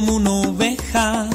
[0.00, 1.28] como una oveja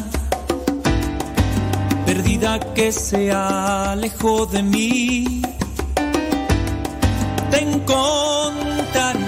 [2.03, 5.41] perdida que se alejó de mí.
[7.51, 9.19] Te encontraré,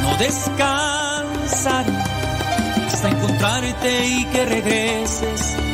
[0.00, 1.92] no descansaré
[2.86, 5.65] hasta encontrarte y que regreses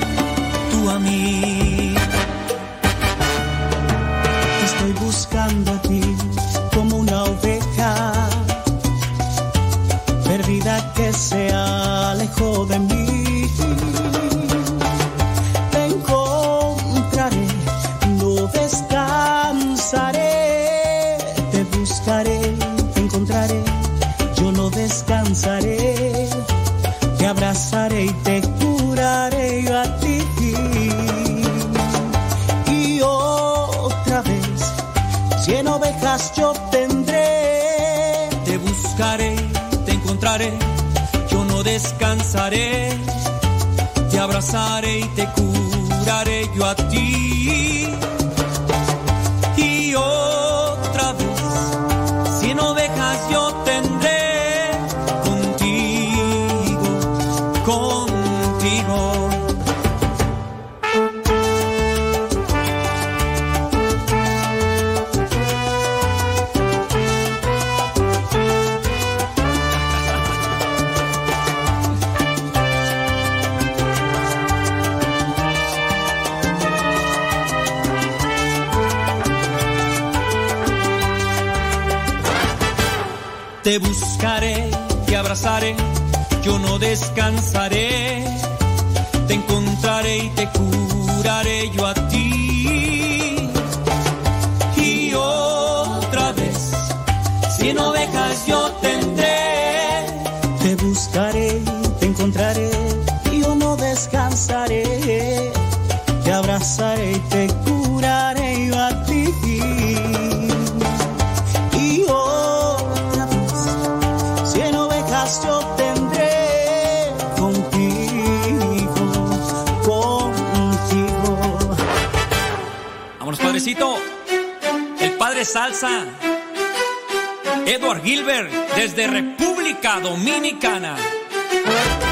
[130.23, 132.12] Dominicana.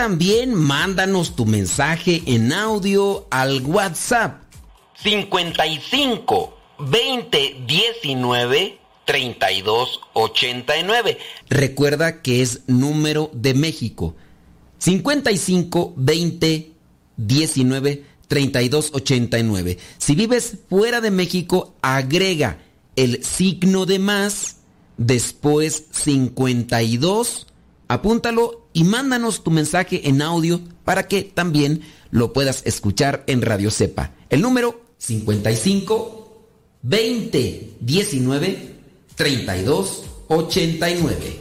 [0.00, 4.44] También mándanos tu mensaje en audio al WhatsApp
[5.02, 11.18] 55 20 19 32 89.
[11.50, 14.14] Recuerda que es número de México.
[14.78, 16.72] 55 20
[17.18, 19.78] 19 32 89.
[19.98, 22.56] Si vives fuera de México, agrega
[22.96, 24.60] el signo de más
[24.96, 27.48] después 52
[27.90, 33.70] apúntalo y mándanos tu mensaje en audio para que también lo puedas escuchar en Radio
[33.70, 34.12] Cepa.
[34.28, 36.46] El número 55
[36.82, 38.74] 20 19
[39.14, 41.40] 32 89.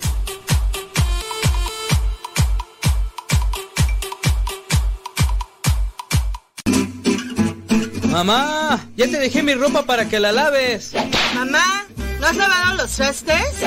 [8.10, 10.94] Mamá, ya te dejé mi ropa para que la laves.
[11.36, 11.86] Mamá,
[12.20, 13.62] ¿no has lavado los trastes?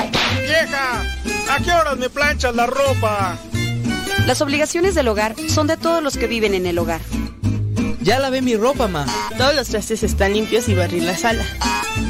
[0.45, 1.01] Vieja,
[1.49, 3.39] ¿a qué horas me planchas la ropa?
[4.25, 7.01] Las obligaciones del hogar son de todos los que viven en el hogar.
[8.01, 9.13] Ya lavé mi ropa, mamá.
[9.37, 11.45] Todos los trastes están limpios y barrí la sala.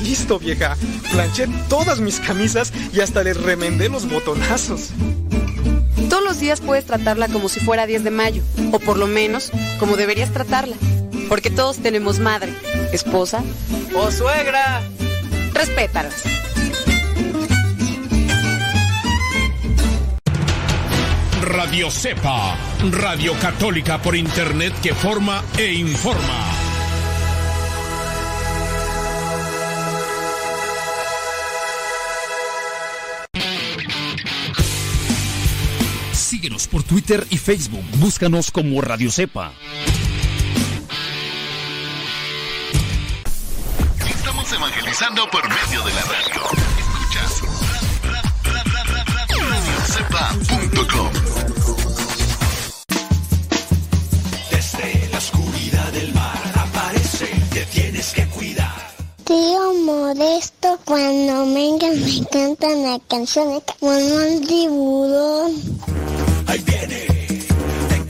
[0.03, 0.75] Listo, vieja.
[1.11, 4.89] Planché todas mis camisas y hasta les remendé los botonazos.
[6.09, 9.51] Todos los días puedes tratarla como si fuera 10 de mayo, o por lo menos
[9.79, 10.75] como deberías tratarla.
[11.29, 12.53] Porque todos tenemos madre,
[12.91, 13.43] esposa
[13.95, 14.81] o suegra.
[15.53, 16.23] Respétalas.
[21.53, 22.57] Radio Cepa,
[22.89, 26.49] Radio Católica por Internet que forma e informa.
[36.11, 37.85] Síguenos por Twitter y Facebook.
[37.99, 39.53] Búscanos como Radio Cepa.
[44.53, 46.62] evangelizando por medio de la radio.
[54.51, 58.75] Desde la oscuridad del mar aparece, te tienes que cuidar.
[59.23, 65.51] Tío Modesto, cuando vengan me cantan la canción como el tiburón.
[66.45, 67.07] Ahí viene
[67.89, 68.03] como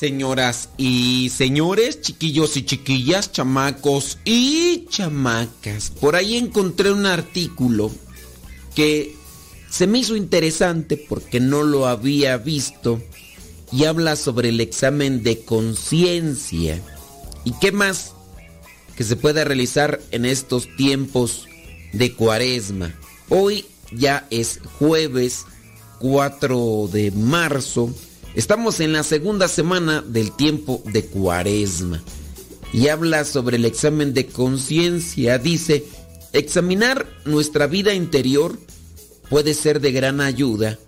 [0.00, 7.90] Señoras y señores, chiquillos y chiquillas, chamacos y chamacas, por ahí encontré un artículo
[8.74, 9.14] que
[9.68, 13.02] se me hizo interesante porque no lo había visto
[13.70, 16.80] y habla sobre el examen de conciencia.
[17.44, 18.12] ¿Y qué más
[18.96, 21.46] que se puede realizar en estos tiempos
[21.92, 22.94] de cuaresma?
[23.28, 25.44] Hoy ya es jueves
[25.98, 27.94] 4 de marzo.
[28.34, 32.00] Estamos en la segunda semana del tiempo de cuaresma
[32.72, 35.38] y habla sobre el examen de conciencia.
[35.38, 35.84] Dice,
[36.32, 38.56] examinar nuestra vida interior
[39.28, 40.78] puede ser de gran ayuda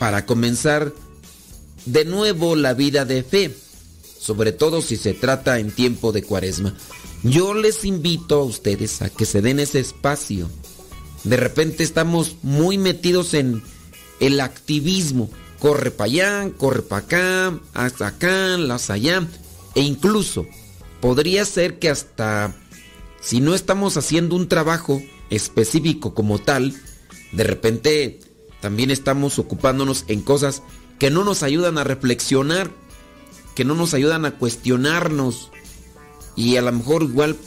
[0.00, 0.92] para comenzar
[1.86, 3.54] de nuevo la vida de fe,
[4.18, 6.74] sobre todo si se trata en tiempo de cuaresma.
[7.22, 10.50] Yo les invito a ustedes a que se den ese espacio.
[11.22, 13.62] De repente estamos muy metidos en
[14.18, 15.30] el activismo
[15.64, 19.26] corre para allá, corre para acá, hasta acá, las allá.
[19.74, 20.46] E incluso
[21.00, 22.54] podría ser que hasta
[23.22, 26.74] si no estamos haciendo un trabajo específico como tal,
[27.32, 28.20] de repente
[28.60, 30.62] también estamos ocupándonos en cosas
[30.98, 32.70] que no nos ayudan a reflexionar,
[33.54, 35.50] que no nos ayudan a cuestionarnos.
[36.36, 37.38] Y a lo mejor igual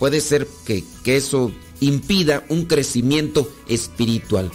[0.00, 4.50] puede ser que, que eso impida un crecimiento espiritual.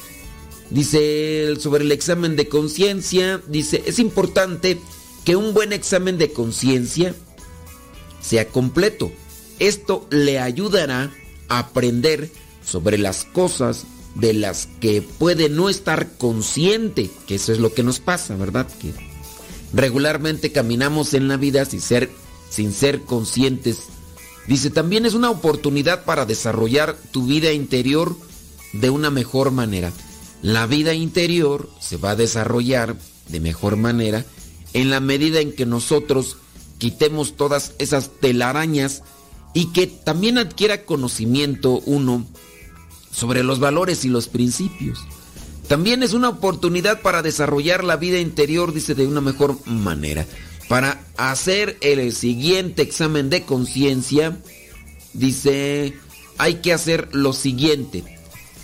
[0.70, 4.80] Dice sobre el examen de conciencia, dice, es importante
[5.24, 7.16] que un buen examen de conciencia
[8.22, 9.12] sea completo.
[9.60, 11.12] Esto le ayudará
[11.48, 12.30] a aprender
[12.66, 17.84] sobre las cosas de las que puede no estar consciente, que eso es lo que
[17.84, 18.68] nos pasa, ¿verdad?
[18.82, 18.92] Que
[19.74, 22.10] regularmente caminamos en la vida sin ser,
[22.50, 23.84] sin ser conscientes.
[24.48, 28.16] Dice, también es una oportunidad para desarrollar tu vida interior
[28.74, 29.92] de una mejor manera.
[30.42, 32.96] La vida interior se va a desarrollar
[33.30, 34.26] de mejor manera
[34.74, 36.38] en la medida en que nosotros
[36.78, 39.04] quitemos todas esas telarañas
[39.54, 42.26] y que también adquiera conocimiento uno
[43.12, 45.00] sobre los valores y los principios.
[45.68, 50.26] También es una oportunidad para desarrollar la vida interior, dice, de una mejor manera.
[50.70, 54.38] Para hacer el siguiente examen de conciencia,
[55.14, 55.94] dice,
[56.38, 58.17] hay que hacer lo siguiente.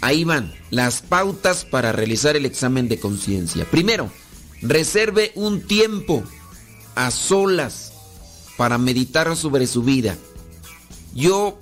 [0.03, 3.63] Ahí van las pautas para realizar el examen de conciencia.
[3.63, 4.11] Primero,
[4.61, 6.25] reserve un tiempo
[6.93, 7.93] a solas
[8.57, 10.17] para meditar sobre su vida.
[11.15, 11.57] Yo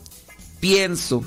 [0.60, 1.24] pienso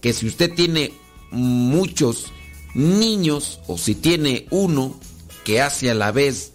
[0.00, 0.92] que si usted tiene
[1.30, 2.32] muchos
[2.74, 4.98] niños o si tiene uno
[5.44, 6.54] que hace a la vez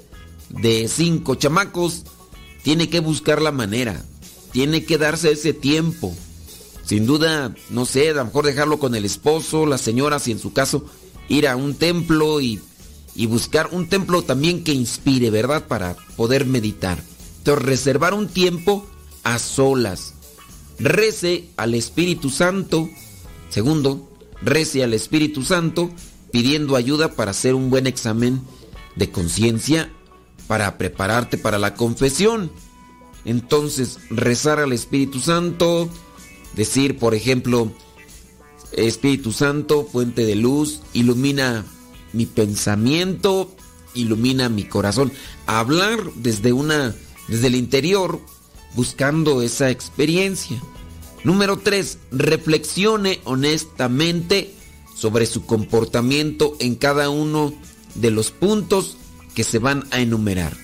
[0.50, 2.04] de cinco chamacos,
[2.62, 4.04] tiene que buscar la manera,
[4.52, 6.14] tiene que darse ese tiempo.
[6.88, 10.40] Sin duda, no sé, a lo mejor dejarlo con el esposo, la señora, si en
[10.40, 10.86] su caso,
[11.28, 12.62] ir a un templo y,
[13.14, 15.68] y buscar un templo también que inspire, ¿verdad?
[15.68, 17.04] Para poder meditar.
[17.40, 18.88] Entonces, reservar un tiempo
[19.26, 20.14] a solas.
[20.80, 22.90] Rece al Espíritu Santo.
[23.50, 24.10] Segundo,
[24.42, 25.90] rece al Espíritu Santo
[26.32, 28.42] pidiendo ayuda para hacer un buen examen
[28.96, 29.92] de conciencia,
[30.48, 32.50] para prepararte para la confesión.
[33.26, 35.90] entonces rezar al Espíritu Santo,
[36.58, 37.72] decir, por ejemplo,
[38.74, 41.66] Espíritu Santo, fuente de luz, ilumina
[42.12, 43.56] mi pensamiento,
[43.94, 45.14] ilumina mi corazón.
[45.46, 46.94] Hablar desde una
[47.28, 48.20] desde el interior
[48.76, 50.62] buscando esa experiencia.
[51.24, 51.98] Número 3.
[52.12, 54.54] Reflexione honestamente
[54.96, 57.54] sobre su comportamiento en cada uno
[57.96, 58.98] de los puntos
[59.36, 60.58] que se van a enumerar.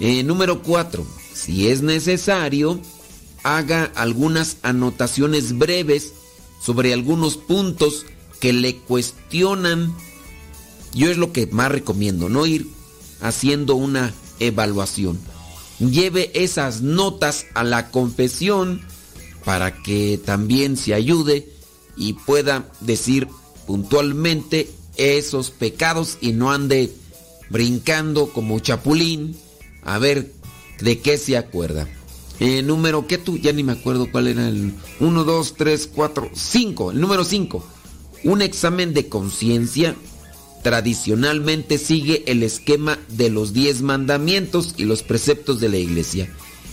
[0.00, 1.06] Eh, número 4.
[1.32, 2.80] Si es necesario,
[3.46, 6.12] haga algunas anotaciones breves
[6.60, 8.04] sobre algunos puntos
[8.40, 9.94] que le cuestionan.
[10.92, 12.66] Yo es lo que más recomiendo, no ir
[13.20, 15.20] haciendo una evaluación.
[15.78, 18.82] Lleve esas notas a la confesión
[19.44, 21.48] para que también se ayude
[21.96, 23.28] y pueda decir
[23.64, 26.92] puntualmente esos pecados y no ande
[27.48, 29.36] brincando como chapulín
[29.84, 30.32] a ver
[30.80, 31.86] de qué se acuerda.
[32.38, 36.30] Eh, número que tú, ya ni me acuerdo cuál era el 1, 2, 3, 4,
[36.34, 37.64] 5, el número 5.
[38.24, 39.96] Un examen de conciencia
[40.62, 46.28] tradicionalmente sigue el esquema de los 10 mandamientos y los preceptos de la iglesia.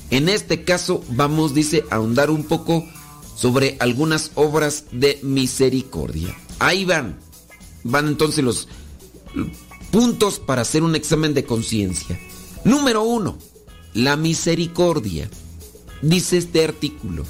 [0.10, 2.86] En este caso vamos, dice, a ahondar un poco
[3.36, 6.36] sobre algunas obras de misericordia.
[6.60, 7.20] Ahí van.
[7.84, 8.68] Van entonces los
[9.92, 12.20] puntos para hacer un examen de conciencia.
[12.64, 13.38] Número uno,
[13.94, 15.30] la misericordia.
[16.04, 17.24] Dice este artículo,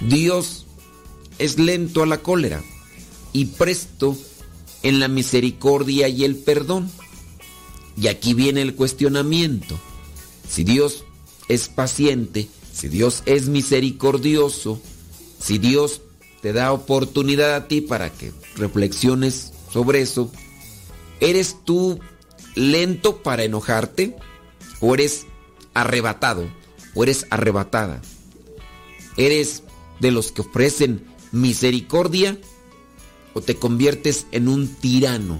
[0.00, 0.64] Dios
[1.38, 2.64] es lento a la cólera
[3.34, 4.16] y presto
[4.82, 6.90] en la misericordia y el perdón.
[8.00, 9.78] Y aquí viene el cuestionamiento.
[10.48, 11.04] Si Dios
[11.48, 14.80] es paciente, si Dios es misericordioso,
[15.38, 16.00] si Dios
[16.40, 20.32] te da oportunidad a ti para que reflexiones sobre eso,
[21.20, 22.00] ¿eres tú
[22.54, 24.16] lento para enojarte?
[24.80, 25.26] ¿O eres
[25.74, 26.61] arrebatado?
[26.94, 28.02] ¿O eres arrebatada?
[29.16, 29.62] ¿Eres
[30.00, 32.38] de los que ofrecen misericordia?
[33.34, 35.38] ¿O te conviertes en un tirano?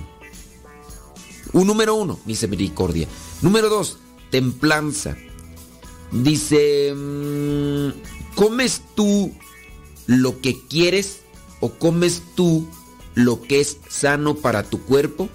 [1.52, 3.06] Un número uno, misericordia.
[3.42, 3.98] Número dos,
[4.30, 5.16] templanza.
[6.10, 9.32] Dice, mm, ¿comes tú
[10.06, 11.20] lo que quieres
[11.60, 12.66] o comes tú
[13.14, 15.28] lo que es sano para tu cuerpo,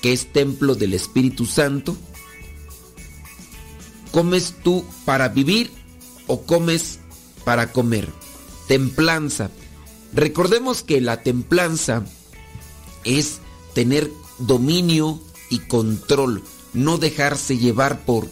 [0.00, 1.96] que es templo del Espíritu Santo?
[4.14, 5.72] ¿Comes tú para vivir
[6.28, 7.00] o comes
[7.44, 8.08] para comer?
[8.68, 9.50] Templanza.
[10.12, 12.04] Recordemos que la templanza
[13.02, 13.40] es
[13.74, 18.28] tener dominio y control, no dejarse llevar por,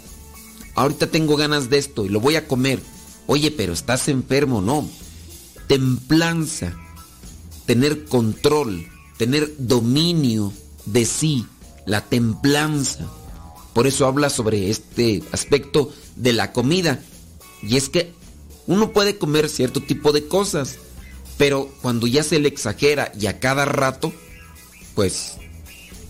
[0.77, 2.81] ahorita tengo ganas de esto y lo voy a comer.
[3.27, 4.89] Oye, pero estás enfermo, no.
[5.67, 6.77] Templanza,
[7.67, 10.53] tener control, tener dominio
[10.87, 11.45] de sí,
[11.87, 13.11] la templanza.
[13.75, 17.01] Por eso habla sobre este aspecto de la comida.
[17.63, 18.13] Y es que
[18.67, 20.77] uno puede comer cierto tipo de cosas,
[21.39, 24.13] pero cuando ya se le exagera y a cada rato,
[24.95, 25.35] pues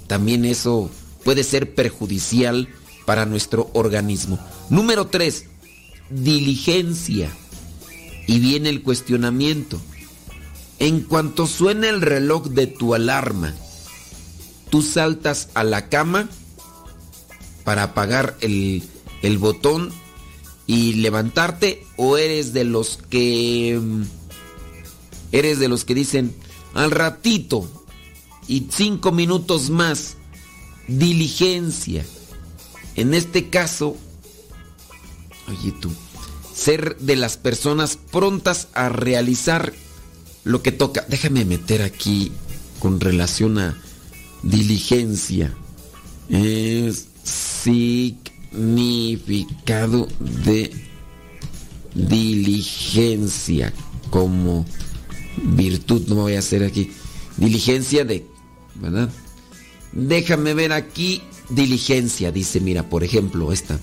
[0.06, 0.90] también eso
[1.24, 2.68] puede ser perjudicial
[3.06, 4.38] para nuestro organismo.
[4.68, 5.46] Número 3,
[6.10, 7.30] diligencia.
[8.26, 9.80] Y viene el cuestionamiento.
[10.78, 13.54] En cuanto suena el reloj de tu alarma,
[14.70, 16.28] tú saltas a la cama
[17.64, 18.82] para apagar el,
[19.22, 19.92] el botón
[20.66, 23.80] y levantarte o eres de los que
[25.32, 26.34] eres de los que dicen
[26.74, 27.68] al ratito
[28.48, 30.16] y cinco minutos más
[30.88, 32.04] diligencia
[32.94, 33.96] en este caso
[35.48, 35.90] oye tú
[36.54, 39.72] ser de las personas prontas a realizar
[40.44, 41.04] lo que toca.
[41.08, 42.32] Déjame meter aquí
[42.78, 43.78] con relación a
[44.42, 45.54] diligencia.
[46.28, 50.72] Es significado de
[51.94, 53.72] diligencia
[54.10, 54.66] como
[55.36, 56.90] virtud, no me voy a hacer aquí.
[57.36, 58.26] Diligencia de,
[58.74, 59.08] ¿verdad?
[59.92, 63.78] Déjame ver aquí diligencia, dice, mira, por ejemplo, esta.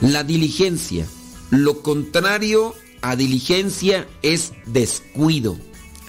[0.00, 1.04] La diligencia,
[1.50, 5.58] lo contrario a diligencia es descuido.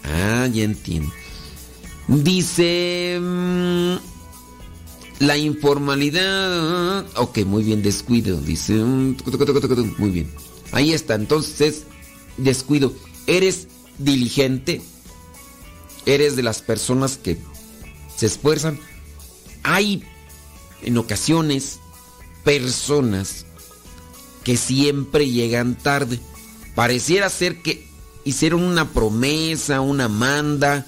[0.04, 1.12] Ah, ya entiendo.
[2.08, 3.20] Dice...
[3.22, 4.11] Mm,
[5.22, 7.06] la informalidad.
[7.16, 8.40] Ok, muy bien, descuido.
[8.42, 8.74] Dice.
[8.74, 9.18] Mm,
[9.98, 10.32] muy bien.
[10.72, 11.16] Ahí está.
[11.16, 11.84] Entonces,
[12.38, 12.94] descuido.
[13.28, 14.82] Eres diligente.
[16.06, 17.38] Eres de las personas que
[18.16, 18.80] se esfuerzan.
[19.64, 20.04] Hay
[20.82, 21.80] en ocasiones
[22.44, 23.46] personas
[24.44, 26.20] que siempre llegan tarde.
[26.74, 27.88] Pareciera ser que
[28.24, 30.88] hicieron una promesa, una manda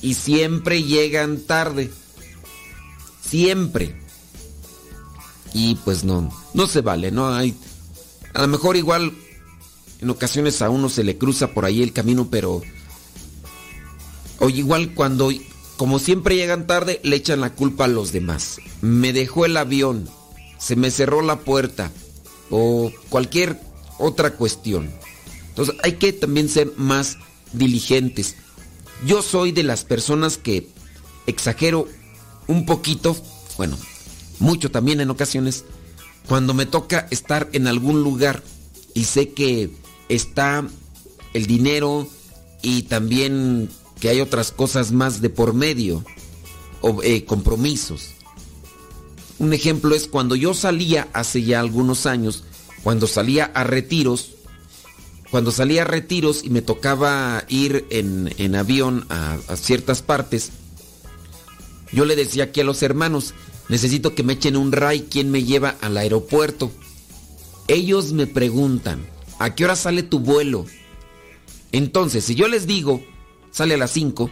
[0.00, 1.90] y siempre llegan tarde.
[3.28, 3.94] Siempre.
[5.54, 7.28] Y pues no, no se vale, ¿no?
[7.34, 7.54] Hay
[8.34, 9.12] A lo mejor igual
[10.00, 12.62] en ocasiones a uno se le cruza por ahí el camino, pero...
[14.40, 15.30] O igual cuando,
[15.76, 18.58] como siempre llegan tarde, le echan la culpa a los demás.
[18.80, 20.08] Me dejó el avión,
[20.58, 21.90] se me cerró la puerta
[22.50, 23.60] o cualquier
[23.98, 24.90] otra cuestión.
[25.48, 27.18] Entonces hay que también ser más
[27.52, 28.36] diligentes.
[29.04, 30.68] Yo soy de las personas que
[31.26, 31.88] exagero
[32.48, 33.16] un poquito,
[33.56, 33.78] bueno,
[34.40, 35.64] mucho también en ocasiones,
[36.26, 38.42] cuando me toca estar en algún lugar
[38.94, 39.70] y sé que
[40.08, 40.66] está
[41.34, 42.08] el dinero
[42.62, 46.04] y también que hay otras cosas más de por medio,
[46.80, 48.10] o eh, compromisos.
[49.38, 52.44] Un ejemplo es cuando yo salía hace ya algunos años,
[52.82, 54.32] cuando salía a retiros,
[55.30, 60.50] cuando salía a retiros y me tocaba ir en, avión a, a, ciertas partes,
[61.92, 63.34] yo le decía aquí a los hermanos,
[63.68, 66.70] necesito que me echen un ray, ¿quién me lleva al aeropuerto?
[67.66, 69.06] Ellos me preguntan,
[69.38, 70.66] ¿a qué hora sale tu vuelo?
[71.72, 73.02] Entonces, si yo les digo,
[73.50, 74.30] sale a las 5,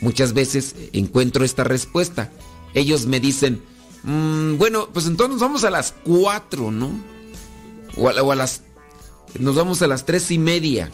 [0.00, 2.30] muchas veces encuentro esta respuesta.
[2.74, 3.62] Ellos me dicen,
[4.04, 6.92] mm, bueno, pues entonces vamos a las 4, ¿no?
[7.96, 8.62] O a, las...
[9.38, 10.90] Nos vamos a las tres y media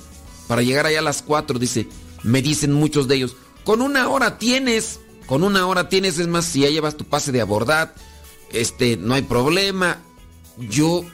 [0.46, 1.88] para llegar allá a las 4, dice.
[2.22, 6.44] Me dicen muchos de ellos, con una hora tienes, con una hora tienes, es más,
[6.44, 7.94] si ya llevas tu pase de abordar,
[8.52, 10.02] este, no hay problema.
[10.58, 11.04] Yo,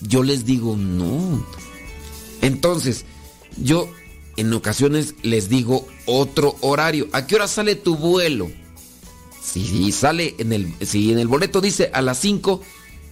[0.00, 1.46] yo les digo, no.
[2.42, 3.04] Entonces,
[3.56, 3.88] yo
[4.36, 7.06] en ocasiones les digo otro horario.
[7.12, 8.50] ¿A qué hora sale tu vuelo?
[9.40, 12.60] Si sale en el, si en el boleto dice a las 5,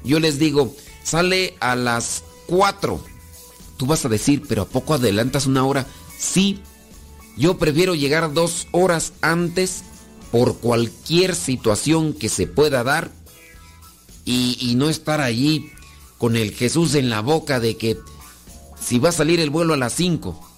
[0.02, 3.00] yo les digo, sale a las 4.
[3.76, 5.86] Tú vas a decir, pero ¿a poco adelantas una hora?
[6.18, 6.58] Sí,
[7.36, 9.84] yo prefiero llegar dos horas antes
[10.30, 13.10] por cualquier situación que se pueda dar
[14.24, 15.70] y, no estar allí
[16.18, 17.96] con el Jesús en la boca de que
[18.78, 20.48] si va a salir el vuelo a las 5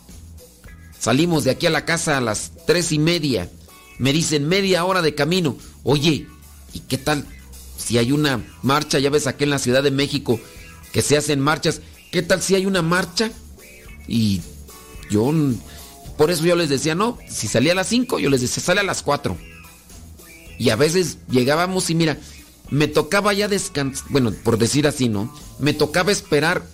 [1.00, 3.50] Salimos de aquí a la casa a las tres y media.
[3.98, 5.56] Me dicen media hora de camino.
[5.83, 6.26] Oye,
[6.74, 7.24] ¿y qué tal
[7.78, 8.98] si hay una marcha?
[8.98, 10.38] Ya ves aquí en la Ciudad de México
[10.92, 11.80] que se hacen marchas.
[12.12, 13.30] ¿Qué tal si hay una marcha?
[14.09, 14.42] Y
[15.11, 15.33] yo,
[16.18, 18.80] por eso yo les decía, no, si salía a las 5, yo les decía, sale
[18.80, 19.38] a las 4.
[20.61, 22.18] Y a veces llegábamos y mira,
[22.68, 25.35] me tocaba ya descansar, bueno, por decir así, ¿no?
[25.59, 26.66] Me tocaba esperar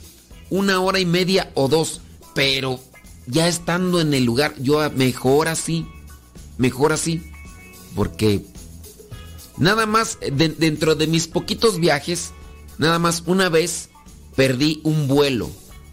[0.51, 2.01] una hora y media o dos,
[2.35, 2.81] pero
[3.29, 5.87] ya estando en el lugar, yo mejor así,
[6.59, 7.31] mejor así,
[7.95, 8.45] porque
[9.57, 12.33] nada más dentro de mis poquitos viajes,
[12.79, 13.91] nada más una vez
[14.35, 15.49] perdí un vuelo,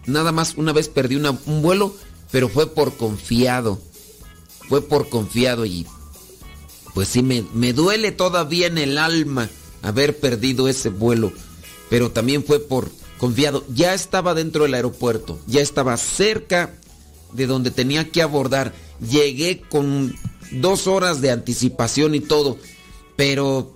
[0.08, 1.96] nada más una vez perdí un vuelo,
[2.32, 3.80] pero fue por confiado,
[4.68, 5.86] fue por confiado y
[6.94, 9.50] pues sí me, me duele todavía en el alma
[9.82, 11.32] haber perdido ese vuelo,
[11.90, 16.76] pero también fue por confiado, ya estaba dentro del aeropuerto, ya estaba cerca
[17.34, 18.74] de donde tenía que abordar.
[19.00, 20.16] Llegué con
[20.52, 22.58] dos horas de anticipación y todo,
[23.16, 23.74] pero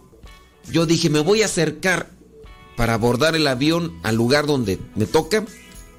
[0.71, 2.11] yo dije, me voy a acercar
[2.75, 5.45] para abordar el avión al lugar donde me toca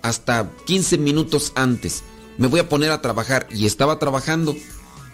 [0.02, 2.04] hasta 15 minutos antes.
[2.36, 4.54] Me voy a poner a trabajar y estaba trabajando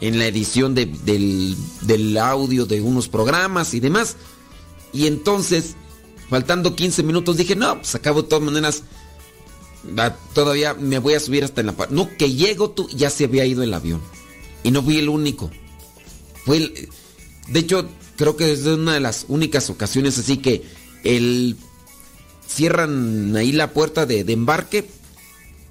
[0.06, 4.16] en la edición del, del audio de unos programas y demás.
[4.92, 5.76] Y entonces,
[6.28, 8.82] faltando 15 minutos, dije, no, pues acabo de todas maneras
[10.32, 11.94] todavía me voy a subir hasta en la parte.
[11.94, 14.00] No, que llego tú, ya se había ido el avión.
[14.62, 15.50] Y no fui el único.
[16.44, 16.88] Fue
[17.48, 20.62] de hecho, creo que es una de las únicas ocasiones así que
[21.02, 21.56] el
[22.46, 24.88] cierran ahí la puerta de embarque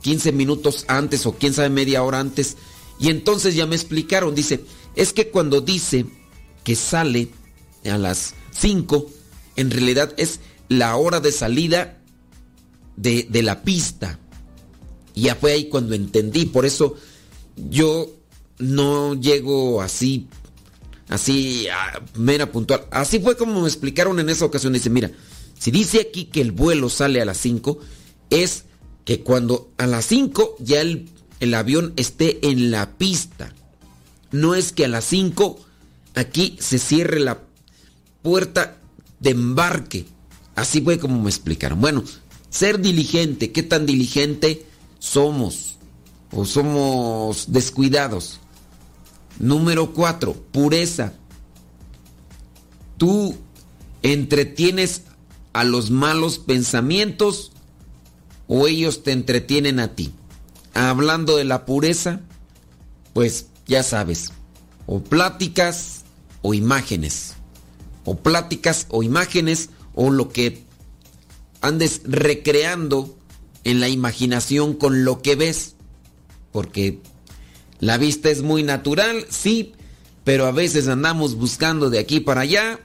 [0.01, 2.57] 15 minutos antes o quién sabe media hora antes.
[2.99, 4.63] Y entonces ya me explicaron, dice,
[4.95, 6.05] es que cuando dice
[6.63, 7.29] que sale
[7.85, 9.09] a las 5,
[9.55, 11.99] en realidad es la hora de salida
[12.95, 14.19] de, la pista.
[15.15, 16.45] Y ya fue ahí cuando entendí.
[16.45, 16.95] Por eso
[17.55, 18.09] yo
[18.59, 20.27] no llego así,
[21.09, 22.85] así, a mera puntual.
[22.91, 24.73] Así fue como me explicaron en esa ocasión.
[24.73, 25.11] Dice, mira,
[25.59, 27.79] si dice aquí que el vuelo sale a las 5,
[28.29, 28.65] es
[29.05, 33.53] que cuando a las 5 ya el, el, avión esté en la pista.
[34.31, 35.59] No es que a las 5
[36.15, 37.41] aquí se cierre la
[38.21, 38.77] puerta
[39.19, 40.05] de embarque.
[40.55, 41.81] Así fue como me explicaron.
[41.81, 42.03] Bueno,
[42.49, 44.65] ser diligente, ¿qué tan diligente
[44.99, 45.77] somos?
[46.31, 48.39] ¿O somos descuidados?
[49.39, 51.13] Número cuatro, pureza.
[52.97, 53.35] Tú
[54.03, 55.03] entretienes
[55.53, 57.51] a los malos pensamientos
[58.47, 60.11] o ellos te entretienen a ti.
[60.73, 62.21] Hablando de la pureza,
[63.13, 64.31] pues ya sabes,
[64.85, 66.03] o pláticas
[66.41, 67.35] o imágenes,
[68.05, 70.63] o pláticas o imágenes o lo que
[71.61, 73.17] andes recreando
[73.63, 75.75] en la imaginación con lo que ves.
[76.51, 76.99] Porque
[77.79, 79.73] la vista es muy natural, sí,
[80.23, 82.79] pero a veces andamos buscando de aquí para allá,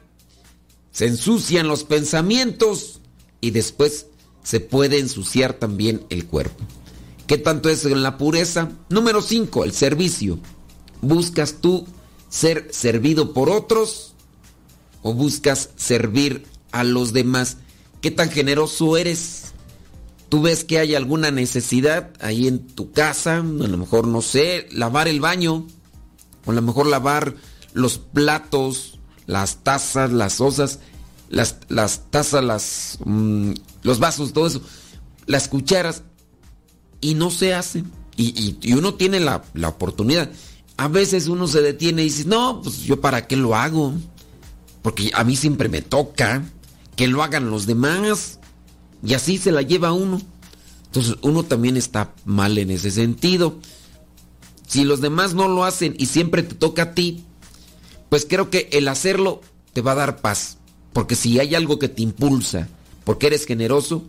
[0.92, 3.01] se ensucian los pensamientos
[3.40, 4.07] y después
[4.42, 6.64] se puede ensuciar también el cuerpo.
[7.29, 8.71] ¿Qué tanto es la pureza?
[8.88, 10.38] Número 5, el servicio.
[11.03, 11.87] ¿Buscas tú
[12.31, 14.14] ser servido por otros
[15.03, 17.59] o buscas servir a los demás?
[18.01, 19.53] ¿Qué tan generoso eres?
[20.31, 24.67] Tú ves que hay alguna necesidad ahí en tu casa, a lo mejor no sé,
[24.73, 25.67] lavar el baño,
[26.47, 27.35] o a lo mejor lavar
[27.75, 30.81] los platos, las tazas, las osas,
[31.29, 31.59] las,
[32.11, 34.62] tazas, mm, los vasos, todo eso,
[35.27, 36.05] las cucharas,
[37.01, 37.85] y no se hace.
[38.17, 40.31] Y, y- y uno tiene la, la oportunidad.
[40.77, 43.95] A veces uno se detiene y dice, no, pues yo para qué lo hago.
[44.83, 46.45] Porque a mí siempre me toca
[46.97, 48.39] que lo hagan los demás.
[49.05, 50.21] Y así se la lleva uno.
[50.87, 53.59] Entonces uno también está mal en ese sentido.
[54.67, 57.25] Si los demás no lo hacen y siempre te toca a ti,
[58.09, 59.41] pues creo que el hacerlo
[59.73, 60.59] te va a dar paz.
[60.93, 62.69] Porque si hay algo que te impulsa,
[63.05, 64.05] porque eres generoso,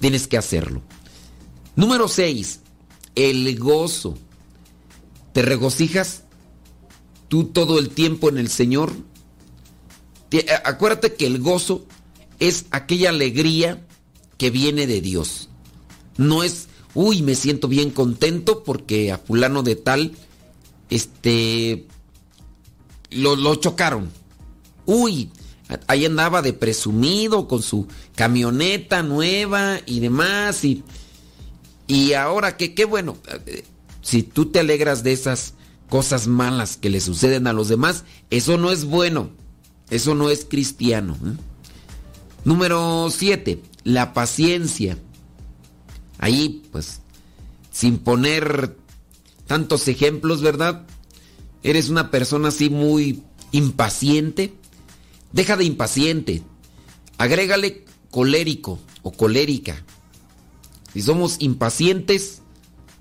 [0.00, 0.82] tienes que hacerlo.
[1.78, 2.58] Número 6.
[3.14, 4.18] El gozo.
[5.32, 6.24] ¿Te regocijas
[7.28, 8.92] tú todo el tiempo en el Señor?
[10.64, 11.86] Acuérdate que el gozo
[12.40, 13.86] es aquella alegría
[14.38, 15.50] que viene de Dios.
[16.16, 20.16] No es, uy, me siento bien contento porque a fulano de tal,
[20.90, 21.86] este,
[23.10, 24.10] lo, lo chocaron.
[24.84, 25.30] Uy,
[25.86, 27.86] ahí andaba de presumido con su
[28.16, 30.64] camioneta nueva y demás.
[30.64, 30.82] Y,
[31.88, 33.64] y ahora que, qué bueno, eh,
[34.02, 35.54] si tú te alegras de esas
[35.88, 39.30] cosas malas que le suceden a los demás, eso no es bueno.
[39.90, 41.16] Eso no es cristiano.
[41.24, 41.36] ¿eh?
[42.44, 43.62] Número 7.
[43.84, 44.98] La paciencia.
[46.18, 47.00] Ahí, pues,
[47.72, 48.76] sin poner
[49.46, 50.86] tantos ejemplos, ¿verdad?
[51.62, 53.22] Eres una persona así muy
[53.52, 54.54] impaciente.
[55.32, 56.42] Deja de impaciente.
[57.16, 59.82] Agrégale colérico o colérica.
[60.98, 62.42] Si somos impacientes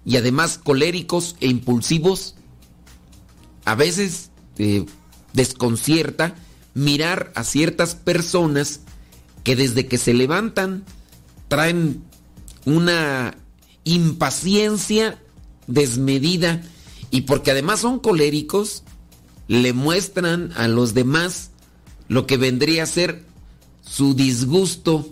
[0.06, 2.36] y además coléricos e impulsivos,
[3.66, 4.86] a veces te
[5.34, 6.36] desconcierta
[6.76, 8.82] mirar a ciertas personas
[9.44, 10.86] que desde que se levantan
[11.48, 12.04] traen
[12.66, 13.36] una
[13.84, 15.20] impaciencia
[15.66, 16.62] desmedida
[17.10, 18.84] y porque además son coléricos,
[19.48, 21.50] le muestran a los demás
[22.10, 23.24] lo que vendría a ser
[23.82, 25.10] su disgusto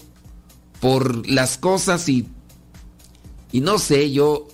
[0.80, 2.28] por las cosas y
[3.56, 4.50] y no sé, yo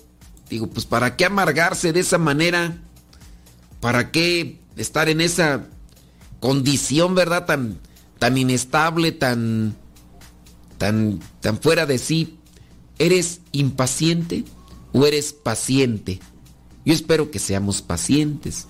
[0.48, 2.78] digo, pues para qué amargarse de esa manera?
[3.80, 5.66] ¿Para qué estar en esa
[6.38, 7.80] condición, verdad, tan
[8.20, 9.74] tan inestable, tan
[10.78, 12.38] tan tan fuera de sí?
[13.00, 14.44] ¿Eres impaciente
[14.92, 16.20] o eres paciente?
[16.84, 18.68] Yo espero que seamos pacientes.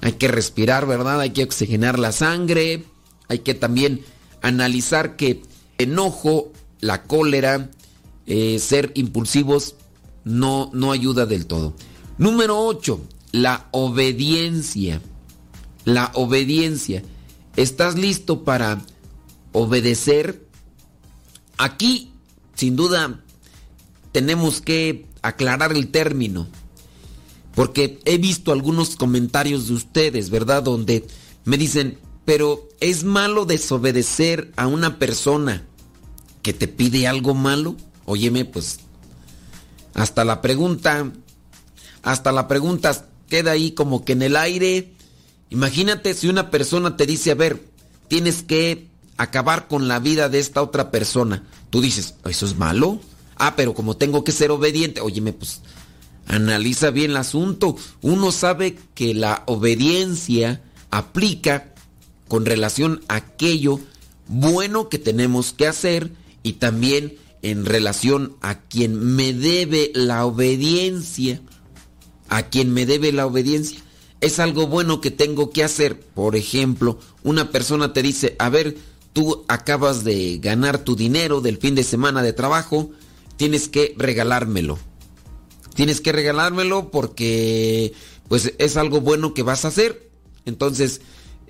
[0.00, 1.20] Hay que respirar, ¿verdad?
[1.20, 2.84] Hay que oxigenar la sangre.
[3.28, 4.04] Hay que también
[4.40, 5.40] analizar que
[5.78, 7.70] enojo, la cólera,
[8.26, 9.74] eh, ser impulsivos
[10.24, 11.74] no, no ayuda del todo.
[12.18, 13.00] Número 8,
[13.32, 15.00] la obediencia.
[15.84, 17.02] La obediencia.
[17.56, 18.82] ¿Estás listo para
[19.52, 20.46] obedecer?
[21.58, 22.12] Aquí,
[22.54, 23.20] sin duda,
[24.12, 26.46] tenemos que aclarar el término.
[27.54, 30.62] Porque he visto algunos comentarios de ustedes, ¿verdad?
[30.62, 31.06] Donde
[31.44, 35.66] me dicen, pero es malo desobedecer a una persona
[36.42, 37.76] que te pide algo malo.
[38.04, 38.80] Óyeme, pues
[39.94, 41.12] hasta la pregunta,
[42.02, 44.92] hasta la pregunta queda ahí como que en el aire.
[45.50, 47.62] Imagínate si una persona te dice, a ver,
[48.08, 51.44] tienes que acabar con la vida de esta otra persona.
[51.70, 53.00] Tú dices, ¿eso es malo?
[53.36, 55.60] Ah, pero como tengo que ser obediente, óyeme, pues
[56.26, 57.76] analiza bien el asunto.
[58.00, 61.72] Uno sabe que la obediencia aplica
[62.28, 63.80] con relación a aquello
[64.28, 66.12] bueno que tenemos que hacer
[66.42, 71.42] y también en relación a quien me debe la obediencia.
[72.28, 73.80] A quien me debe la obediencia.
[74.20, 76.00] Es algo bueno que tengo que hacer.
[76.00, 78.76] Por ejemplo, una persona te dice, a ver,
[79.12, 82.90] tú acabas de ganar tu dinero del fin de semana de trabajo,
[83.36, 84.78] tienes que regalármelo.
[85.74, 87.92] Tienes que regalármelo porque
[88.28, 90.10] pues es algo bueno que vas a hacer.
[90.44, 91.00] Entonces,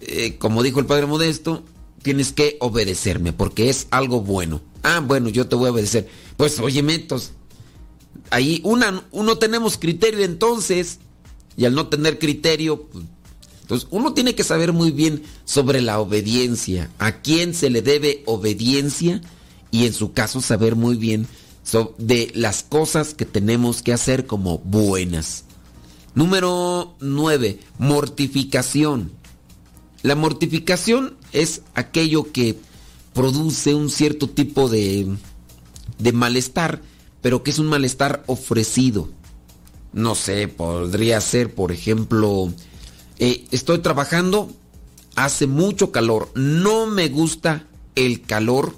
[0.00, 1.64] eh, como dijo el Padre Modesto,
[2.02, 4.60] tienes que obedecerme porque es algo bueno.
[4.82, 6.08] Ah, bueno, yo te voy a obedecer.
[6.36, 7.32] Pues oye, entonces,
[8.30, 10.98] ahí una, uno tenemos criterio entonces,
[11.56, 13.04] y al no tener criterio, pues,
[13.62, 18.22] entonces uno tiene que saber muy bien sobre la obediencia, a quién se le debe
[18.26, 19.20] obediencia,
[19.70, 21.26] y en su caso saber muy bien
[21.98, 25.44] de las cosas que tenemos que hacer como buenas.
[26.14, 27.58] Número 9.
[27.78, 29.12] Mortificación.
[30.02, 32.58] La mortificación es aquello que
[33.14, 35.06] produce un cierto tipo de,
[35.98, 36.82] de malestar,
[37.20, 39.08] pero que es un malestar ofrecido.
[39.92, 42.52] No sé, podría ser, por ejemplo,
[43.18, 44.50] eh, estoy trabajando,
[45.14, 48.74] hace mucho calor, no me gusta el calor,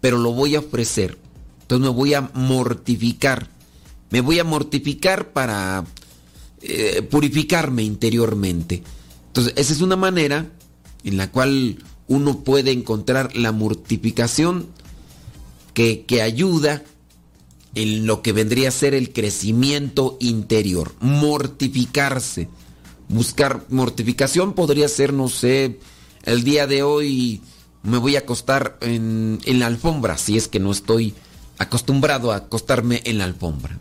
[0.00, 1.18] pero lo voy a ofrecer.
[1.62, 3.48] Entonces me voy a mortificar.
[4.10, 5.84] Me voy a mortificar para
[6.62, 8.82] eh, purificarme interiormente.
[9.34, 10.46] Entonces, esa es una manera
[11.02, 14.68] en la cual uno puede encontrar la mortificación
[15.72, 16.84] que, que ayuda
[17.74, 20.94] en lo que vendría a ser el crecimiento interior.
[21.00, 22.48] Mortificarse.
[23.08, 25.80] Buscar mortificación podría ser, no sé,
[26.22, 27.42] el día de hoy
[27.82, 31.12] me voy a acostar en, en la alfombra, si es que no estoy
[31.58, 33.76] acostumbrado a acostarme en la alfombra.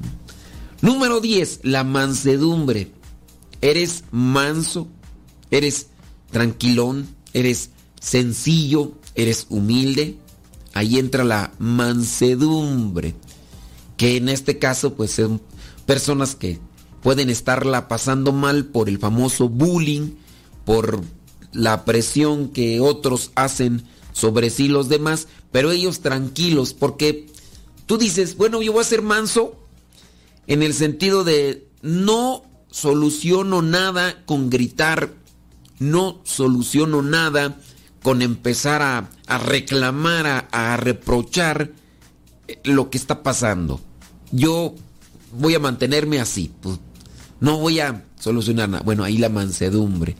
[0.82, 2.92] Número 10, la mansedumbre.
[3.62, 4.88] Eres manso,
[5.54, 5.88] eres
[6.32, 7.70] tranquilón, eres
[8.02, 10.18] sencillo, eres humilde.
[10.74, 13.13] Ahí entra la mansedumbre,
[13.96, 15.42] que en este caso pues son
[15.86, 16.60] personas que
[17.04, 20.16] pueden estarla pasando mal por el famoso bullying,
[20.66, 21.02] por
[21.52, 27.28] la presión que otros hacen sobre sí los demás, pero ellos tranquilos porque
[27.86, 29.56] tú dices, bueno, yo voy a ser manso
[30.48, 35.13] en el sentido de no soluciono nada con gritar,
[35.84, 37.58] no soluciono nada
[38.02, 41.72] con empezar a, reclamar, a, reprochar
[42.63, 43.80] lo que está pasando.
[44.32, 44.76] Yo
[45.32, 46.80] voy a mantenerme así, pues,
[47.39, 48.84] no voy a solucionar nada.
[48.84, 50.15] Bueno, ahí la mansedumbre.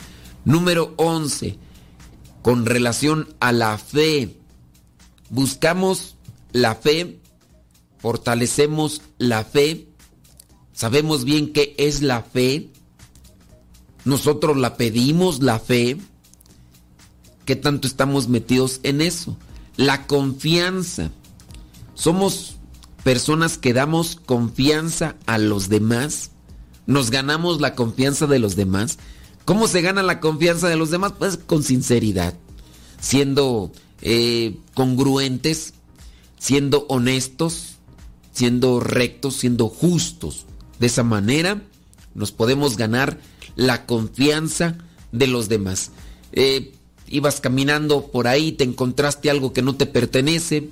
[0.46, 1.58] Número 11,
[2.42, 4.38] con relación a la fe.
[5.30, 6.16] Buscamos
[6.52, 7.20] la fe,
[7.98, 9.88] fortalecemos la fe,
[10.74, 12.70] sabemos bien qué es la fe,
[14.06, 15.98] nosotros la pedimos, la fe,
[17.46, 19.38] ¿qué tanto estamos metidos en eso?
[19.78, 21.12] La confianza.
[21.94, 22.58] Somos
[23.04, 26.32] personas que damos confianza a los demás,
[26.86, 28.98] nos ganamos la confianza de los demás.
[29.46, 31.14] ¿Cómo se gana la confianza de los demás?
[31.18, 32.34] Pues con sinceridad,
[33.00, 35.74] siendo eh, congruentes,
[36.38, 37.76] siendo honestos,
[38.34, 40.46] siendo rectos, siendo justos.
[40.80, 41.62] De esa manera
[42.16, 43.20] nos podemos ganar
[43.56, 44.78] la confianza
[45.12, 45.92] de los demás.
[46.32, 46.74] Eh,
[47.08, 50.70] ibas caminando por ahí, te encontraste algo que no te pertenece,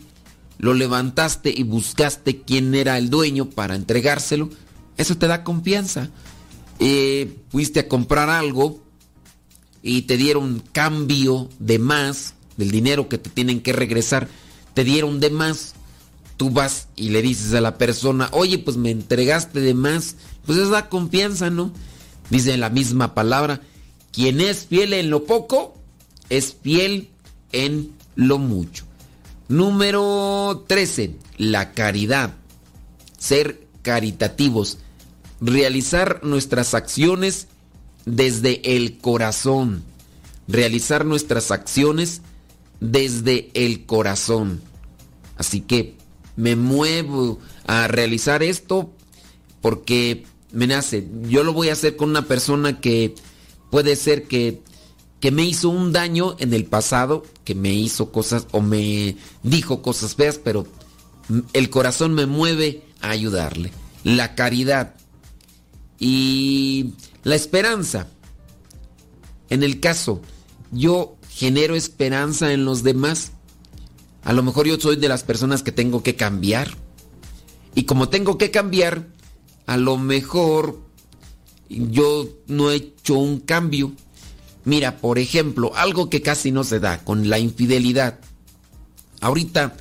[0.57, 4.49] lo levantaste y buscaste quién era el dueño para entregárselo.
[4.97, 6.09] Eso te da confianza.
[6.79, 8.81] Eh, fuiste a comprar algo
[9.83, 14.27] y te dieron cambio de más del dinero que te tienen que regresar,
[14.73, 15.73] te dieron de más.
[16.37, 20.15] Tú vas y le dices a la persona, oye, pues me entregaste de más.
[20.45, 21.71] Pues eso da confianza, ¿no?
[22.31, 23.61] Dice la misma palabra,
[24.13, 25.75] quien es fiel en lo poco,
[26.29, 27.09] es fiel
[27.51, 28.85] en lo mucho.
[29.49, 32.33] Número 13, la caridad.
[33.17, 34.77] Ser caritativos.
[35.41, 37.47] Realizar nuestras acciones
[38.05, 39.83] desde el corazón.
[40.47, 42.21] Realizar nuestras acciones
[42.79, 44.61] desde el corazón.
[45.35, 45.95] Así que
[46.37, 48.89] me muevo a realizar esto
[49.59, 51.07] porque me nace.
[51.23, 53.15] Yo lo voy a hacer con una persona que
[53.69, 54.61] puede ser que,
[55.19, 59.81] que me hizo un daño en el pasado, que me hizo cosas o me dijo
[59.81, 60.67] cosas feas, pero
[61.53, 63.71] el corazón me mueve a ayudarle.
[64.03, 64.95] La caridad
[65.99, 66.93] y
[67.23, 68.07] la esperanza.
[69.49, 70.21] En el caso,
[70.71, 73.31] yo genero esperanza en los demás.
[74.23, 76.69] A lo mejor yo soy de las personas que tengo que cambiar.
[77.75, 79.07] Y como tengo que cambiar,
[79.71, 80.81] a lo mejor
[81.69, 83.93] yo no he hecho un cambio.
[84.65, 88.19] Mira, por ejemplo, algo que casi no se da con la infidelidad.
[89.21, 89.77] Ahorita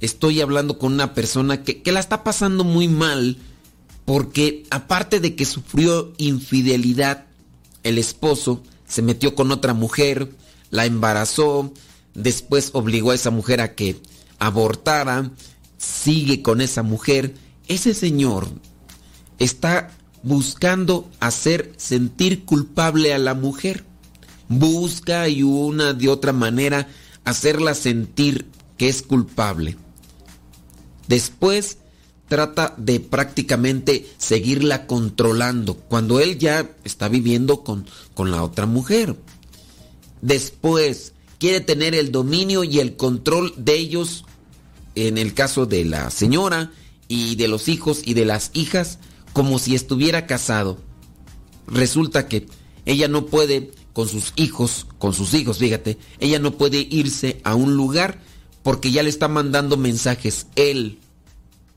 [0.00, 3.36] estoy hablando con una persona que, que la está pasando muy mal
[4.04, 7.26] porque aparte de que sufrió infidelidad,
[7.84, 10.32] el esposo se metió con otra mujer,
[10.70, 11.72] la embarazó,
[12.12, 14.00] después obligó a esa mujer a que
[14.40, 15.30] abortara,
[15.76, 17.36] sigue con esa mujer.
[17.68, 18.48] Ese señor
[19.38, 19.90] está
[20.22, 23.84] buscando hacer sentir culpable a la mujer.
[24.48, 26.88] Busca y una de otra manera
[27.24, 29.76] hacerla sentir que es culpable.
[31.06, 31.78] Después
[32.28, 39.16] trata de prácticamente seguirla controlando cuando él ya está viviendo con, con la otra mujer.
[40.20, 44.24] Después quiere tener el dominio y el control de ellos,
[44.94, 46.72] en el caso de la señora,
[47.08, 48.98] y de los hijos y de las hijas
[49.38, 50.78] como si estuviera casado.
[51.68, 52.48] Resulta que
[52.86, 57.54] ella no puede con sus hijos, con sus hijos, fíjate, ella no puede irse a
[57.54, 58.20] un lugar
[58.64, 60.98] porque ya le está mandando mensajes él,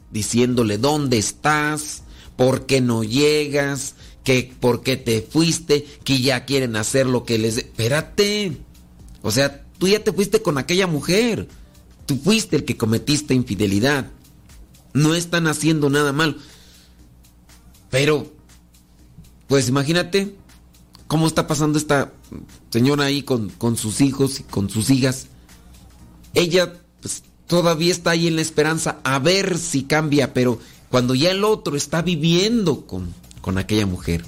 [0.10, 2.02] diciéndole dónde estás,
[2.36, 3.94] por qué no llegas,
[4.24, 7.58] que por qué te fuiste, que ya quieren hacer lo que les...
[7.58, 8.58] Espérate.
[9.22, 11.48] O sea, tú ya te fuiste con aquella mujer.
[12.08, 14.10] Tú fuiste el que cometiste infidelidad.
[14.96, 16.38] No están haciendo nada mal.
[17.92, 18.26] Pero,
[19.48, 20.34] pues imagínate
[21.06, 22.14] cómo está pasando esta
[22.72, 25.28] señora ahí con, con sus hijos y con sus hijas.
[26.34, 30.58] Ella pues, todavía está ahí en la esperanza a ver si cambia, pero
[30.90, 34.24] cuando ya el otro está viviendo con, con aquella mujer.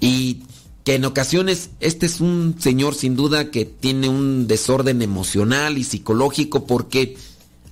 [0.00, 0.42] Y
[0.82, 5.84] que en ocasiones este es un señor sin duda que tiene un desorden emocional y
[5.84, 7.16] psicológico porque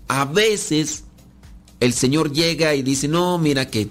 [0.07, 1.05] a veces
[1.80, 3.89] el señor llega y dice, no, mira que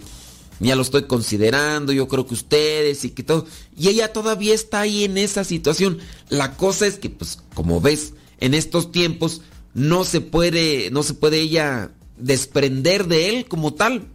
[0.60, 3.46] ya lo estoy considerando, yo creo que ustedes y que todo.
[3.78, 6.00] Y ella todavía está ahí en esa situación.
[6.30, 9.42] La cosa es que, pues, como ves, en estos tiempos
[9.74, 14.08] no se puede, no se puede ella desprender de él como tal.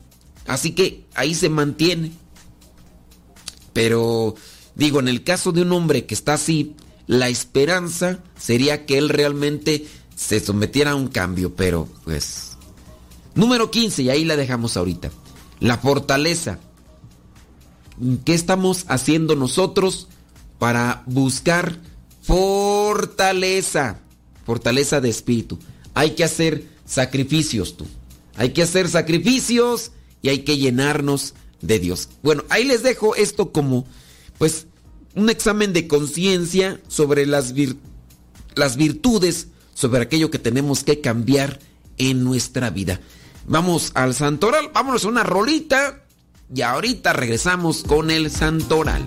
[0.47, 2.13] Así que ahí se mantiene.
[3.73, 4.35] Pero
[4.75, 6.75] digo, en el caso de un hombre que está así,
[7.07, 9.87] la esperanza sería que él realmente
[10.17, 12.47] se sometiera a un cambio, pero pues...
[13.35, 15.11] Número 15, y ahí la dejamos ahorita.
[15.61, 16.59] La fortaleza.
[18.25, 20.09] ¿Qué estamos haciendo nosotros
[20.59, 21.79] para buscar
[22.23, 24.01] fortaleza?
[24.47, 25.59] Fortaleza de espíritu.
[25.95, 27.87] Hay que hacer sacrificios tú.
[28.37, 29.93] Hay que hacer sacrificios
[30.23, 32.09] y hay que llenarnos de Dios.
[32.23, 33.85] Bueno, ahí les dejo esto como,
[34.39, 34.67] pues,
[35.15, 37.53] un examen de conciencia sobre las,
[38.55, 41.61] las virtudes, sobre aquello que tenemos que cambiar
[41.99, 43.01] en nuestra vida.
[43.51, 46.05] Vamos al santoral, vámonos a una rolita
[46.55, 49.05] y ahorita regresamos con el santoral.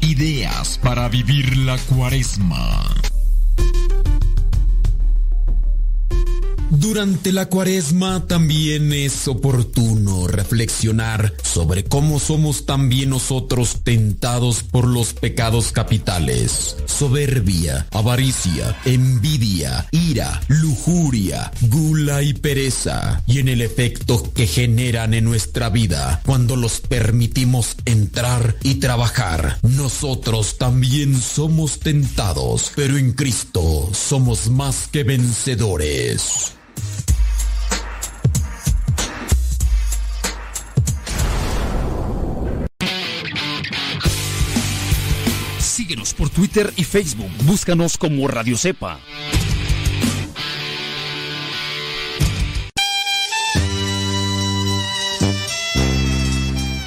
[0.00, 2.82] Ideas para vivir la cuaresma.
[6.84, 15.14] Durante la cuaresma también es oportuno reflexionar sobre cómo somos también nosotros tentados por los
[15.14, 16.76] pecados capitales.
[16.84, 23.22] Soberbia, avaricia, envidia, ira, lujuria, gula y pereza.
[23.26, 29.56] Y en el efecto que generan en nuestra vida cuando los permitimos entrar y trabajar.
[29.62, 36.52] Nosotros también somos tentados, pero en Cristo somos más que vencedores.
[46.34, 47.30] Twitter y Facebook.
[47.44, 48.98] Búscanos como Radio Cepa.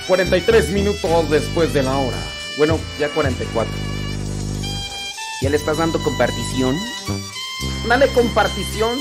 [0.08, 2.18] ...43 minutos después de la hora...
[2.58, 3.74] ...bueno, ya 44...
[5.42, 6.78] ¿Ya le estás dando compartición?
[7.88, 8.98] Dale compartición.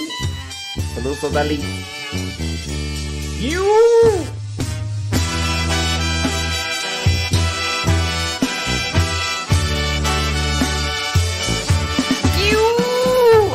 [0.94, 1.60] Saludos, Dali.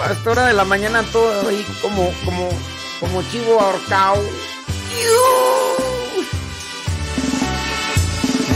[0.04, 2.49] A esta hora de la mañana todo ahí como, como,
[2.99, 4.22] como chivo ahorcado.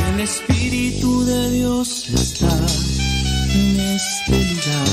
[0.10, 2.48] El Espíritu de Dios está
[3.54, 4.88] en este lugar.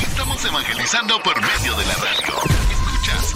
[0.00, 2.34] Estamos evangelizando por medio de la radio.
[2.70, 3.34] Escuchas.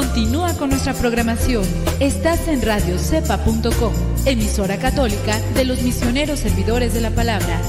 [0.00, 1.62] Continúa con nuestra programación.
[2.00, 3.92] Estás en radiocepa.com,
[4.24, 7.60] emisora católica de los misioneros servidores de la palabra.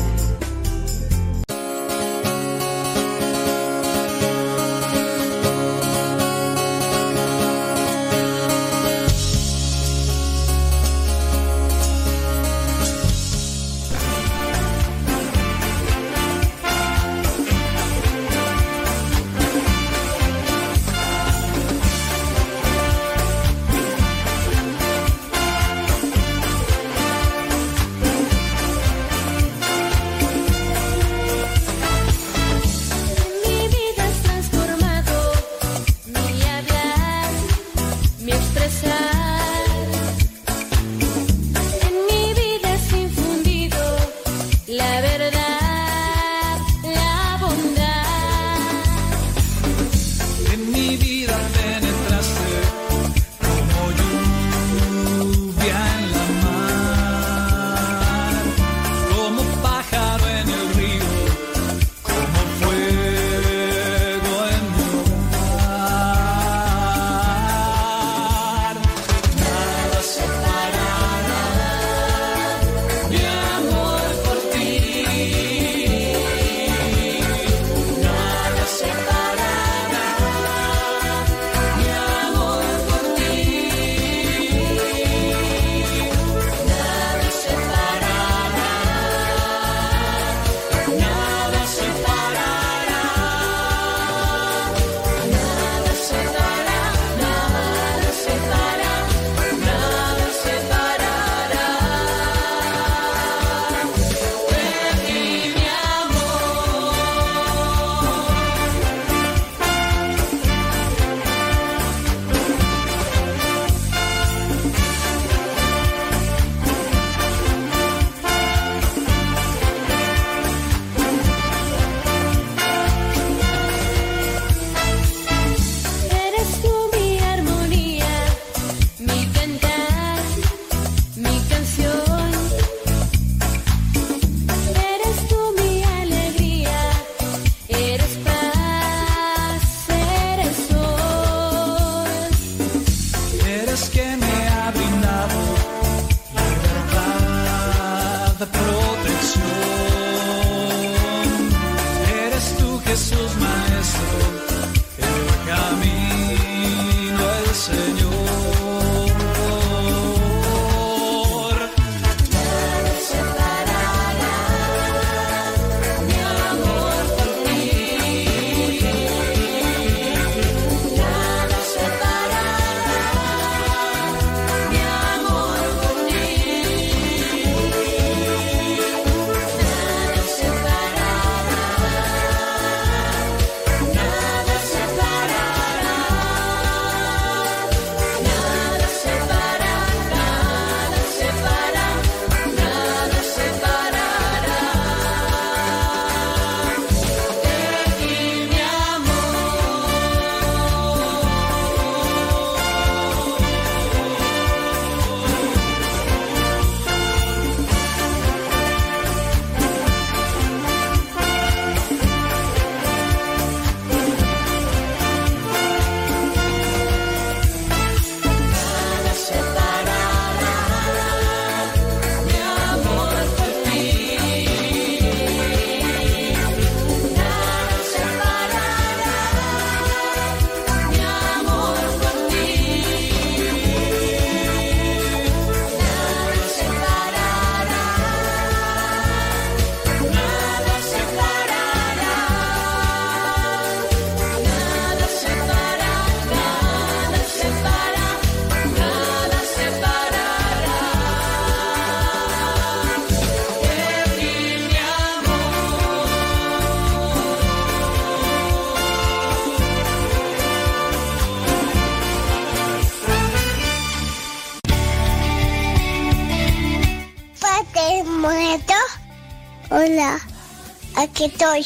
[271.21, 271.65] Aquí estoy.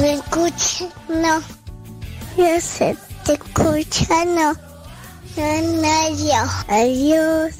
[0.00, 0.88] ¿Me escucha?
[1.08, 1.42] No.
[2.36, 4.54] Yo sé, te escucha, no.
[5.36, 6.44] No, yo.
[6.68, 7.54] Adiós.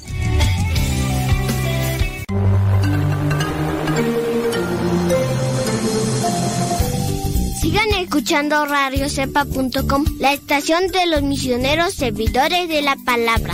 [7.61, 13.53] Sigan escuchando radiocepa.com, la estación de los misioneros servidores de la palabra.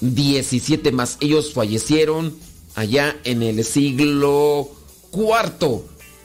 [0.00, 1.16] 17 más.
[1.20, 2.36] Ellos fallecieron
[2.74, 4.70] allá en el siglo
[5.12, 5.82] IV.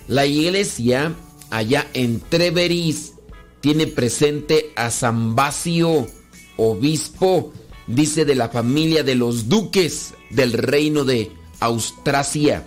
[0.07, 1.15] La iglesia
[1.49, 3.13] allá en Treveris
[3.61, 6.07] tiene presente a San Bacio,
[6.57, 7.53] obispo,
[7.87, 12.65] dice de la familia de los duques del reino de Austrasia.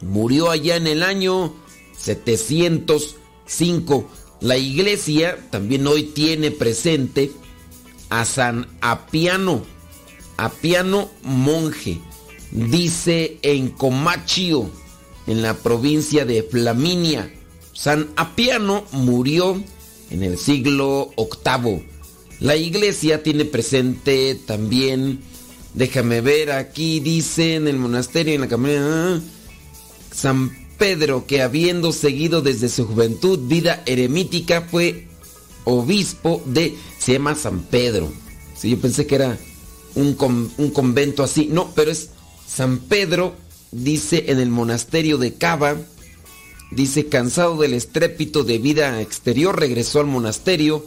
[0.00, 1.52] Murió allá en el año
[1.98, 4.08] 705.
[4.40, 7.30] La iglesia también hoy tiene presente
[8.08, 9.62] a San Apiano,
[10.36, 12.00] Apiano monje,
[12.50, 14.70] dice en Comachio,
[15.26, 17.32] en la provincia de Flaminia.
[17.74, 19.62] San Apiano murió
[20.10, 21.84] en el siglo VIII.
[22.40, 25.20] La iglesia tiene presente también,
[25.74, 29.20] déjame ver, aquí dice en el monasterio, en la cámara,
[30.14, 35.06] San Pedro, que habiendo seguido desde su juventud vida eremítica, fue
[35.64, 38.10] obispo de, se llama San Pedro.
[38.56, 39.38] Sí, yo pensé que era
[39.94, 42.08] un, con- un convento así, no, pero es
[42.48, 43.34] San Pedro,
[43.70, 45.76] dice en el monasterio de Cava,
[46.70, 50.86] Dice, cansado del estrépito de vida exterior, regresó al monasterio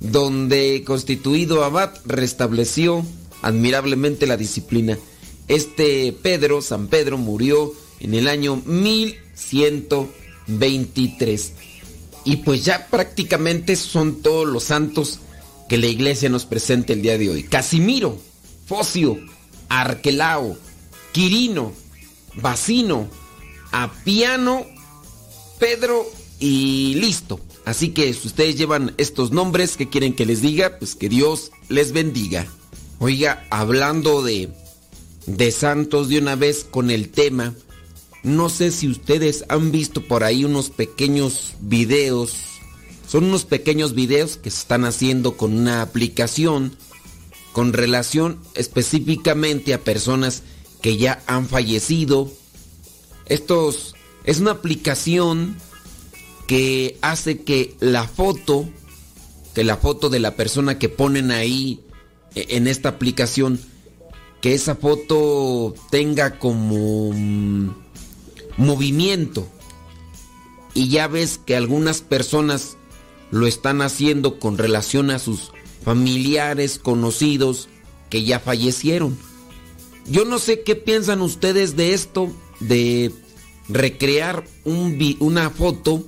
[0.00, 3.04] donde constituido abad restableció
[3.42, 4.98] admirablemente la disciplina.
[5.48, 11.52] Este Pedro, San Pedro, murió en el año 1123.
[12.24, 15.20] Y pues ya prácticamente son todos los santos
[15.68, 17.44] que la iglesia nos presenta el día de hoy.
[17.44, 18.18] Casimiro,
[18.66, 19.16] Focio,
[19.68, 20.58] Arquelao,
[21.12, 21.72] Quirino,
[22.34, 23.08] Bacino,
[23.70, 24.66] Apiano,
[25.58, 26.06] Pedro
[26.38, 27.40] y listo.
[27.64, 31.50] Así que si ustedes llevan estos nombres que quieren que les diga, pues que Dios
[31.68, 32.46] les bendiga.
[32.98, 34.50] Oiga, hablando de,
[35.26, 37.54] de santos de una vez con el tema,
[38.22, 42.36] no sé si ustedes han visto por ahí unos pequeños videos.
[43.06, 46.76] Son unos pequeños videos que se están haciendo con una aplicación
[47.56, 50.42] con relación específicamente a personas
[50.82, 52.30] que ya han fallecido.
[53.24, 53.95] Estos
[54.26, 55.56] es una aplicación
[56.46, 58.68] que hace que la foto,
[59.54, 61.80] que la foto de la persona que ponen ahí
[62.34, 63.60] e, en esta aplicación,
[64.40, 67.70] que esa foto tenga como mm,
[68.58, 69.48] movimiento.
[70.74, 72.76] Y ya ves que algunas personas
[73.30, 75.52] lo están haciendo con relación a sus
[75.84, 77.68] familiares, conocidos
[78.10, 79.16] que ya fallecieron.
[80.06, 83.12] Yo no sé qué piensan ustedes de esto, de
[83.68, 86.04] recrear un una foto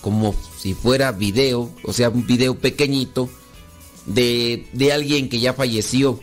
[0.00, 3.28] como si fuera video, o sea, un video pequeñito
[4.06, 6.20] de, de alguien que ya falleció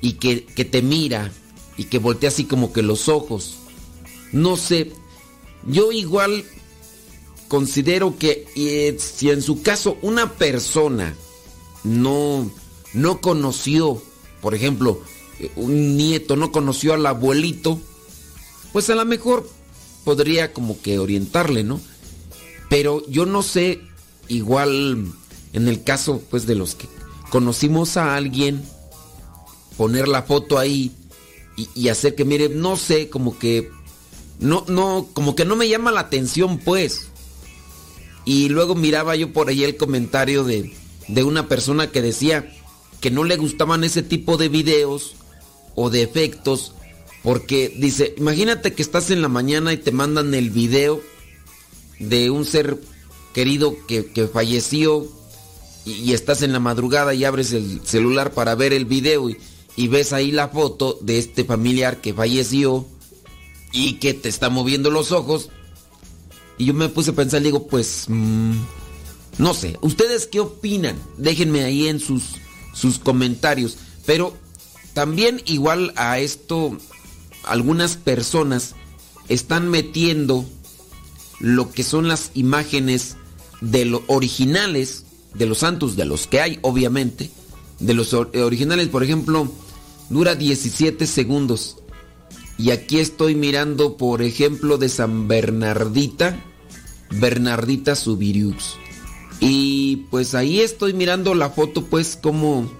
[0.00, 1.32] y que, que, te mira
[1.76, 3.56] y que voltea así como que los ojos.
[4.32, 4.92] No sé,
[5.66, 6.44] yo igual
[7.48, 11.14] considero que eh, si en su caso una persona
[11.84, 12.50] no,
[12.92, 14.02] no conoció,
[14.40, 15.00] por ejemplo,
[15.54, 17.78] un nieto no conoció al abuelito,
[18.72, 19.48] pues a lo mejor
[20.06, 21.80] podría como que orientarle, ¿no?
[22.70, 23.80] Pero yo no sé,
[24.28, 25.12] igual
[25.52, 26.86] en el caso pues de los que
[27.28, 28.62] conocimos a alguien,
[29.76, 30.92] poner la foto ahí
[31.56, 33.72] y, hacer que mire, no sé, como que
[34.38, 37.08] no, no, como que no me llama la atención pues.
[38.24, 40.72] Y luego miraba yo por ahí el comentario de,
[41.08, 42.48] de una persona que decía
[43.00, 45.16] que no le gustaban ese tipo de videos
[45.74, 46.75] o de efectos
[47.26, 51.02] porque dice, imagínate que estás en la mañana y te mandan el video
[51.98, 52.78] de un ser
[53.34, 55.08] querido que, falleció
[55.84, 60.12] y, estás en la madrugada y abres el celular para ver el video y, ves
[60.12, 62.86] ahí la foto de este familiar que falleció
[63.72, 65.48] y que te está moviendo los ojos.
[66.58, 68.54] Y yo me puse a pensar, digo, pues, mm,
[69.38, 70.96] no sé, ¿ustedes qué opinan?
[71.16, 72.36] Déjenme ahí en sus,
[72.72, 73.78] sus comentarios.
[74.06, 74.32] Pero
[74.94, 76.78] también igual a esto,
[77.46, 78.74] algunas personas
[79.28, 80.44] están metiendo
[81.40, 83.16] lo que son las imágenes
[83.60, 87.30] de los originales de los santos, de los que hay, obviamente.
[87.78, 89.50] De los originales, por ejemplo,
[90.08, 91.76] dura 17 segundos.
[92.58, 96.42] Y aquí estoy mirando, por ejemplo, de San Bernardita,
[97.10, 98.76] Bernardita Subiriux.
[99.40, 102.70] Y pues ahí estoy mirando la foto, pues, como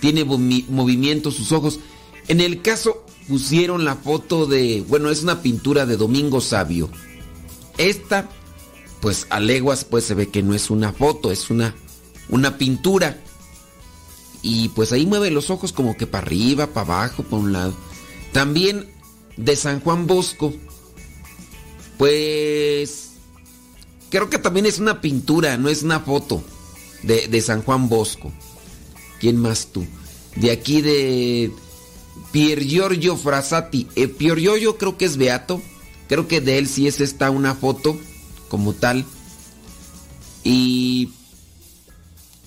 [0.00, 1.80] tiene movimiento sus ojos.
[2.28, 6.90] En el caso, pusieron la foto de, bueno, es una pintura de Domingo Sabio.
[7.78, 8.28] Esta,
[9.00, 11.74] pues a leguas, pues se ve que no es una foto, es una,
[12.28, 13.20] una pintura.
[14.42, 17.74] Y pues ahí mueve los ojos como que para arriba, para abajo, para un lado.
[18.32, 18.88] También
[19.36, 20.54] de San Juan Bosco,
[21.98, 23.10] pues
[24.10, 26.42] creo que también es una pintura, no es una foto
[27.02, 28.32] de, de San Juan Bosco.
[29.20, 29.84] ¿Quién más tú?
[30.36, 31.50] De aquí de
[32.32, 33.88] Pier Giorgio Frassati.
[33.96, 35.62] Eh, Pier Giorgio creo que es beato.
[36.08, 37.98] Creo que de él sí es esta una foto
[38.48, 39.04] como tal.
[40.44, 41.10] Y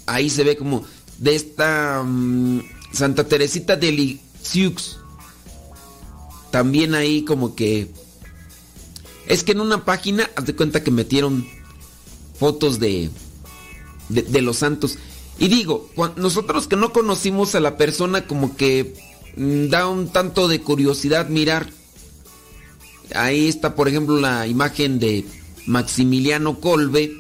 [0.06, 0.84] ahí se ve como
[1.18, 2.62] de esta mm,
[2.94, 4.98] Santa Teresita de Lisieux.
[6.52, 7.92] También ahí como que...
[9.28, 11.48] Es que en una página, haz de cuenta que metieron
[12.40, 13.12] fotos de,
[14.10, 14.98] de, los santos.
[15.38, 18.96] Y digo, nosotros que no conocimos a la persona como que
[19.36, 21.70] da un tanto de curiosidad mirar
[23.16, 25.26] Ahí está, por ejemplo, la imagen de
[25.66, 27.18] Maximiliano Colbe.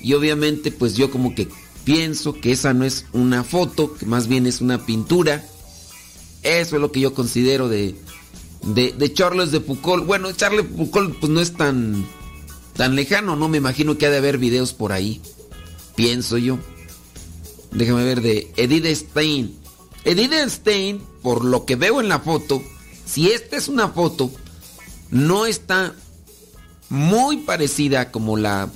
[0.00, 1.48] Y obviamente, pues yo como que
[1.84, 5.44] pienso que esa no es una foto, que más bien es una pintura.
[6.42, 7.96] Eso es lo que yo considero de,
[8.62, 10.06] de, Charles de Foucault.
[10.06, 12.06] Bueno, Charles Foucault pues no es tan,
[12.76, 13.48] tan lejano, ¿no?
[13.48, 15.20] Me imagino que ha de haber videos por ahí.
[15.96, 16.58] Pienso yo.
[17.72, 19.57] Déjame ver de Edith Stein.
[20.08, 22.62] Edith Stein, por lo que veo en la foto,
[23.04, 24.30] si esta es una foto,
[25.10, 25.94] no está
[26.88, 28.70] muy parecida como la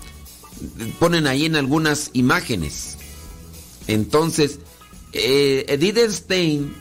[0.98, 2.98] ponen ahí en algunas imágenes.
[3.86, 4.58] Entonces,
[5.14, 6.74] eh, Edith Stein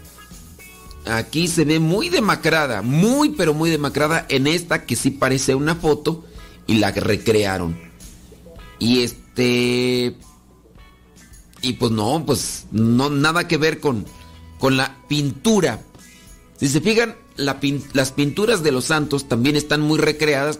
[1.06, 5.76] aquí se ve muy demacrada, muy pero muy demacrada en esta que sí parece una
[5.76, 6.26] foto
[6.68, 7.80] y la recrearon.
[8.80, 10.18] Y este
[11.62, 14.06] y pues no, pues no nada que ver con
[14.62, 15.82] con la pintura.
[16.58, 20.60] Si se fijan, las pinturas de los santos también están muy recreadas,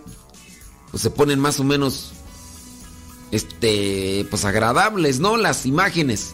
[0.90, 2.12] pues se ponen más o menos
[3.32, 5.38] este pues agradables, ¿no?
[5.38, 6.34] Las imágenes.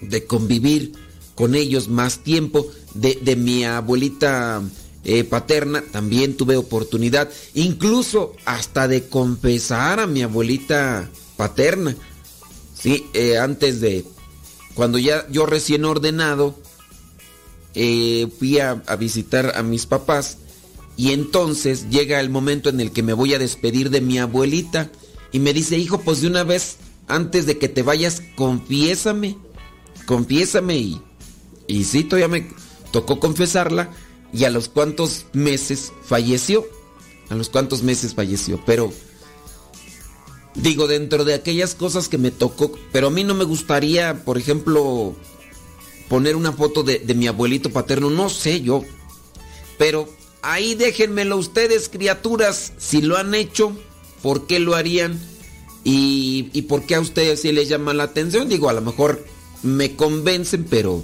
[0.00, 0.92] de convivir
[1.34, 2.66] con ellos más tiempo.
[2.94, 4.62] De, de mi abuelita
[5.04, 11.96] eh, paterna también tuve oportunidad, incluso hasta de confesar a mi abuelita paterna
[12.82, 14.04] Sí, eh, antes de.
[14.74, 16.58] Cuando ya yo recién ordenado,
[17.74, 20.38] eh, fui a, visitar a mis papás.
[20.96, 24.90] Y entonces llega el momento en el que me voy a despedir de mi abuelita.
[25.30, 26.78] Y me dice, hijo, pues de una vez,
[27.08, 29.36] antes de que te vayas, confiésame.
[30.06, 30.76] Confiésame.
[30.76, 31.02] Y,
[31.66, 32.50] y sí, todavía me
[32.90, 33.90] tocó confesarla.
[34.32, 36.66] Y a los cuantos meses falleció.
[37.28, 38.62] A los cuantos meses falleció.
[38.64, 38.92] Pero
[40.54, 44.36] Digo, dentro de aquellas cosas que me tocó, pero a mí no me gustaría, por
[44.36, 45.14] ejemplo,
[46.08, 48.84] poner una foto de, mi abuelito paterno, no sé yo,
[49.78, 50.08] pero
[50.42, 53.72] ahí déjenmelo ustedes, criaturas, si lo han hecho,
[54.22, 55.18] por qué lo harían
[55.84, 58.48] y, y por qué a ustedes sí les llama la atención.
[58.48, 59.24] Digo, a lo mejor
[59.62, 61.02] me convencen, pero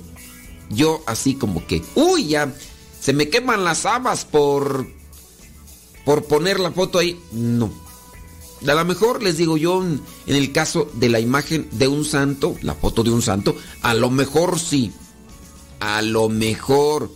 [0.70, 2.52] yo así como que, uy, ya
[3.00, 4.86] se me queman las habas por,
[6.04, 7.18] por poner la foto ahí.
[7.32, 7.72] No.
[8.66, 12.56] A lo mejor les digo yo, en, el caso de la imagen de un santo,
[12.62, 14.92] la foto de un santo, a lo mejor sí.
[15.80, 17.10] A lo mejor.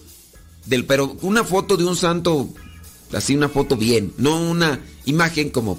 [0.67, 2.49] Del, pero una foto de un santo,
[3.13, 5.77] así una foto bien, no una imagen como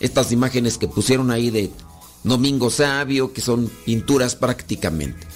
[0.00, 1.70] estas imágenes que pusieron ahí de
[2.24, 5.26] Domingo Sabio, que son pinturas prácticamente.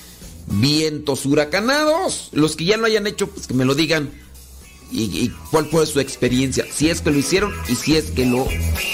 [0.46, 2.28] Vientos huracanados.
[2.32, 4.10] Los que ya lo hayan hecho, pues que me lo digan
[4.90, 8.46] y, cuál fue su experiencia, si es que lo hicieron y si es que lo,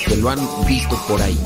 [0.07, 1.39] que lo han visto por ahí.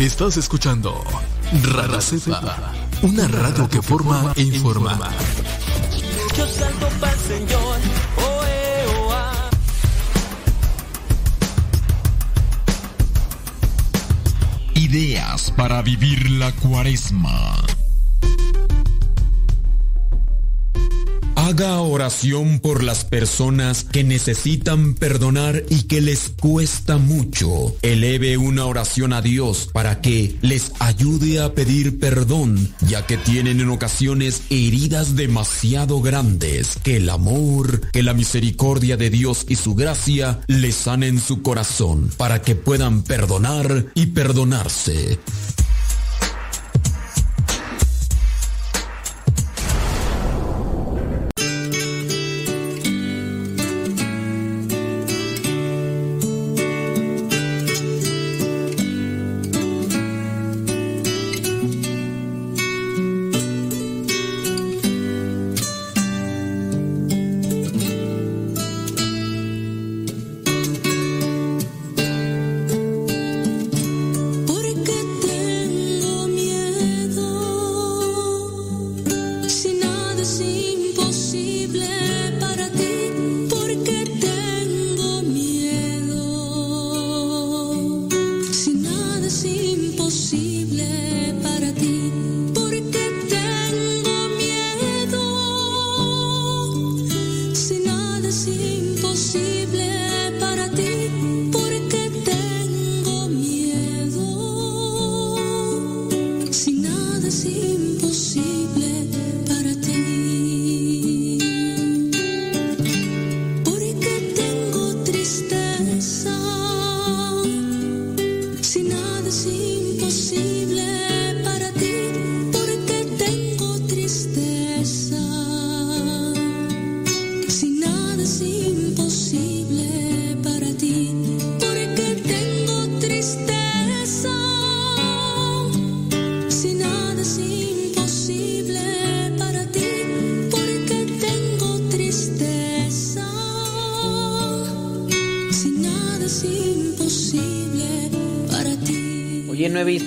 [0.00, 1.04] Estás escuchando
[1.74, 2.72] Radio Cepa,
[3.02, 4.98] una radio que forma e informa.
[7.28, 7.78] Señor.
[8.16, 9.50] Oh, eh, oh, ah.
[14.74, 17.69] Ideas para vivir la cuaresma.
[21.50, 27.74] Haga oración por las personas que necesitan perdonar y que les cuesta mucho.
[27.82, 33.58] Eleve una oración a Dios para que les ayude a pedir perdón, ya que tienen
[33.58, 36.78] en ocasiones heridas demasiado grandes.
[36.84, 42.12] Que el amor, que la misericordia de Dios y su gracia les sanen su corazón
[42.16, 45.18] para que puedan perdonar y perdonarse.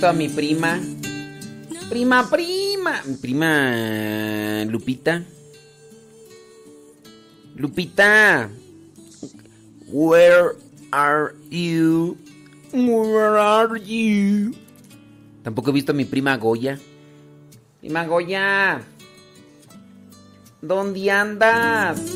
[0.04, 0.76] A mi prima.
[1.88, 3.00] Prima, prima.
[3.08, 3.52] Mi prima
[4.68, 5.24] Lupita.
[7.56, 8.52] Lupita.
[9.88, 10.60] Where
[10.92, 12.20] are you?
[12.76, 14.52] Where are you?
[15.40, 16.76] Tampoco he visto a mi prima Goya.
[17.80, 18.84] Prima Goya.
[20.60, 22.13] ¿Dónde andas?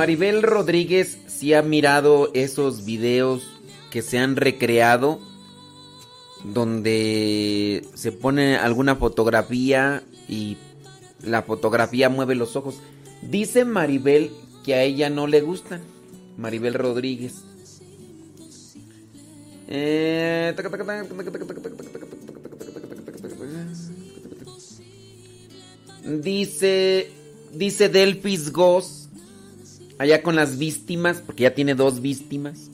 [0.00, 3.42] Maribel Rodríguez sí ha mirado esos videos
[3.90, 5.20] que se han recreado
[6.42, 10.56] donde se pone alguna fotografía y
[11.22, 12.76] la fotografía mueve los ojos.
[13.20, 14.30] Dice Maribel
[14.64, 15.82] que a ella no le gustan.
[16.38, 17.44] Maribel Rodríguez.
[19.68, 20.54] Eh,
[26.22, 27.10] Dice,
[27.52, 28.99] dice Delphis Goss,
[30.00, 32.70] allá con las víctimas, porque ya tiene dos víctimas.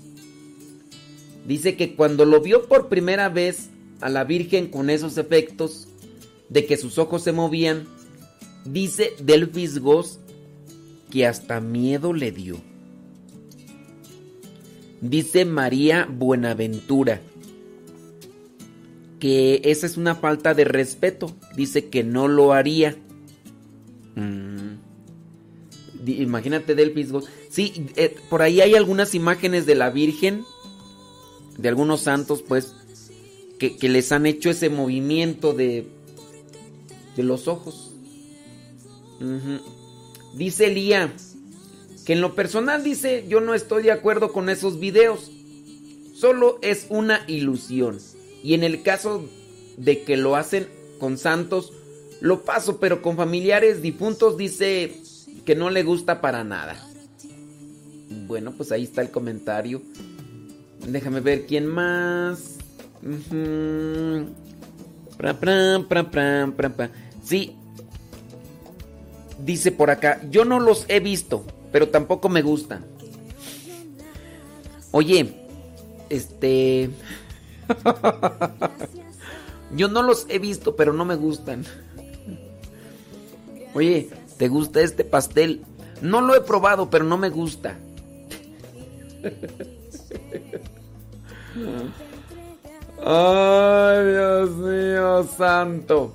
[1.45, 3.69] Dice que cuando lo vio por primera vez
[4.01, 5.89] a la Virgen con esos efectos
[6.51, 7.89] de que sus ojos se movían,
[8.65, 10.21] dice Delphis Goss
[11.11, 12.59] que hasta miedo le dio.
[15.01, 17.21] Dice María Buenaventura
[19.19, 21.35] que esa es una falta de respeto.
[21.57, 22.97] Dice que no lo haría.
[26.07, 27.27] Imagínate Delphis Goss.
[27.51, 30.45] Sí, eh, por ahí hay algunas imágenes de la Virgen,
[31.59, 32.75] de algunos santos, pues,
[33.59, 35.87] que, les han hecho ese movimiento de,
[37.17, 37.93] de los ojos.
[40.35, 41.15] Dice Lía
[42.07, 45.33] que en lo personal dice, yo no estoy de acuerdo con esos videos.
[46.15, 47.99] Solo es una ilusión.
[48.45, 49.29] Y en el caso
[49.77, 50.69] de que lo hacen
[51.01, 51.73] con santos,
[52.21, 55.01] lo paso, pero con familiares difuntos dice
[55.47, 56.77] que no le gusta para nada.
[58.27, 59.81] Bueno, pues ahí está el comentario.
[60.87, 62.59] Déjame ver quién más.
[65.17, 66.91] Pra, pra, pra, pra, pra.
[67.25, 67.57] Sí.
[69.39, 72.85] Dice por acá, yo no los he visto, pero tampoco me gustan.
[74.91, 75.47] Oye,
[76.09, 76.91] este...
[79.77, 81.65] yo no los he visto, pero no me gustan.
[83.75, 85.65] Oye, ¿te gusta este pastel?
[86.03, 87.79] No lo he probado, pero no me gusta.
[93.05, 96.13] Ay, Dios mío, santo.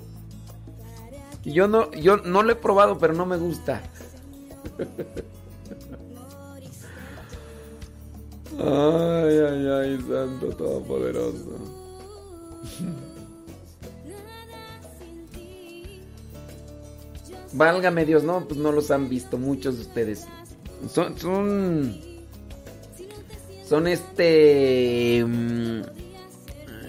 [1.44, 3.82] Yo no, yo no lo he probado, pero no me gusta.
[8.58, 11.58] Ay, ay, ay, santo todopoderoso.
[17.54, 20.26] Válgame Dios, no, pues no los han visto muchos de ustedes.
[20.92, 22.00] Son, son,
[23.68, 25.82] son este, mm,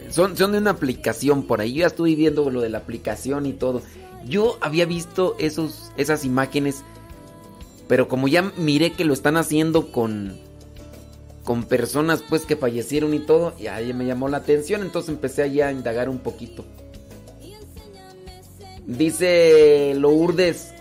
[0.09, 1.73] son, son de una aplicación por ahí.
[1.73, 3.81] Yo ya estuve viendo lo de la aplicación y todo.
[4.25, 6.83] Yo había visto esos, esas imágenes,
[7.87, 10.39] pero como ya miré que lo están haciendo con,
[11.43, 15.43] con personas pues que fallecieron y todo, y ahí me llamó la atención, entonces empecé
[15.43, 16.63] allá a indagar un poquito.
[18.85, 20.73] Dice Lourdes,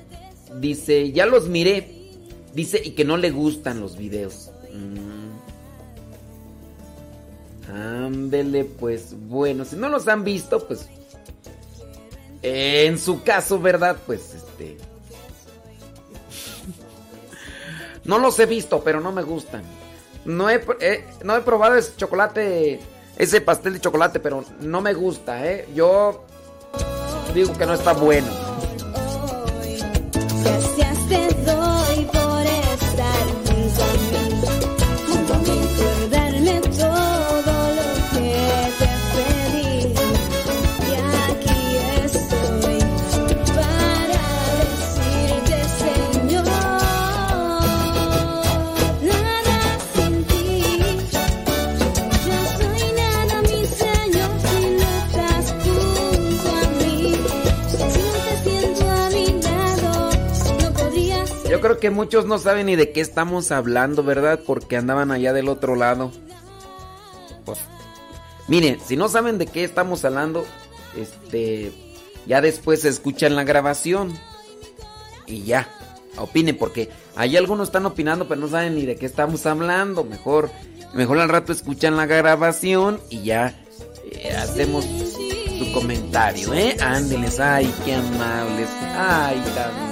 [0.61, 2.11] dice, ya los miré,
[2.53, 4.51] dice, y que no le gustan los videos.
[4.73, 5.23] Mm.
[7.73, 10.89] Ándele, pues bueno, si no los han visto, pues
[12.43, 13.97] en su caso, ¿verdad?
[14.05, 14.77] Pues este.
[18.05, 19.63] No los he visto, pero no me gustan.
[20.25, 22.81] No he, eh, no he probado ese chocolate,
[23.17, 25.69] ese pastel de chocolate, pero no me gusta, ¿eh?
[25.73, 26.25] Yo
[27.35, 28.52] digo que no está bueno.
[61.83, 64.39] Que muchos no saben ni de qué estamos hablando, ¿verdad?
[64.47, 66.13] Porque andaban allá del otro lado.
[67.45, 67.59] Pues,
[68.47, 70.47] miren, si no saben de qué estamos hablando,
[70.97, 71.73] este,
[72.25, 74.17] ya después escuchan la grabación
[75.27, 75.69] y ya.
[76.19, 80.05] opinen, porque ahí algunos están opinando, pero no saben ni de qué estamos hablando.
[80.05, 80.53] Mejor,
[80.95, 83.61] mejor al rato escuchan la grabación y ya
[84.09, 86.77] eh, hacemos su comentario, ¿eh?
[86.81, 89.92] Ándeles, ay, qué amables, ay, tan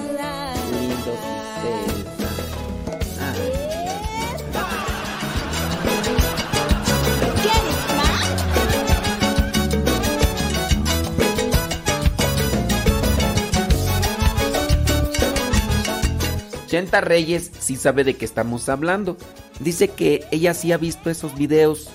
[16.70, 19.16] 80 Reyes sí sabe de qué estamos hablando.
[19.58, 21.88] Dice que ella sí ha visto esos videos,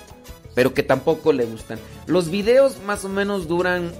[0.54, 1.78] pero que tampoco le gustan.
[2.06, 3.90] Los videos más o menos duran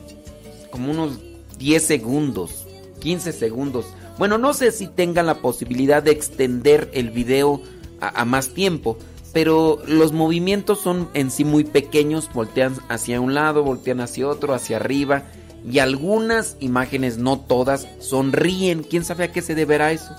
[0.70, 1.18] como unos
[1.58, 2.66] 10 segundos,
[3.00, 3.86] 15 segundos.
[4.18, 7.62] Bueno, no sé si tengan la posibilidad de extender el video
[8.00, 8.98] a, más tiempo,
[9.32, 14.52] pero los movimientos son en sí muy pequeños, voltean hacia un lado, voltean hacia otro,
[14.52, 15.24] hacia arriba
[15.66, 18.82] y algunas imágenes, no todas, sonríen.
[18.82, 20.14] ¿Quién sabe a qué se deberá eso?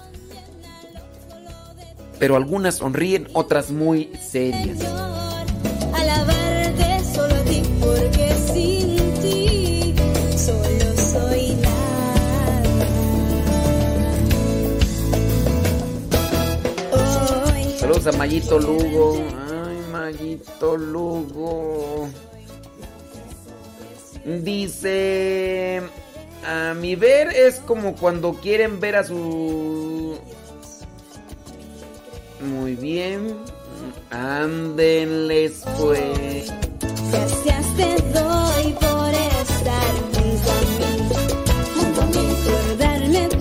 [2.20, 4.80] Pero algunas sonríen, otras muy serias.
[17.80, 19.24] Saludos a Mayito Lugo.
[19.50, 22.10] Ay, Mayito Lugo.
[24.26, 25.82] Dice,
[26.46, 30.20] a mi ver es como cuando quieren ver a su...
[32.42, 33.36] Muy bien.
[34.10, 36.52] Ándenles pues.
[37.12, 40.08] gracias te doy por estar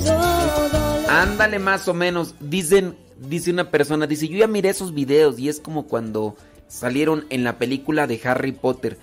[0.04, 1.10] todo.
[1.10, 2.34] Ándale más o menos.
[2.40, 6.36] Dicen, dice una persona, dice, yo ya miré esos videos y es como cuando
[6.68, 8.98] salieron en la película de Harry Potter.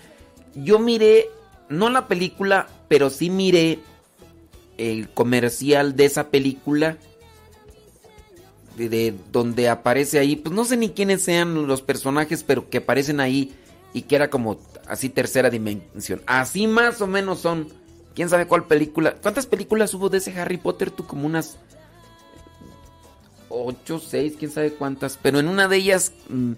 [0.56, 1.30] Yo miré,
[1.70, 3.80] no la película, pero sí miré
[4.78, 6.98] el comercial de esa película.
[8.78, 12.80] De, de donde aparece ahí, pues no sé ni quiénes sean los personajes, pero que
[12.80, 13.54] aparecen ahí
[13.94, 14.58] y que era como
[14.88, 16.22] así tercera dimensión.
[16.26, 17.68] Así más o menos son.
[18.16, 19.16] ¿Quién sabe cuál película?
[19.22, 20.92] ¿Cuántas películas hubo de ese Harry Potter?
[20.92, 21.58] Tú como unas
[23.50, 25.18] 8, 6, quién sabe cuántas.
[25.22, 26.54] Pero en una de ellas mm,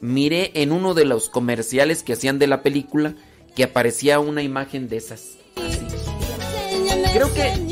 [0.00, 3.14] miré en uno de los comerciales que hacían de la película
[3.54, 5.36] que aparecía una imagen de esas.
[7.12, 7.71] Creo que,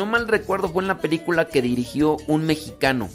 [0.00, 3.10] no mal recuerdo, fue en la película que dirigió un mexicano.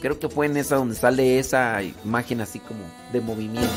[0.00, 2.80] Creo que fue en esa donde sale esa imagen así como
[3.12, 3.70] de movimiento.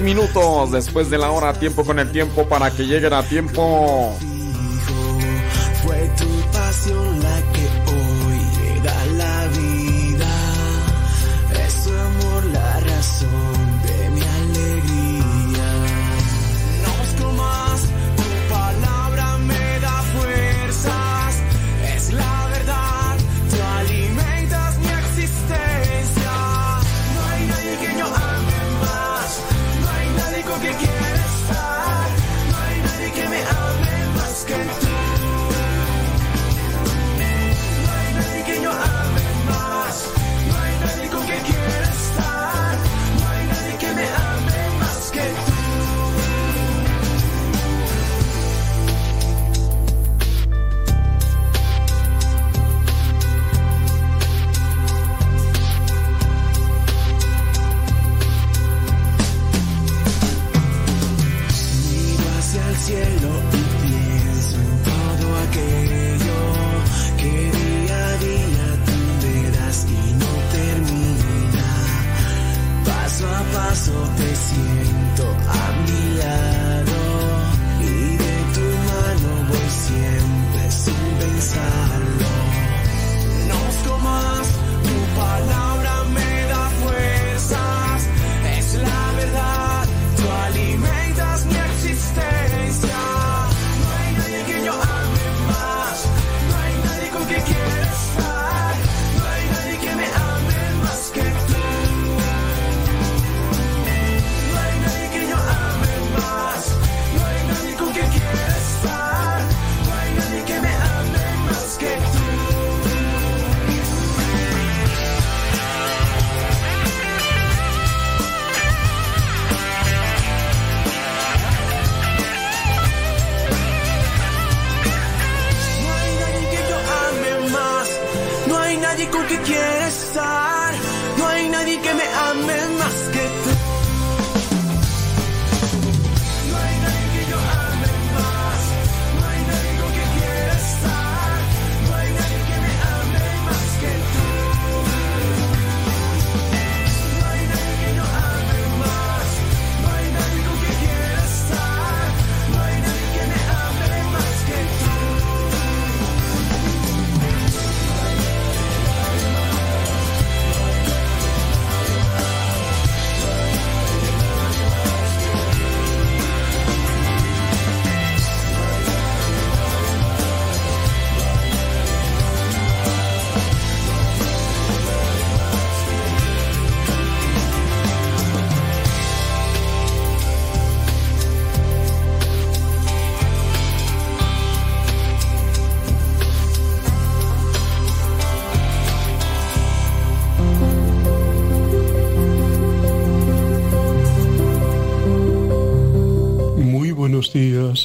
[0.00, 4.16] Minutos después de la hora, tiempo con el tiempo para que lleguen a tiempo.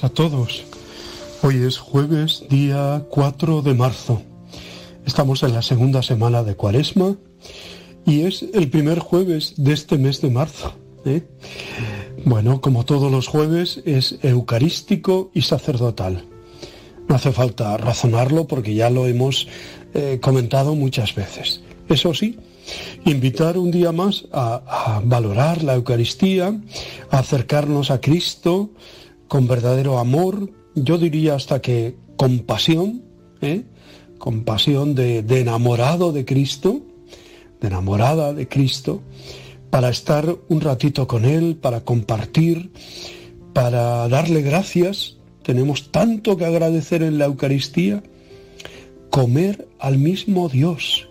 [0.05, 0.63] A todos.
[1.41, 4.21] Hoy es jueves, día 4 de marzo.
[5.03, 7.15] Estamos en la segunda semana de Cuaresma
[8.05, 10.75] y es el primer jueves de este mes de marzo.
[11.05, 11.23] ¿eh?
[12.23, 16.23] Bueno, como todos los jueves, es eucarístico y sacerdotal.
[17.07, 19.47] No hace falta razonarlo porque ya lo hemos
[19.95, 21.61] eh, comentado muchas veces.
[21.89, 22.37] Eso sí,
[23.05, 26.55] invitar un día más a, a valorar la Eucaristía,
[27.09, 28.69] a acercarnos a Cristo
[29.27, 33.03] con verdadero amor, yo diría hasta que con pasión,
[33.41, 33.63] ¿eh?
[34.17, 36.81] con pasión de, de enamorado de Cristo,
[37.61, 39.01] de enamorada de Cristo,
[39.69, 42.71] para estar un ratito con Él, para compartir,
[43.53, 45.17] para darle gracias.
[45.43, 48.03] Tenemos tanto que agradecer en la Eucaristía.
[49.09, 51.07] Comer al mismo Dios.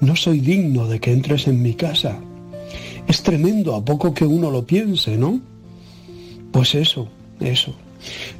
[0.00, 2.18] No soy digno de que entres en mi casa.
[3.08, 5.40] Es tremendo a poco que uno lo piense, ¿no?
[6.52, 7.08] Pues eso,
[7.40, 7.74] eso.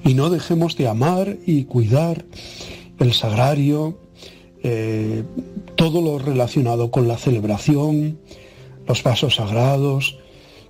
[0.05, 2.25] Y no dejemos de amar y cuidar
[2.99, 3.99] el sagrario,
[4.63, 5.23] eh,
[5.77, 8.19] todo lo relacionado con la celebración,
[8.87, 10.19] los vasos sagrados.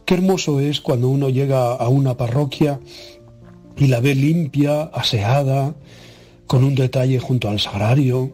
[0.05, 2.81] Qué hermoso es cuando uno llega a una parroquia
[3.77, 5.75] y la ve limpia, aseada,
[6.47, 8.33] con un detalle junto al sagrario,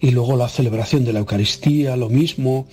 [0.00, 2.66] y luego la celebración de la Eucaristía, lo mismo,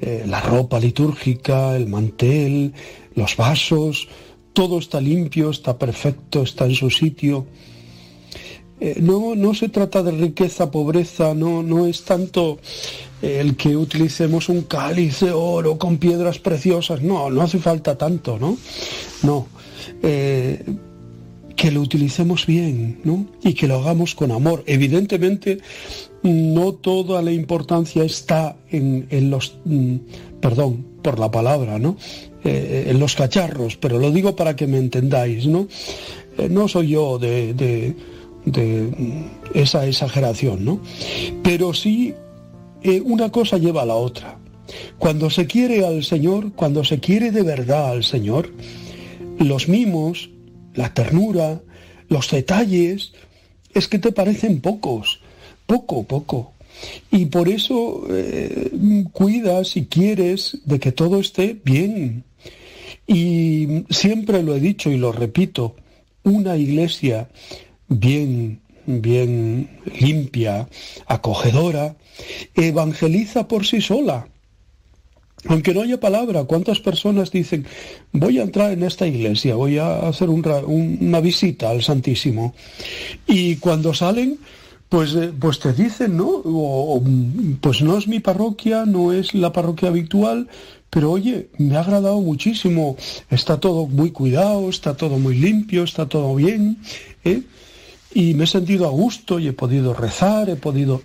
[0.00, 2.72] eh, la ropa litúrgica, el mantel,
[3.14, 4.08] los vasos,
[4.54, 7.46] todo está limpio, está perfecto, está en su sitio.
[8.80, 12.58] Eh, no, no se trata de riqueza, pobreza, no, no es tanto
[13.20, 17.98] eh, el que utilicemos un cáliz de oro con piedras preciosas, no, no hace falta
[17.98, 18.56] tanto, ¿no?
[19.22, 19.46] No.
[20.02, 20.64] Eh,
[21.56, 23.26] que lo utilicemos bien, ¿no?
[23.42, 24.64] Y que lo hagamos con amor.
[24.66, 25.58] Evidentemente,
[26.22, 29.96] no toda la importancia está en, los, mm,
[30.40, 31.96] perdón por la palabra, ¿no?
[32.44, 35.66] Eh, en los cacharros, pero lo digo para que me entendáis, ¿no?
[36.36, 37.94] Eh, no soy yo de,
[38.44, 40.78] mm, esa exageración, ¿no?
[41.42, 42.12] Pero sí
[42.82, 44.38] eh, una cosa lleva a la otra.
[44.98, 48.52] Cuando se quiere al Señor, cuando se quiere de verdad al Señor,
[49.38, 50.28] los mimos,
[50.74, 51.62] la ternura,
[52.08, 53.12] los detalles,
[53.72, 55.20] es que te parecen pocos,
[55.66, 56.52] poco, poco.
[57.10, 58.70] Y por eso eh,
[59.12, 62.24] cuidas y quieres de que todo esté bien.
[63.06, 65.76] Y siempre lo he dicho y lo repito,
[66.22, 67.28] una iglesia
[67.88, 69.68] bien, bien
[70.00, 70.68] limpia,
[71.06, 71.96] acogedora,
[72.54, 74.28] evangeliza por sí sola.
[75.46, 77.66] Aunque no haya palabra, ¿cuántas personas dicen,
[78.12, 82.54] voy a entrar en esta iglesia, voy a hacer una visita al Santísimo?
[83.26, 84.38] Y cuando salen,
[84.88, 86.28] pues, eh, pues te dicen, ¿no?
[86.44, 87.02] O-
[87.60, 90.48] pues no es mi parroquia, no es la parroquia habitual,
[90.94, 92.96] pero oye, me ha agradado muchísimo,
[93.28, 96.78] está todo muy cuidado, está todo muy limpio, está todo bien,
[97.24, 97.42] ¿eh?
[98.14, 101.02] y me he sentido a gusto y he podido rezar, he podido,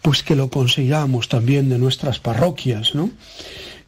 [0.00, 3.10] pues que lo consigamos también de nuestras parroquias, ¿no?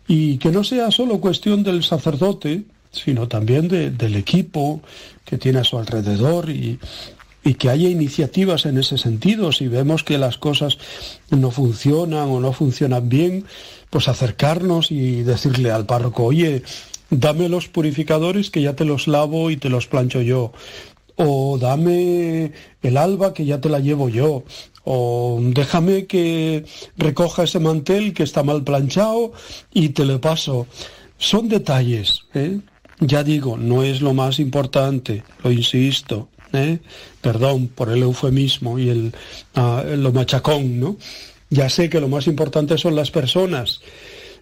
[0.07, 4.83] Y que no sea solo cuestión del sacerdote, sino también del equipo
[5.25, 6.79] que tiene a su alrededor y,
[7.43, 9.51] y que haya iniciativas en ese sentido.
[9.51, 10.77] Si vemos que las cosas
[11.31, 13.47] no funcionan o no funcionan bien,
[13.93, 16.63] pues acercarnos y decirle al párroco, oye,
[17.11, 20.53] dame los purificadores que ya te los lavo y te los plancho yo.
[21.17, 24.45] O dame el alba que ya te la llevo yo.
[24.85, 26.65] O déjame que
[26.97, 29.33] recoja ese mantel que está mal planchado
[29.75, 30.67] y te lo paso.
[31.19, 32.61] Son detalles, ¿eh?
[32.99, 36.79] Ya digo, no es lo más importante, lo insisto, ¿eh?
[37.21, 39.15] perdón por el eufemismo y el,
[39.55, 40.97] ah, lo machacón, ¿no?
[41.53, 43.83] Ya sé que lo más importante son las personas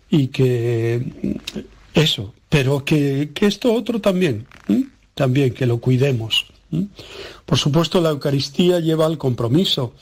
[0.08, 1.02] y que
[1.92, 4.46] eso, pero que, esto otro también,
[5.14, 6.46] también que lo cuidemos.
[7.44, 9.92] Por supuesto, la Eucaristía lleva al compromiso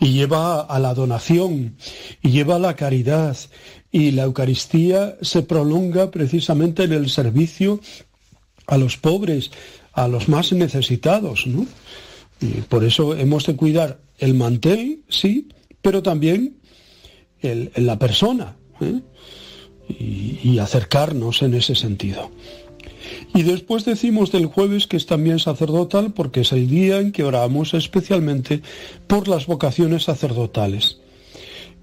[0.00, 1.76] y lleva a la donación
[2.22, 3.36] y lleva a la caridad
[3.92, 7.80] y la Eucaristía se prolonga precisamente en el servicio
[8.66, 9.50] a los pobres,
[9.92, 11.66] a los más necesitados, ¿no?
[12.40, 15.48] Y por eso hemos de cuidar el mantel, sí,
[15.86, 16.56] pero también
[17.42, 19.02] el, la persona ¿eh?
[19.88, 22.32] y, acercarnos en ese sentido.
[23.36, 27.22] Y después decimos del jueves que es también sacerdotal porque es el día en que
[27.22, 28.62] oramos especialmente
[29.06, 30.98] por las vocaciones sacerdotales.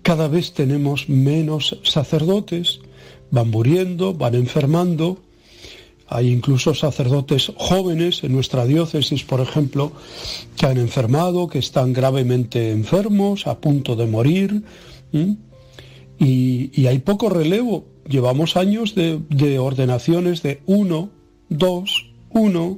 [0.02, 2.82] Cada vez tenemos menos sacerdotes,
[3.32, 5.20] van muriendo, van enfermando,
[6.08, 9.92] hay incluso sacerdotes jóvenes en nuestra diócesis, por ejemplo,
[10.58, 14.64] que han enfermado, que están gravemente enfermos, a punto de morir.
[16.20, 17.86] Y, hay poco relevo.
[18.08, 21.10] Llevamos años de, ordenaciones de uno,
[21.50, 22.78] dos, uno.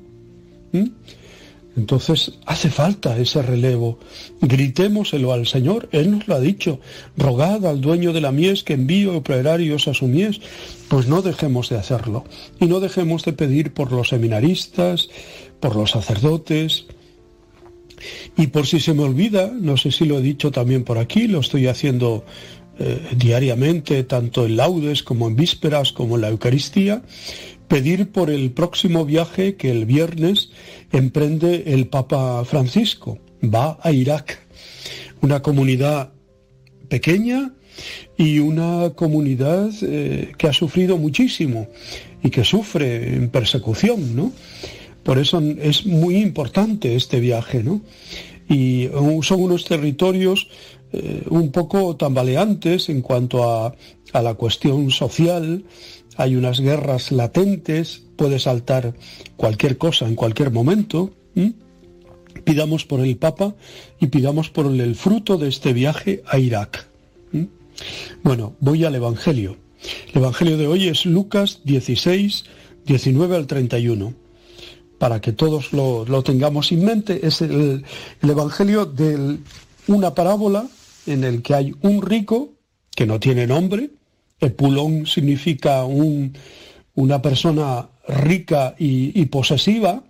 [1.78, 4.00] Entonces hace falta ese relevo.
[4.42, 6.80] Gritémoselo al Señor, Él nos lo ha dicho.
[7.18, 10.40] Rogad al dueño de la mies que envíe operarios a su mies.
[10.88, 12.24] Pues no dejemos de hacerlo.
[12.60, 15.10] Y no dejemos de pedir por los seminaristas,
[15.60, 16.86] por los sacerdotes.
[18.38, 21.28] Y por si se me olvida, no sé si lo he dicho también por aquí,
[21.28, 22.26] lo estoy haciendo
[22.78, 27.04] eh, diariamente, tanto en laudes como en vísperas, como en la Eucaristía,
[27.68, 30.52] pedir por el próximo viaje que el viernes
[30.92, 33.20] emprende el Papa Francisco.
[33.44, 34.40] Va a Irak,
[35.22, 36.14] una comunidad
[36.90, 37.54] pequeña
[38.18, 41.68] y una comunidad eh, que ha sufrido muchísimo
[42.24, 44.32] y que sufre en persecución, ¿no?
[45.04, 47.82] Por eso es muy importante este viaje, ¿no?
[48.50, 48.90] Y
[49.22, 50.48] son unos territorios
[50.92, 53.76] eh, un poco tambaleantes en cuanto a,
[54.14, 55.64] a la cuestión social,
[56.18, 58.94] hay unas guerras latentes, puede saltar
[59.36, 61.14] cualquier cosa en cualquier momento.
[62.44, 63.56] Pidamos por el Papa
[64.00, 66.88] y pidamos por el fruto de este viaje a Irak.
[68.24, 69.58] Bueno, voy al Evangelio.
[70.14, 72.46] El Evangelio de hoy es Lucas 16,
[72.86, 74.14] 19 al 31.
[74.98, 77.84] Para que todos lo, tengamos en mente, es el,
[78.22, 79.38] el Evangelio de
[79.88, 80.68] una parábola
[81.06, 82.54] en el que hay un rico
[82.96, 83.92] que no tiene nombre,
[84.40, 90.04] Epulón significa una persona rica y, posesiva,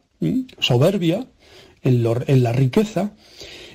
[0.60, 1.28] soberbia
[1.84, 3.14] en, la riqueza,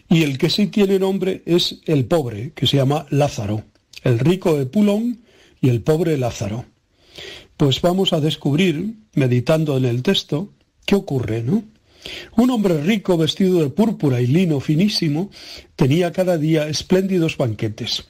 [0.08, 3.64] y el que sí tiene nombre es el pobre, que se llama Lázaro.
[4.02, 5.20] El rico Epulón
[5.60, 6.64] y el pobre Lázaro.
[7.56, 10.52] Pues vamos a descubrir, meditando en el texto,
[10.84, 11.62] qué ocurre, ¿no?
[12.36, 15.30] Un hombre rico vestido de púrpura y lino finísimo
[15.76, 18.06] tenía cada día espléndidos banquetes.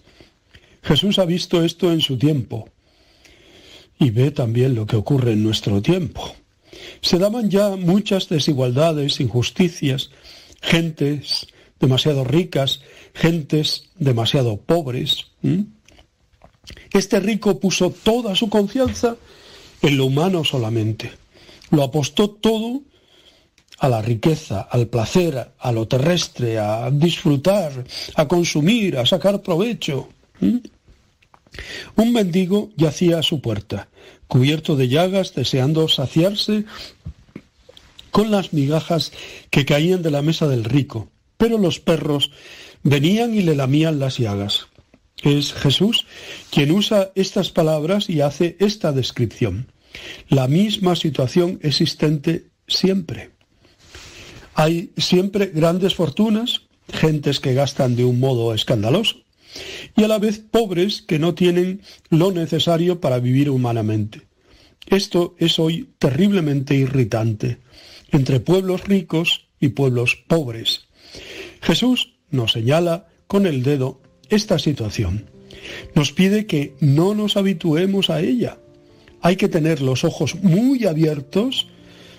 [0.82, 2.68] Jesús ha visto esto en su tiempo
[3.98, 6.34] y ve también lo que ocurre en nuestro tiempo.
[7.02, 10.10] Se daban ya muchas desigualdades, injusticias,
[10.62, 11.48] gentes
[11.78, 12.80] demasiado ricas,
[13.14, 15.26] gentes demasiado pobres.
[16.92, 19.16] Este rico puso toda su confianza
[19.82, 21.10] en lo humano solamente.
[21.70, 22.82] Lo apostó todo
[23.78, 27.84] a la riqueza, al placer, a lo terrestre, a disfrutar,
[28.14, 30.08] a consumir, a sacar provecho.
[30.40, 33.88] Un mendigo yacía a su puerta,
[34.26, 36.64] cubierto de llagas, deseando saciarse
[38.10, 39.12] con las migajas
[39.50, 42.30] que caían de la mesa del rico, pero los perros
[42.82, 44.66] venían y le lamían las llagas.
[45.22, 46.06] Es Jesús
[46.50, 49.70] quien usa estas palabras y hace esta descripción.
[50.28, 53.30] La misma situación existente siempre.
[54.54, 56.62] Hay siempre grandes fortunas,
[56.92, 59.16] gentes que gastan de un modo escandaloso,
[59.96, 64.22] y a la vez pobres que no tienen lo necesario para vivir humanamente.
[64.86, 67.58] Esto es hoy terriblemente irritante
[68.10, 70.86] entre pueblos ricos y pueblos pobres.
[71.60, 75.26] Jesús nos señala con el dedo esta situación.
[75.94, 78.58] Nos pide que no nos habituemos a ella.
[79.20, 81.68] Hay que tener los ojos muy abiertos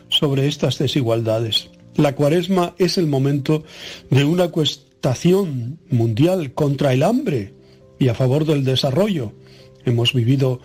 [0.09, 1.69] sobre estas desigualdades.
[1.95, 3.63] La cuaresma es el momento
[4.09, 4.51] de una
[5.89, 7.53] mundial contra el hambre
[7.99, 9.33] y a favor del desarrollo.
[9.85, 10.61] Hemos vivido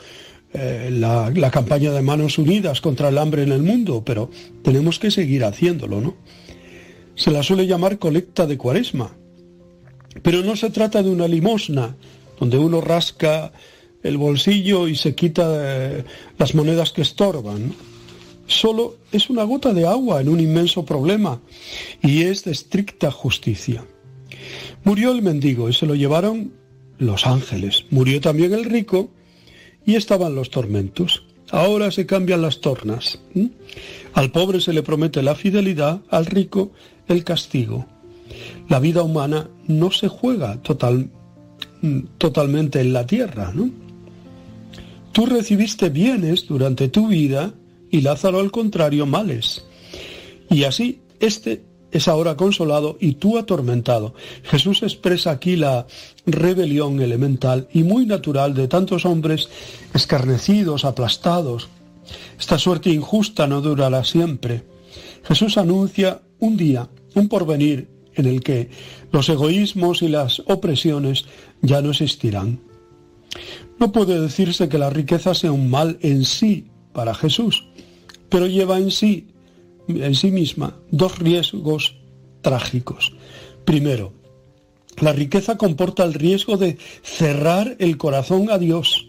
[0.52, 4.30] eh, la, campaña de manos unidas contra el hambre en el mundo, pero
[4.62, 6.16] tenemos que seguir haciéndolo, ¿no?
[7.14, 9.16] Se la suele llamar colecta de cuaresma,
[10.22, 11.96] pero no se trata de una limosna,
[12.38, 13.52] donde uno rasca
[14.02, 16.04] el bolsillo y se quita eh,
[16.38, 17.74] las monedas que estorban.
[18.46, 21.40] Solo es una gota de agua en un inmenso problema
[22.02, 23.84] y es de estricta justicia.
[24.84, 26.52] Murió el mendigo y se lo llevaron
[26.98, 27.84] los ángeles.
[27.90, 29.10] Murió también el rico
[29.84, 31.24] y estaban los tormentos.
[31.50, 33.20] Ahora se cambian las tornas.
[34.14, 36.72] Al pobre se le promete la fidelidad, al rico
[37.08, 37.86] el castigo.
[38.68, 41.10] La vida humana no se juega total,
[42.18, 43.70] totalmente en la tierra, ¿no?
[45.12, 47.54] Tú recibiste bienes durante tu vida
[47.90, 49.64] y Lázaro al contrario males.
[50.50, 54.14] Y así, este es ahora consolado y tú atormentado.
[54.42, 55.86] Jesús expresa aquí la
[56.26, 59.48] rebelión elemental y muy natural de tantos hombres
[59.94, 61.68] escarnecidos, aplastados.
[62.38, 64.64] Esta suerte injusta no durará siempre.
[65.24, 68.70] Jesús anuncia un día, un porvenir en el que
[69.12, 71.24] los egoísmos y las opresiones
[71.62, 72.60] ya no existirán.
[73.78, 77.66] No puede decirse que la riqueza sea un mal en sí para Jesús,
[78.28, 79.28] pero lleva en sí,
[79.88, 81.96] en sí misma, dos riesgos
[82.42, 83.12] trágicos.
[83.64, 84.12] Primero,
[84.98, 89.06] la riqueza comporta el riesgo de cerrar el corazón a Dios.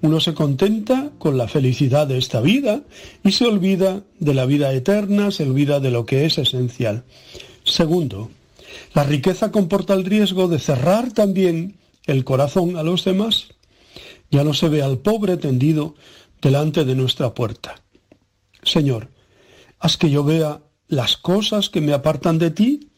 [0.00, 2.82] Uno se contenta con la felicidad de esta vida
[3.22, 7.04] y se olvida de la vida eterna, se olvida de lo que es esencial.
[7.64, 8.30] Segundo,
[8.94, 11.76] la riqueza comporta el riesgo de cerrar también
[12.06, 13.48] el corazón a los demás.
[14.30, 15.94] Ya no se ve al pobre tendido
[16.40, 17.76] delante de nuestra puerta.
[18.64, 19.11] Señor,
[19.82, 22.88] haz que yo vea las cosas que me apartan de ti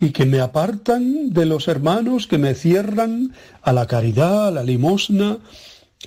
[0.00, 3.32] y que me apartan de los hermanos que me cierran
[3.62, 5.38] a la caridad, a la limosna,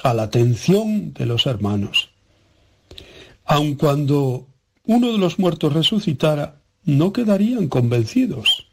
[0.03, 2.09] a la atención de los hermanos.
[3.45, 4.47] Aun cuando
[4.85, 8.67] uno de los muertos resucitara, no quedarían convencidos.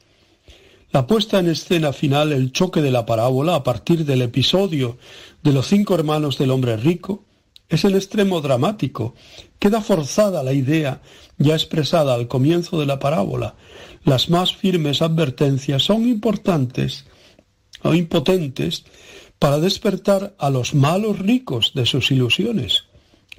[0.91, 4.99] La puesta en escena final, el choque de la parábola a partir del episodio
[5.45, 7.25] de los cinco hermanos del hombre rico,
[7.69, 9.15] es el extremo dramático.
[9.61, 11.03] Queda forzada la idea
[11.37, 13.57] ya expresada al comienzo de la parábola.
[14.05, 17.05] Las más firmes advertencias son importantes
[17.83, 18.85] o impotentes
[19.39, 22.85] para despertar a los malos ricos de sus ilusiones.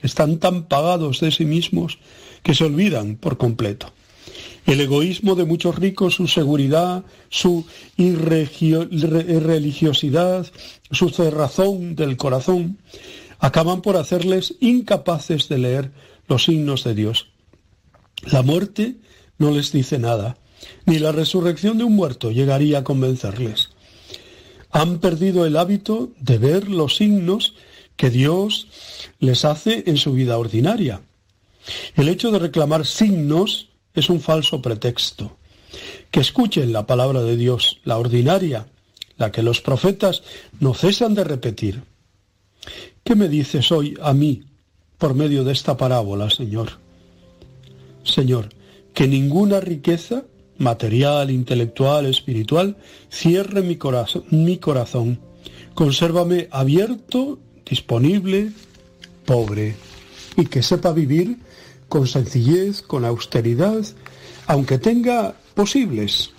[0.03, 1.97] Están tan pagados de sí mismos
[2.43, 3.91] que se olvidan por completo.
[4.67, 7.65] El egoísmo de muchos ricos, su seguridad, su
[7.97, 10.45] irreligiosidad,
[10.91, 12.77] su cerrazón del corazón,
[13.39, 15.91] acaban por hacerles incapaces de leer
[16.27, 17.27] los signos de Dios.
[18.23, 18.97] La muerte
[19.37, 20.37] no les dice nada,
[20.85, 23.69] ni la resurrección de un muerto llegaría a convencerles.
[24.71, 27.55] Han perdido el hábito de ver los signos
[27.95, 28.67] que Dios
[29.19, 31.01] les hace en su vida ordinaria.
[31.95, 35.37] El hecho de reclamar signos es un falso pretexto.
[36.09, 38.67] Que escuchen la palabra de Dios, la ordinaria,
[39.17, 40.23] la que los profetas
[40.59, 41.83] no cesan de repetir.
[43.03, 44.43] ¿Qué me dices hoy a mí
[45.01, 46.73] por medio de esta parábola, Señor?
[48.03, 48.49] Señor,
[48.93, 50.25] que ninguna riqueza
[50.59, 52.77] material, intelectual, espiritual,
[53.09, 55.19] cierre mi corazón, mi corazón.
[55.73, 58.51] Consérvame abierto, disponible,
[59.25, 59.73] pobre,
[60.37, 61.37] y que sepa vivir
[61.89, 63.83] con sencillez, con austeridad,
[64.45, 66.29] aunque tenga posibles,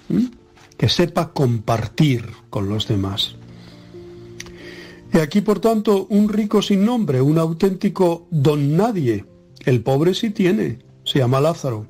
[0.76, 3.34] que sepa compartir con los demás.
[5.12, 9.26] Y aquí, por tanto, un rico sin nombre, un auténtico don nadie.
[9.64, 11.86] El pobre sí tiene, se llama Lázaro.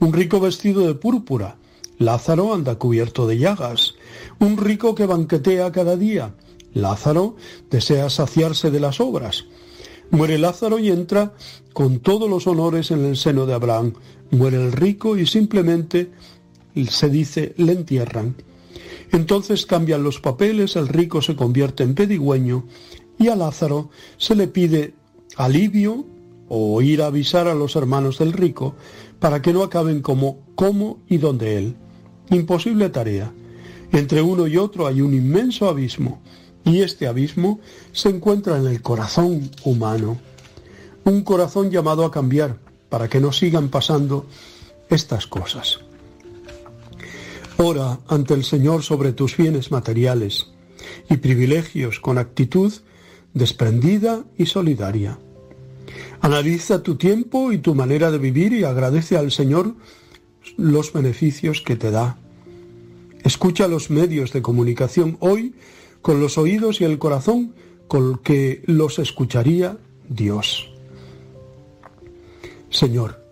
[0.00, 1.58] Un rico vestido de púrpura.
[1.98, 3.94] Lázaro anda cubierto de llagas.
[4.38, 6.34] Un rico que banquetea cada día.
[6.72, 7.36] Lázaro
[7.70, 9.44] desea saciarse de las obras.
[10.10, 11.34] Muere Lázaro y entra
[11.72, 13.94] con todos los honores en el seno de Abraham.
[14.30, 16.10] Muere el rico y simplemente
[16.88, 18.34] se dice le entierran.
[19.12, 22.64] Entonces cambian los papeles, el rico se convierte en pedigüeño
[23.18, 24.94] y a Lázaro se le pide
[25.36, 26.06] alivio
[26.48, 28.74] o ir a avisar a los hermanos del rico
[29.18, 31.76] para que no acaben como cómo y donde él.
[32.30, 33.32] Imposible tarea.
[33.92, 36.20] Entre uno y otro hay un inmenso abismo,
[36.64, 37.60] y este abismo
[37.92, 40.18] se encuentra en el corazón humano.
[41.04, 42.58] Un corazón llamado a cambiar
[42.88, 44.26] para que no sigan pasando
[44.90, 45.78] estas cosas.
[47.58, 50.48] Ora ante el Señor sobre tus bienes materiales
[51.08, 52.70] y privilegios con actitud
[53.32, 55.18] desprendida y solidaria.
[56.20, 59.74] Analiza tu tiempo y tu manera de vivir y agradece al Señor
[60.58, 62.18] los beneficios que te da.
[63.24, 65.54] Escucha los medios de comunicación hoy
[66.02, 67.54] con los oídos y el corazón
[67.88, 69.78] con que los escucharía
[70.10, 70.70] Dios.
[72.68, 73.24] Señor,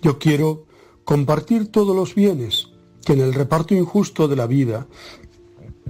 [0.00, 0.64] yo quiero
[1.04, 2.69] compartir todos los bienes
[3.10, 4.86] que en el reparto injusto de la vida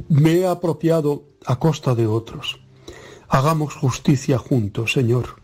[0.09, 2.61] me he apropiado a costa de otros.
[3.29, 5.37] Hagamos justicia juntos, Señor.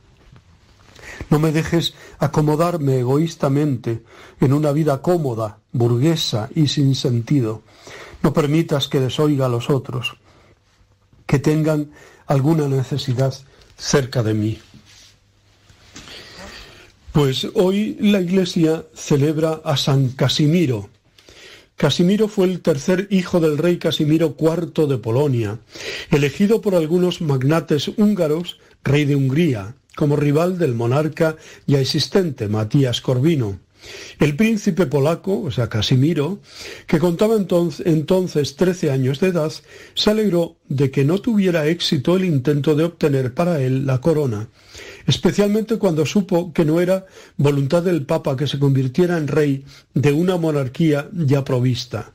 [1.28, 4.02] No me dejes acomodarme egoístamente
[4.40, 7.60] en una vida cómoda, burguesa y sin sentido.
[8.22, 10.16] No permitas que desoiga a los otros,
[11.26, 11.90] que tengan
[12.26, 13.34] alguna necesidad
[13.76, 14.58] cerca de mí.
[17.12, 20.88] Pues hoy la Iglesia celebra a San Casimiro.
[21.76, 25.58] Casimiro fue el tercer hijo del rey Casimiro IV de Polonia,
[26.10, 31.36] elegido por algunos magnates húngaros, rey de Hungría, como rival del monarca
[31.66, 33.58] ya existente, Matías Corvino.
[34.18, 36.40] El príncipe polaco, o sea, Casimiro,
[36.86, 39.52] que contaba entonces, entonces 13 años de edad,
[39.94, 44.48] se alegró de que no tuviera éxito el intento de obtener para él la corona,
[45.06, 47.06] especialmente cuando supo que no era
[47.36, 49.64] voluntad del Papa que se convirtiera en rey
[49.94, 52.12] de una monarquía ya provista.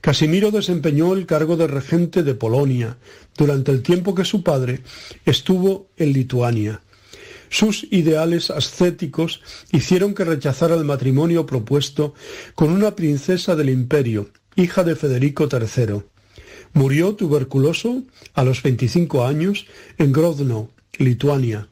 [0.00, 2.98] Casimiro desempeñó el cargo de regente de Polonia
[3.36, 4.80] durante el tiempo que su padre
[5.24, 6.80] estuvo en Lituania.
[7.50, 9.40] Sus ideales ascéticos
[9.72, 12.14] hicieron que rechazara el matrimonio propuesto
[12.54, 16.02] con una princesa del imperio, hija de Federico III.
[16.74, 18.02] Murió tuberculoso
[18.34, 21.68] a los 25 años en Grodno, Lituania,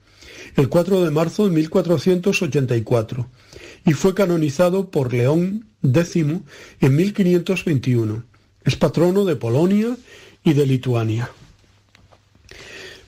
[0.56, 3.28] el 4 de marzo de 1484,
[3.84, 6.16] y fue canonizado por León X
[6.80, 8.24] en 1521.
[8.64, 9.96] Es patrono de Polonia
[10.42, 11.30] y de Lituania.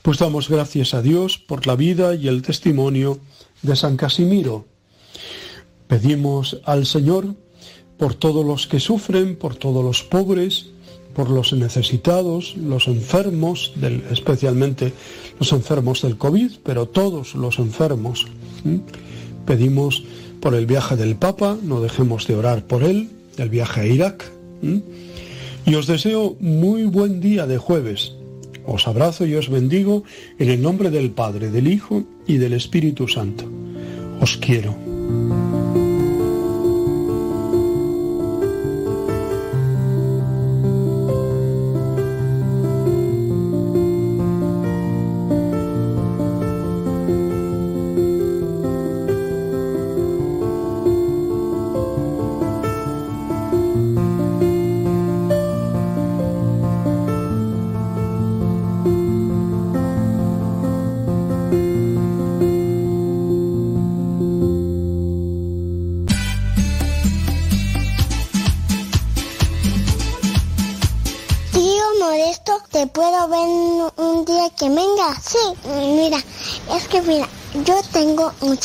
[0.02, 3.18] Pues damos gracias a Dios por la vida y el testimonio
[3.62, 4.66] de San Casimiro.
[5.86, 7.34] Pedimos al Señor
[7.96, 10.70] por todos los que sufren, por todos los pobres,
[11.18, 14.92] por los necesitados, los enfermos, del, especialmente
[15.40, 18.28] los enfermos del COVID, pero todos los enfermos.
[19.44, 20.04] Pedimos
[20.40, 24.30] por el viaje del Papa, no dejemos de orar por él, el viaje a Irak.
[25.66, 28.12] Y os deseo muy buen día de jueves.
[28.64, 30.04] Os abrazo y os bendigo
[30.38, 33.44] en el nombre del Padre, del Hijo y del Espíritu Santo.
[34.20, 35.37] Os quiero.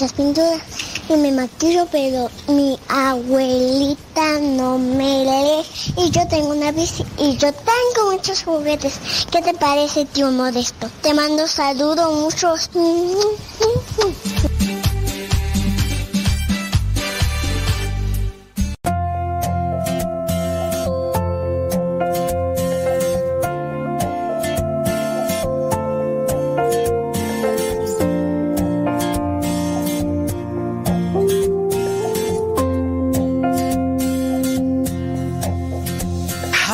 [0.04, 0.62] Muchas pinturas
[1.08, 5.66] y me maquillo, pero mi abuelita no me lee
[5.98, 9.00] y yo tengo una bici y yo tengo muchos juguetes.
[9.32, 10.90] ¿Qué te parece, tío Modesto?
[11.02, 12.70] Te mando saludos muchos.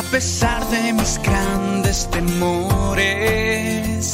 [0.00, 4.12] A pesar de mis grandes temores,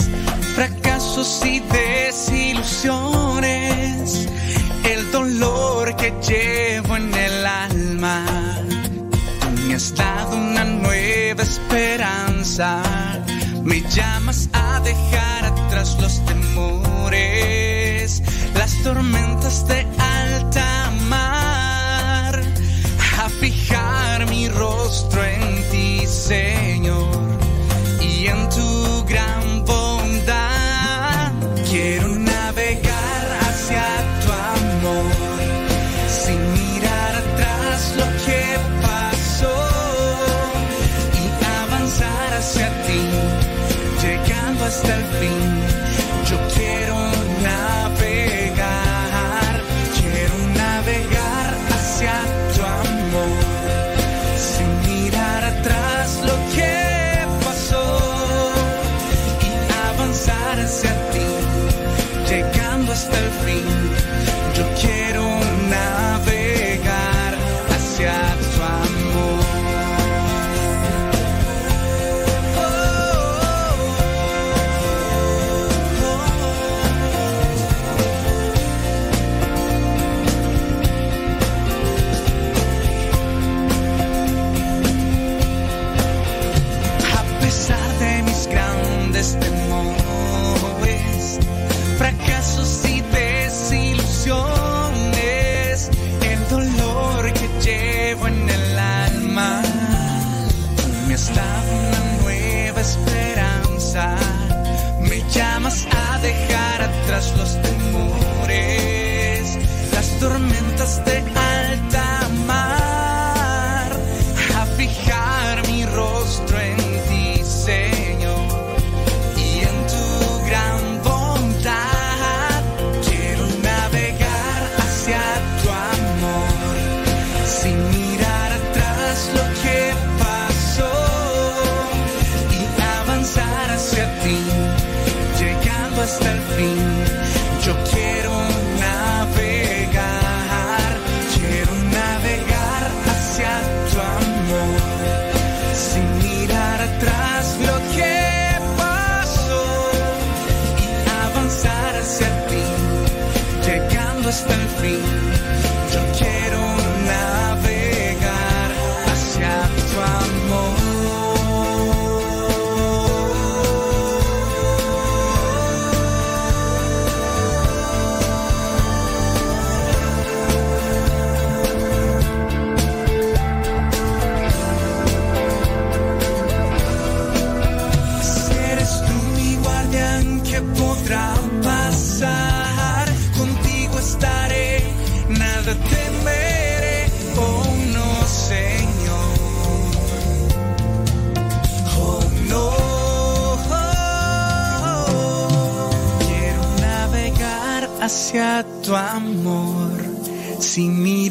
[0.57, 4.29] fracasos y desilusiones,
[4.83, 8.25] el dolor que llevo en el alma,
[9.41, 12.83] tú me has dado una nueva esperanza.
[13.63, 22.43] Me llamas a dejar atrás los temores, las tormentas de alta mar,
[23.23, 25.46] a fijar mi rostro en
[26.27, 27.26] Señor,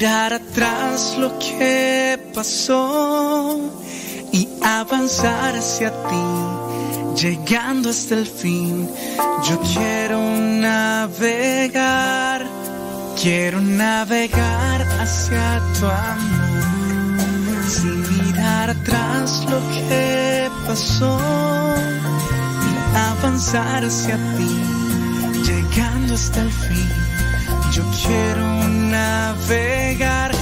[0.06, 3.60] mirar atrás lo que pasó
[4.32, 6.28] y avanzar hacia ti,
[7.20, 8.88] llegando hasta el fin.
[9.50, 10.20] Yo quiero
[10.62, 12.46] navegar,
[13.20, 21.18] quiero navegar hacia tu amor, sin mirar atrás lo que pasó
[22.70, 24.56] y avanzar hacia ti,
[25.48, 26.90] llegando hasta el fin.
[27.72, 28.65] Yo quiero
[29.16, 30.35] navegar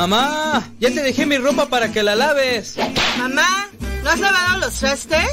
[0.00, 2.74] Mamá, ya te dejé mi ropa para que la laves.
[3.18, 3.68] Mamá,
[4.02, 5.28] ¿no has lavado los trastes?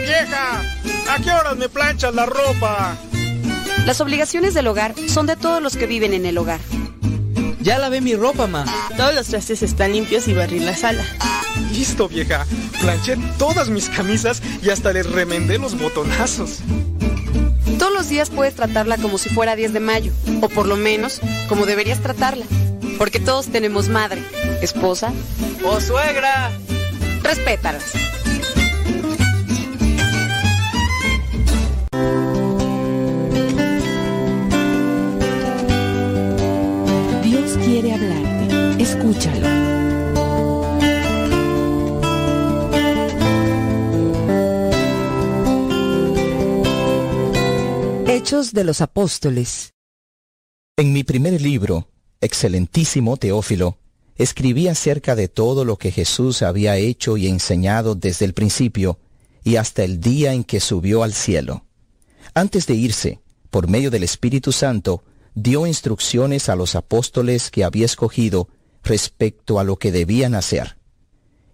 [0.00, 0.62] Vieja,
[1.08, 2.96] ¿a qué horas me planchas la ropa?
[3.86, 6.58] Las obligaciones del hogar son de todos los que viven en el hogar.
[7.60, 8.64] Ya lavé mi ropa, ma.
[8.96, 11.04] Todos los trastes están limpios y barrí la sala.
[11.70, 12.48] Listo, vieja.
[12.80, 16.62] Planché todas mis camisas y hasta les remendé los botonazos.
[17.78, 20.12] Todos los días puedes tratarla como si fuera 10 de mayo,
[20.42, 22.44] o por lo menos como deberías tratarla.
[23.00, 24.22] Porque todos tenemos madre,
[24.60, 25.10] esposa
[25.64, 26.52] ¡Oh, suegra!
[27.22, 27.92] Respétalas.
[37.22, 38.82] Dios quiere hablarte.
[38.82, 39.48] Escúchalo.
[48.06, 49.72] Hechos de los Apóstoles.
[50.76, 51.88] En mi primer libro,
[52.20, 53.78] excelentísimo Teófilo,
[54.16, 58.98] escribí acerca de todo lo que Jesús había hecho y enseñado desde el principio
[59.42, 61.64] y hasta el día en que subió al cielo.
[62.34, 63.20] Antes de irse,
[63.50, 65.02] por medio del Espíritu Santo,
[65.34, 68.48] dio instrucciones a los apóstoles que había escogido
[68.84, 70.76] respecto a lo que debían hacer.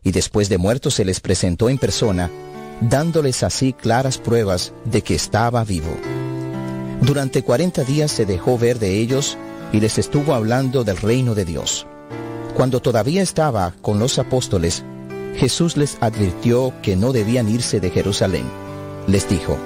[0.02, 2.30] Y después de muerto se les presentó en persona,
[2.80, 5.96] dándoles así claras pruebas de que estaba vivo.
[7.02, 9.38] Durante cuarenta días se dejó ver de ellos
[9.76, 11.86] y les estuvo hablando del reino de Dios.
[12.54, 14.82] Cuando todavía estaba con los apóstoles,
[15.36, 18.44] Jesús les advirtió que no debían irse de Jerusalén.
[19.06, 19.58] Les dijo,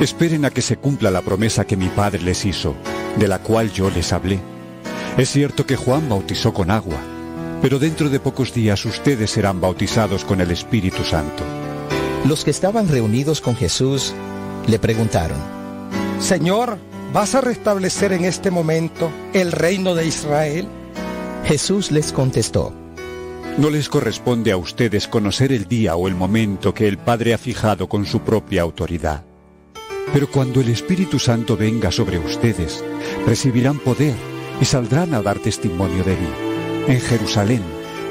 [0.00, 2.74] Esperen a que se cumpla la promesa que mi Padre les hizo,
[3.16, 4.40] de la cual yo les hablé.
[5.16, 6.98] Es cierto que Juan bautizó con agua,
[7.62, 11.44] pero dentro de pocos días ustedes serán bautizados con el Espíritu Santo.
[12.26, 14.12] Los que estaban reunidos con Jesús
[14.66, 15.38] le preguntaron,
[16.18, 16.78] Señor,
[17.12, 20.68] ¿vas a restablecer en este momento el reino de Israel?
[21.44, 22.72] Jesús les contestó,
[23.56, 27.38] No les corresponde a ustedes conocer el día o el momento que el Padre ha
[27.38, 29.24] fijado con su propia autoridad.
[30.12, 32.84] Pero cuando el Espíritu Santo venga sobre ustedes,
[33.26, 34.14] recibirán poder
[34.60, 36.28] y saldrán a dar testimonio de mí,
[36.88, 37.62] en Jerusalén,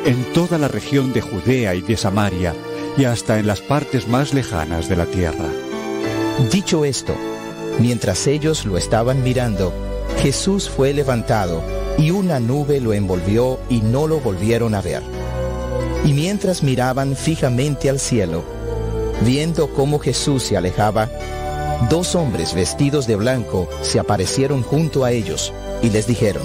[0.05, 2.53] en toda la región de Judea y de Samaria,
[2.97, 5.49] y hasta en las partes más lejanas de la tierra.
[6.51, 7.15] Dicho esto,
[7.79, 9.73] mientras ellos lo estaban mirando,
[10.21, 11.61] Jesús fue levantado
[11.97, 15.01] y una nube lo envolvió y no lo volvieron a ver.
[16.05, 18.43] Y mientras miraban fijamente al cielo,
[19.21, 21.09] viendo cómo Jesús se alejaba,
[21.89, 26.43] dos hombres vestidos de blanco se aparecieron junto a ellos y les dijeron,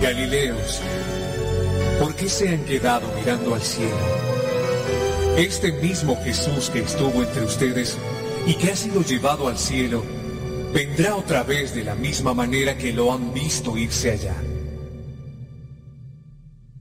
[0.00, 0.80] Galileos,
[2.00, 3.96] ¿por qué se han quedado mirando al cielo?
[5.36, 7.98] Este mismo Jesús que estuvo entre ustedes
[8.46, 10.04] y que ha sido llevado al cielo,
[10.74, 14.34] vendrá otra vez de la misma manera que lo han visto irse allá.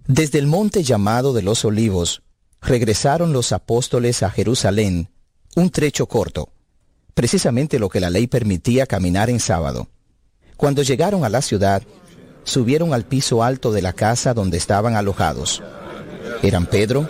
[0.08, 2.24] Desde el monte llamado de los olivos,
[2.60, 5.10] regresaron los apóstoles a Jerusalén,
[5.56, 6.50] un trecho corto,
[7.14, 9.88] precisamente lo que la ley permitía caminar en sábado.
[10.58, 11.84] Cuando llegaron a la ciudad,
[12.44, 15.62] subieron al piso alto de la casa donde estaban alojados.
[16.42, 17.08] Eran Pedro,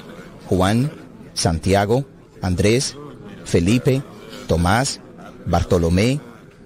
[0.47, 0.91] Juan,
[1.33, 2.05] Santiago,
[2.41, 2.97] Andrés,
[3.45, 4.03] Felipe,
[4.47, 4.99] Tomás,
[5.45, 6.19] Bartolomé,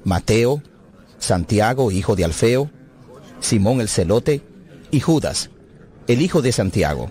[0.03, 0.61] Mateo,
[1.19, 2.69] Santiago, hijo de Alfeo,
[3.39, 4.41] Simón el celote
[4.91, 5.49] y Judas,
[6.07, 7.09] el hijo de Santiago.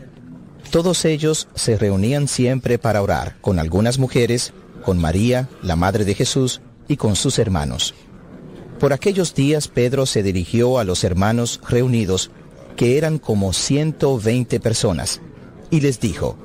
[0.71, 4.53] Todos ellos se reunían siempre para orar con algunas mujeres,
[4.85, 7.95] con María, la madre de Jesús, y con sus hermanos.
[8.79, 12.31] Por aquellos días Pedro se dirigió a los hermanos reunidos,
[12.77, 15.21] que eran como 120 personas,
[15.71, 16.37] y les dijo,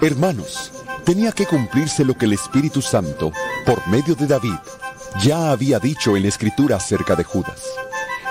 [0.00, 0.72] Hermanos,
[1.04, 3.32] tenía que cumplirse lo que el Espíritu Santo,
[3.66, 4.54] por medio de David,
[5.20, 7.62] ya había dicho en la Escritura acerca de Judas,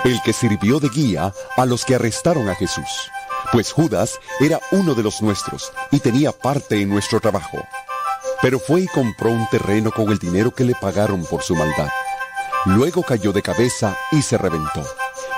[0.04, 3.10] el que sirvió de guía a los que arrestaron a Jesús,
[3.52, 7.58] pues Judas era uno de los nuestros y tenía parte en nuestro trabajo.
[8.40, 11.88] Pero fue y compró un terreno con el dinero que le pagaron por su maldad.
[12.66, 14.84] Luego cayó de cabeza y se reventó,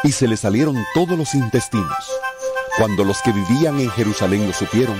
[0.02, 2.10] y se le salieron todos los intestinos.
[2.76, 4.96] Cuando los que vivían en Jerusalén lo supieron,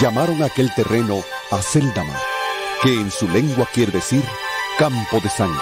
[0.00, 2.16] llamaron a aquel terreno Aceldama,
[2.82, 4.24] que en su lengua quiere decir
[4.80, 5.60] campo de sangre.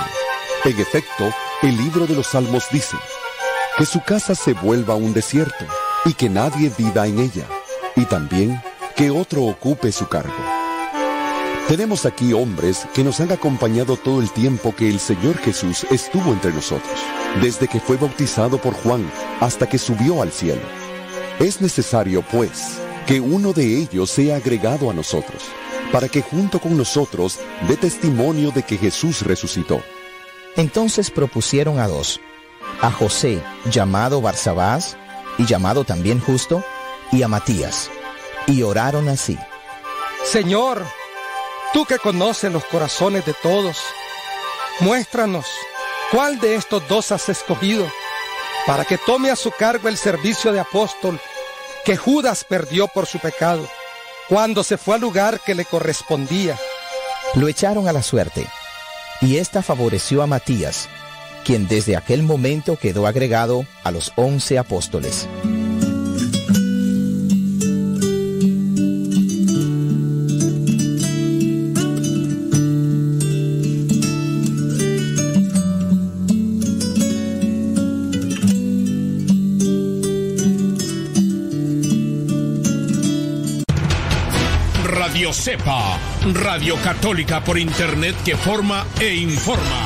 [0.64, 2.96] En efecto, el libro de los Salmos dice,
[3.76, 5.64] que su casa se vuelva un desierto
[6.04, 7.44] y que nadie viva en ella,
[7.96, 8.62] y también
[8.94, 10.32] que otro ocupe su cargo.
[11.66, 16.30] Tenemos aquí hombres que nos han acompañado todo el tiempo que el Señor Jesús estuvo
[16.30, 17.00] entre nosotros,
[17.42, 19.04] desde que fue bautizado por Juan
[19.40, 20.62] hasta que subió al cielo.
[21.40, 25.42] Es necesario, pues, que uno de ellos sea agregado a nosotros,
[25.92, 27.38] para que junto con nosotros
[27.68, 29.82] dé testimonio de que Jesús resucitó.
[30.56, 32.20] Entonces propusieron a dos,
[32.80, 34.96] a José, llamado Barsabás,
[35.38, 36.64] y llamado también Justo,
[37.12, 37.90] y a Matías,
[38.46, 39.38] y oraron así.
[40.24, 40.84] Señor,
[41.72, 43.78] tú que conoces los corazones de todos,
[44.80, 45.46] muéstranos
[46.10, 47.86] cuál de estos dos has escogido
[48.66, 51.20] para que tome a su cargo el servicio de apóstol
[51.84, 53.66] que Judas perdió por su pecado,
[54.28, 56.56] cuando se fue al lugar que le correspondía.
[57.34, 58.46] Lo echaron a la suerte,
[59.20, 60.88] y ésta favoreció a Matías,
[61.44, 65.28] quien desde aquel momento quedó agregado a los once apóstoles.
[85.48, 85.98] sepa,
[86.34, 89.80] Radio Católica por Internet que forma e informa.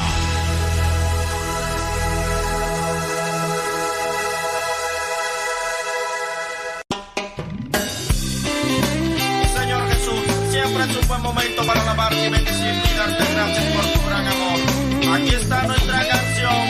[9.56, 10.20] Señor Jesús,
[10.50, 14.26] siempre es un buen momento para alabarte y bendecirte y darte gracias por tu gran
[14.26, 15.14] amor.
[15.14, 16.66] Aquí está nuestra canción,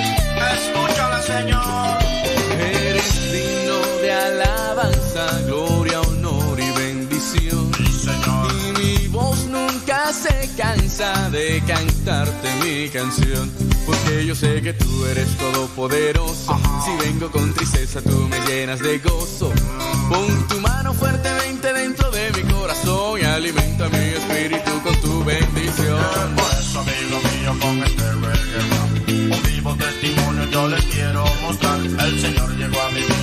[0.52, 1.91] escúchala Señor.
[10.92, 13.50] Cansa de cantarte mi canción.
[13.86, 16.58] Porque yo sé que tú eres todopoderoso.
[16.84, 19.52] Si vengo con tristeza, tú me llenas de gozo.
[20.08, 26.34] Pon tu mano fuertemente dentro de mi corazón y alimenta mi espíritu con tu bendición.
[26.36, 31.80] Por eso, amigo mío, con este reggae un vivo testimonio yo les quiero mostrar.
[31.80, 33.21] El Señor llegó a mi vida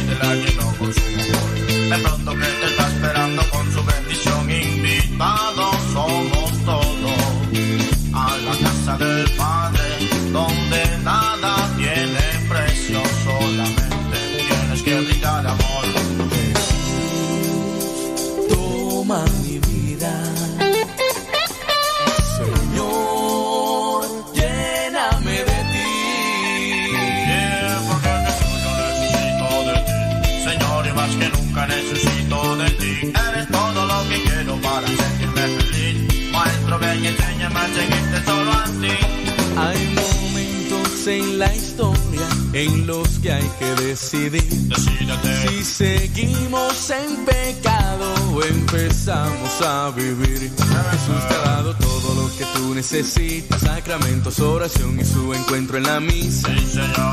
[42.59, 44.43] en los que hay que decidir
[44.75, 50.39] si seguimos en pecado o empezamos a vivir.
[50.39, 55.83] Jesús te ha dado todo lo que tú necesitas, sacramentos, oración y su encuentro en
[55.83, 56.49] la misa.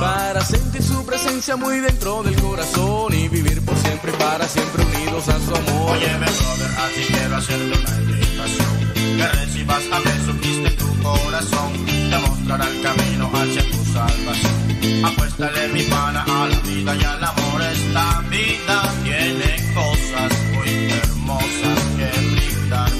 [0.00, 4.84] Para sentir su presencia muy dentro del corazón y vivir por siempre y para siempre
[4.84, 5.92] unidos a su amor.
[5.92, 9.16] Óyeme, brother, a ti quiero hacerte una invitación.
[9.16, 11.72] Que recibas a Jesucristo en tu corazón.
[11.86, 14.65] Te mostrará el camino hacia tu salvación.
[15.04, 17.62] Apuéstale mi pana a la vida y al amor.
[17.62, 22.90] Esta vida tiene cosas muy hermosas que brindar.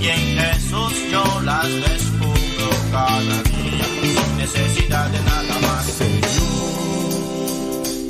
[0.00, 3.86] Y en Jesús yo las descubro cada día.
[4.02, 5.82] Sin necesidad de nada más.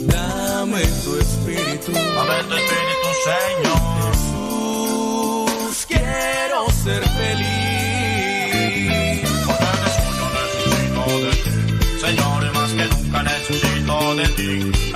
[0.07, 1.93] Dame tu espíritu.
[1.93, 3.72] Dame tu espíritu, Señor.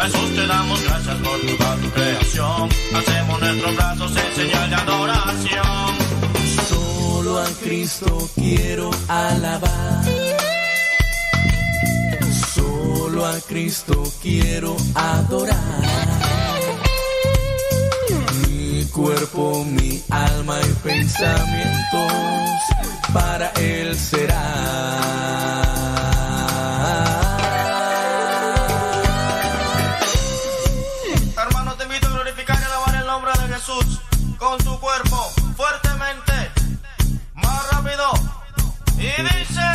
[0.06, 2.68] Jesús, te damos gracias por toda tu creación.
[2.94, 5.96] Hacemos nuestros brazos en señal de adoración.
[6.68, 10.04] Solo a Cristo quiero alabar.
[12.54, 15.56] Solo a Cristo quiero adorar.
[18.48, 22.12] Mi cuerpo, mi alma y pensamientos
[23.12, 25.66] para Él será.
[34.46, 35.16] Con tu cuerpo
[35.56, 36.32] fuertemente.
[37.34, 38.04] Más rápido.
[38.96, 39.66] Y dice.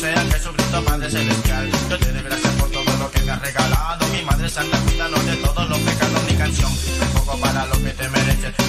[0.00, 1.70] Sea Jesucristo, Padre Celestial.
[1.88, 4.06] Yo te doy gracias por todo lo que me has regalado.
[4.08, 6.24] Mi Madre Santa, cuídanos de todos los pecados.
[6.28, 8.63] Mi canción, un poco para lo que te mereces.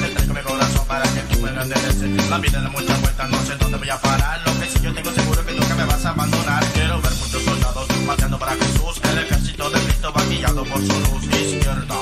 [1.51, 2.29] Lo endereces.
[2.29, 4.41] La vida da muchas vueltas, no sé dónde voy a parar.
[4.45, 6.63] Lo que sí yo tengo seguro que nunca me vas a abandonar.
[6.73, 9.01] Quiero ver muchos soldados marchando para Jesús.
[9.11, 11.23] El ejército de Cristo va guiado por su luz.
[11.25, 11.95] Izquierda,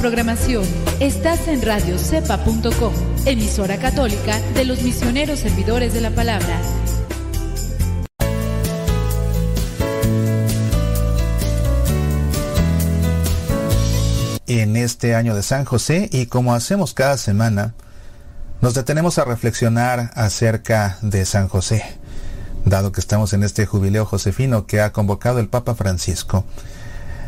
[0.00, 0.64] programación.
[0.98, 2.92] Estás en radiocepa.com,
[3.26, 6.60] emisora católica de los misioneros servidores de la palabra.
[14.46, 17.74] en este año de San José y como hacemos cada semana,
[18.60, 21.84] nos detenemos a reflexionar acerca de San José,
[22.64, 26.44] dado que estamos en este jubileo josefino que ha convocado el Papa Francisco.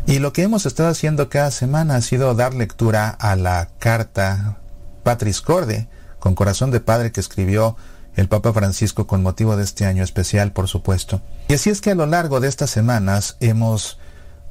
[0.05, 4.57] Y lo que hemos estado haciendo cada semana ha sido dar lectura a la carta
[5.03, 5.87] Patris Corde,
[6.19, 7.77] con corazón de padre que escribió
[8.15, 11.21] el Papa Francisco con motivo de este año especial, por supuesto.
[11.47, 13.97] Y así es que a lo largo de estas semanas hemos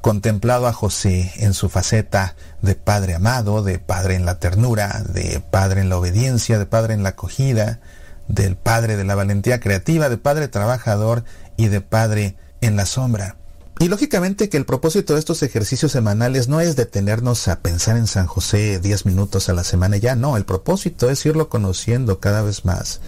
[0.01, 5.39] contemplado a José en su faceta de padre amado, de padre en la ternura, de
[5.39, 7.79] padre en la obediencia, de padre en la acogida,
[8.27, 11.23] del padre de la valentía creativa, de padre trabajador
[11.57, 13.37] y de padre en la sombra.
[13.79, 18.07] Y lógicamente que el propósito de estos ejercicios semanales no es detenernos a pensar en
[18.07, 22.41] San José 10 minutos a la semana ya, no, el propósito es irlo conociendo cada
[22.43, 23.01] vez más.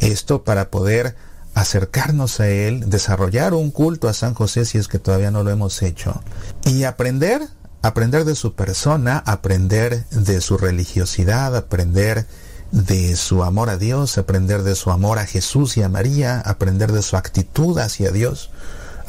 [0.00, 1.16] Esto para poder
[1.54, 5.50] acercarnos a Él, desarrollar un culto a San José si es que todavía no lo
[5.50, 6.22] hemos hecho,
[6.64, 7.42] y aprender,
[7.82, 12.26] aprender de su persona, aprender de su religiosidad, aprender
[12.72, 16.92] de su amor a Dios, aprender de su amor a Jesús y a María, aprender
[16.92, 18.50] de su actitud hacia Dios,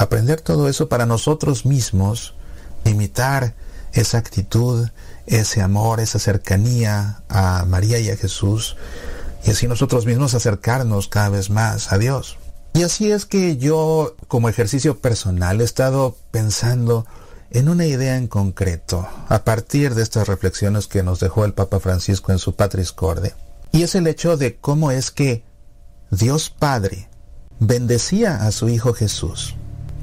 [0.01, 2.33] aprender todo eso para nosotros mismos,
[2.85, 3.53] imitar
[3.93, 4.87] esa actitud,
[5.27, 8.77] ese amor, esa cercanía a María y a Jesús,
[9.45, 12.37] y así nosotros mismos acercarnos cada vez más a Dios.
[12.73, 17.05] Y así es que yo, como ejercicio personal, he estado pensando
[17.51, 21.79] en una idea en concreto, a partir de estas reflexiones que nos dejó el Papa
[21.79, 23.35] Francisco en su Patris Corde.
[23.71, 25.43] Y es el hecho de cómo es que
[26.09, 27.09] Dios Padre
[27.59, 29.55] bendecía a su Hijo Jesús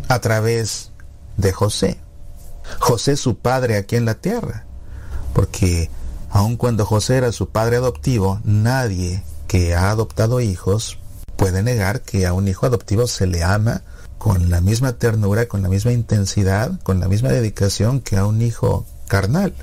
[0.08, 0.90] a través
[1.36, 1.98] de José.
[2.80, 4.64] José su padre aquí en la tierra.
[5.32, 5.90] Porque
[6.30, 10.98] aun cuando José era su padre adoptivo, nadie que ha adoptado hijos
[11.36, 13.82] puede negar que a un hijo adoptivo se le ama
[14.18, 18.42] con la misma ternura, con la misma intensidad, con la misma dedicación que a un
[18.42, 19.54] hijo carnal.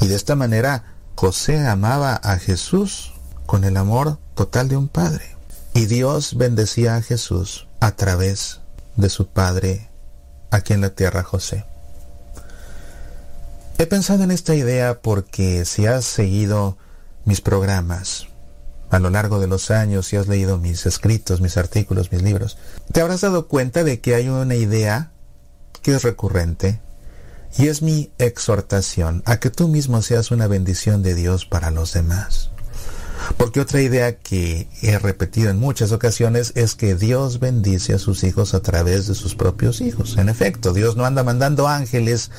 [0.00, 0.84] Y de esta manera
[1.16, 3.14] José amaba a Jesús
[3.46, 5.36] con el amor total de un padre.
[5.74, 8.60] Y Dios bendecía a Jesús a través
[8.96, 9.88] de su padre
[10.50, 11.64] aquí en la tierra José.
[13.78, 16.78] He pensado en esta idea porque si has seguido
[17.24, 18.28] mis programas
[18.90, 22.56] a lo largo de los años, si has leído mis escritos, mis artículos, mis libros,
[22.92, 25.10] te habrás dado cuenta de que hay una idea
[25.82, 26.80] que es recurrente
[27.58, 31.92] y es mi exhortación a que tú mismo seas una bendición de Dios para los
[31.92, 32.50] demás.
[33.36, 38.24] Porque otra idea que he repetido en muchas ocasiones es que Dios bendice a sus
[38.24, 40.16] hijos a través de sus propios hijos.
[40.16, 42.30] En efecto, Dios no anda mandando ángeles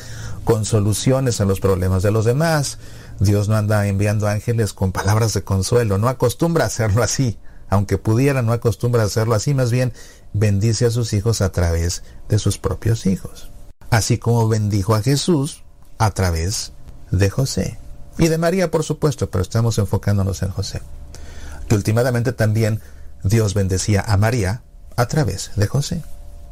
[0.43, 2.79] con soluciones a los problemas de los demás.
[3.19, 5.97] Dios no anda enviando ángeles con palabras de consuelo.
[5.97, 7.37] No acostumbra a hacerlo así.
[7.69, 9.53] Aunque pudiera, no acostumbra a hacerlo así.
[9.53, 9.93] Más bien,
[10.33, 13.51] bendice a sus hijos a través de sus propios hijos.
[13.89, 15.63] Así como bendijo a Jesús
[15.97, 16.71] a través
[17.11, 17.77] de José.
[18.17, 20.81] Y de María, por supuesto, pero estamos enfocándonos en José.
[21.67, 22.81] Que últimamente también
[23.23, 24.63] Dios bendecía a María
[24.95, 26.03] a través de José.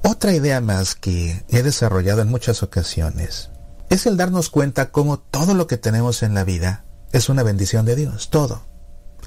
[0.03, 3.49] Otra idea más que he desarrollado en muchas ocasiones
[3.89, 7.85] es el darnos cuenta cómo todo lo que tenemos en la vida es una bendición
[7.85, 8.63] de Dios, todo.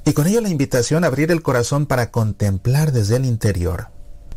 [0.05, 3.87] Y con ello la invitación a abrir el corazón para contemplar desde el interior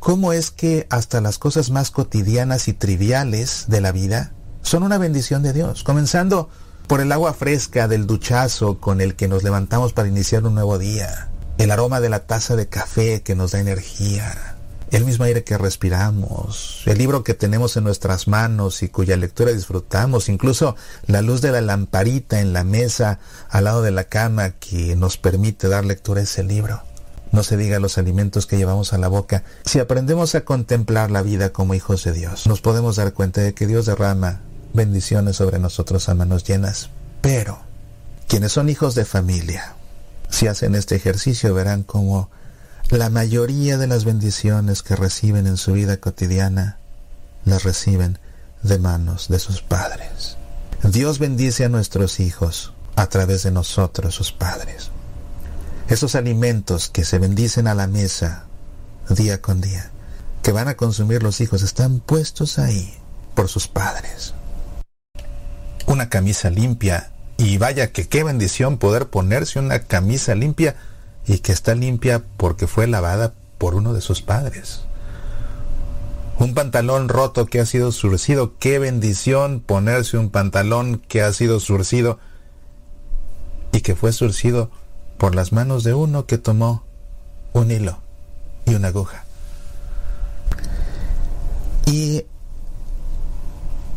[0.03, 4.99] cómo es que hasta las cosas más cotidianas y triviales de la vida son una
[4.99, 6.51] bendición de Dios, comenzando
[6.93, 10.78] por el agua fresca del duchazo con el que nos levantamos para iniciar un nuevo
[10.78, 14.59] día, el aroma de la taza de café que nos da energía,
[14.90, 19.52] el mismo aire que respiramos, el libro que tenemos en nuestras manos y cuya lectura
[19.52, 24.51] disfrutamos, incluso la luz de la lamparita en la mesa al lado de la cama
[24.51, 26.82] que nos permite dar lectura a ese libro.
[27.31, 29.44] No se diga los alimentos que llevamos a la boca.
[29.64, 33.55] Si aprendemos a contemplar la vida como hijos de Dios, nos podemos dar cuenta de
[33.55, 34.43] que Dios derrama
[34.73, 36.90] bendiciones sobre nosotros a manos llenas.
[37.20, 37.61] Pero
[38.28, 39.74] quienes son hijos de familia,
[40.28, 42.31] si hacen este ejercicio verán cómo
[42.90, 46.78] la mayoría de las bendiciones que reciben en su vida cotidiana
[47.44, 48.19] las reciben
[48.62, 50.36] de manos de sus padres.
[50.82, 54.90] Dios bendice a nuestros hijos a través de nosotros, sus padres.
[55.89, 58.47] Esos alimentos que se bendicen a la mesa
[59.09, 59.90] día con día,
[60.43, 62.94] que van a consumir los hijos, están puestos ahí
[63.35, 64.35] por sus padres
[65.86, 67.10] una camisa limpia.
[67.36, 70.76] Y vaya que qué bendición poder ponerse una camisa limpia
[71.26, 74.82] y que está limpia porque fue lavada por uno de sus padres.
[76.38, 81.60] Un pantalón roto que ha sido surcido, qué bendición ponerse un pantalón que ha sido
[81.60, 82.18] surcido
[83.72, 84.70] y que fue surcido
[85.18, 86.84] por las manos de uno que tomó
[87.52, 88.00] un hilo
[88.66, 89.24] y una aguja.
[91.86, 92.24] Y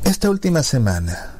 [0.03, 1.34] esta última semana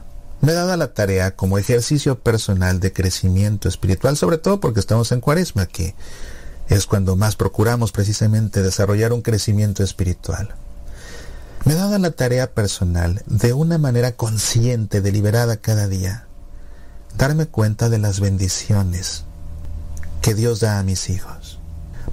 [0.45, 5.11] me he dado la tarea como ejercicio personal de crecimiento espiritual, sobre todo porque estamos
[5.11, 5.95] en cuaresma, que
[6.69, 10.53] es cuando más procuramos precisamente desarrollar un crecimiento espiritual.
[11.63, 16.27] Me he dado la tarea personal de una manera consciente, deliberada cada día,
[17.17, 19.23] darme cuenta de las bendiciones
[20.22, 21.57] que Dios da a mis hijos,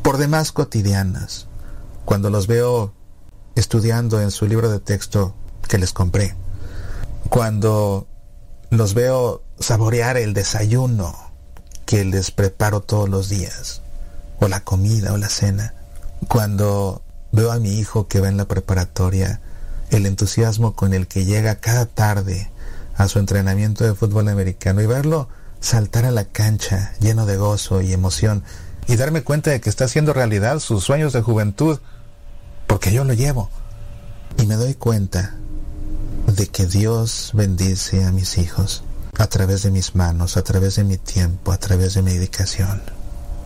[0.00, 1.48] por demás cotidianas,
[2.06, 2.94] cuando los veo
[3.56, 5.34] estudiando en su libro de texto
[5.68, 6.34] que les compré,
[7.28, 8.06] cuando
[8.72, 11.14] los veo saborear el desayuno
[11.84, 13.82] que les preparo todos los días,
[14.40, 15.74] o la comida o la cena,
[16.26, 19.42] cuando veo a mi hijo que va en la preparatoria,
[19.90, 22.50] el entusiasmo con el que llega cada tarde
[22.96, 25.28] a su entrenamiento de fútbol americano y verlo
[25.60, 28.42] saltar a la cancha lleno de gozo y emoción
[28.88, 31.78] y darme cuenta de que está haciendo realidad sus sueños de juventud,
[32.66, 33.50] porque yo lo llevo.
[34.38, 35.34] Y me doy cuenta
[36.36, 38.84] de que Dios bendice a mis hijos
[39.18, 42.82] a través de mis manos, a través de mi tiempo, a través de mi dedicación.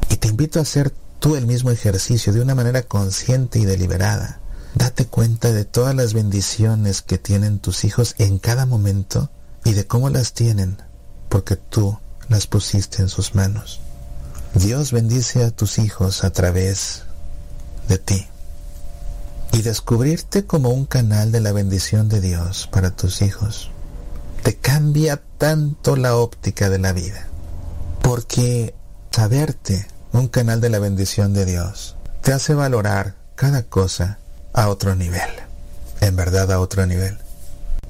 [0.09, 4.41] Y te invito a hacer tú el mismo ejercicio de una manera consciente y deliberada.
[4.75, 9.31] Date cuenta de todas las bendiciones que tienen tus hijos en cada momento
[9.65, 10.79] y de cómo las tienen,
[11.29, 11.99] porque tú
[12.29, 13.81] las pusiste en sus manos.
[14.55, 17.03] Dios bendice a tus hijos a través
[17.89, 18.27] de ti.
[19.57, 23.71] Y descubrirte como un canal de la bendición de Dios para tus hijos
[24.43, 27.27] te cambia tanto la óptica de la vida.
[28.03, 28.75] Porque
[29.11, 34.19] saberte un canal de la bendición de Dios te hace valorar cada cosa
[34.53, 35.31] a otro nivel.
[36.03, 37.17] En verdad a otro nivel.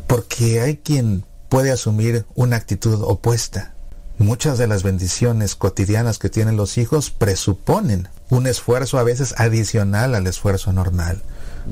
[0.07, 3.75] Porque hay quien puede asumir una actitud opuesta.
[4.19, 10.15] Muchas de las bendiciones cotidianas que tienen los hijos presuponen un esfuerzo a veces adicional
[10.15, 11.25] al esfuerzo normal.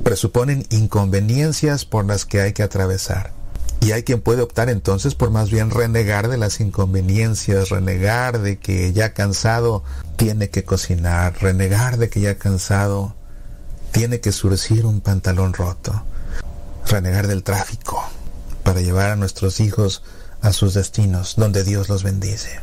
[0.02, 3.32] Presuponen inconveniencias por las que hay que atravesar.
[3.80, 8.58] Y hay quien puede optar entonces por más bien renegar de las inconveniencias, renegar de
[8.58, 9.84] que ya cansado
[10.16, 13.14] tiene que cocinar, renegar de que ya cansado
[13.92, 16.02] tiene que surcir un pantalón roto,
[16.88, 18.02] renegar del tráfico
[18.62, 20.02] para llevar a nuestros hijos
[20.40, 22.60] a sus destinos donde Dios los bendice.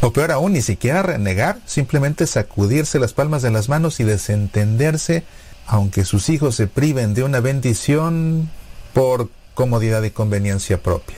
[0.00, 5.24] O peor aún, ni siquiera renegar, simplemente sacudirse las palmas de las manos y desentenderse,
[5.66, 8.50] aunque sus hijos se priven de una bendición
[8.94, 11.16] por comodidad y conveniencia propia.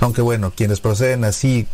[0.00, 1.66] Aunque bueno, quienes proceden así,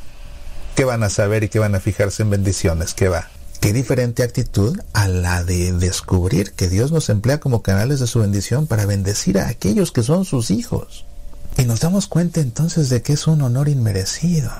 [0.74, 2.94] ¿qué van a saber y qué van a fijarse en bendiciones?
[2.94, 3.28] ¿Qué va?
[3.60, 8.20] Qué diferente actitud a la de descubrir que Dios nos emplea como canales de su
[8.20, 11.04] bendición para bendecir a aquellos que son sus hijos.
[11.58, 14.50] Y nos damos cuenta entonces de que es un honor inmerecido.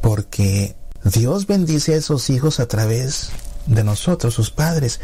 [0.00, 0.74] Porque
[1.04, 3.30] Dios bendice a esos hijos a través
[3.66, 4.98] de nosotros, sus padres.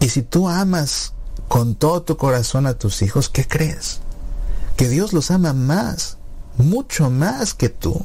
[0.00, 1.12] Y si tú amas
[1.48, 4.00] con todo tu corazón a tus hijos, ¿qué crees?
[4.76, 6.18] Que Dios los ama más,
[6.56, 8.04] mucho más que tú.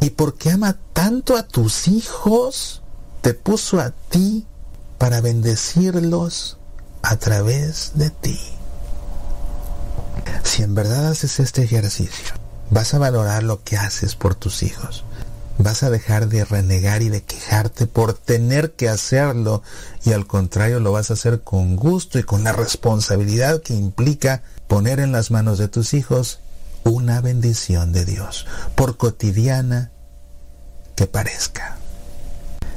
[0.00, 2.82] Y porque ama tanto a tus hijos,
[3.20, 4.46] te puso a ti
[4.98, 6.58] para bendecirlos
[7.02, 8.40] a través de ti.
[10.42, 12.34] Si en verdad haces este ejercicio,
[12.70, 15.04] vas a valorar lo que haces por tus hijos.
[15.58, 19.62] Vas a dejar de renegar y de quejarte por tener que hacerlo
[20.04, 24.42] y al contrario lo vas a hacer con gusto y con la responsabilidad que implica
[24.66, 26.40] poner en las manos de tus hijos
[26.82, 29.90] una bendición de Dios, por cotidiana
[30.96, 31.76] que parezca.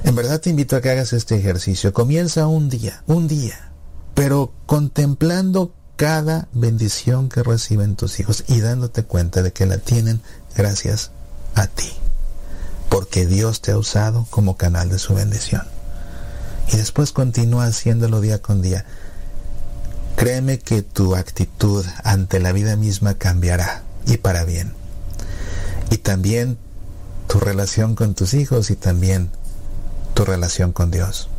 [0.03, 1.91] En verdad te invito a que hagas este ejercicio.
[1.93, 3.71] Comienza un día, un día,
[4.13, 10.21] pero contemplando cada bendición que reciben tus hijos y dándote cuenta de que la tienen
[10.55, 11.11] gracias
[11.55, 11.91] a ti.
[12.97, 15.61] Porque Dios te ha usado como canal de su bendición.
[16.73, 18.85] Y después continúa haciéndolo día con día.
[20.15, 24.73] Créeme que tu actitud ante la vida misma cambiará y para bien.
[25.91, 26.57] Y también
[27.27, 29.29] tu relación con tus hijos y también
[30.15, 31.29] tu relación con Dios.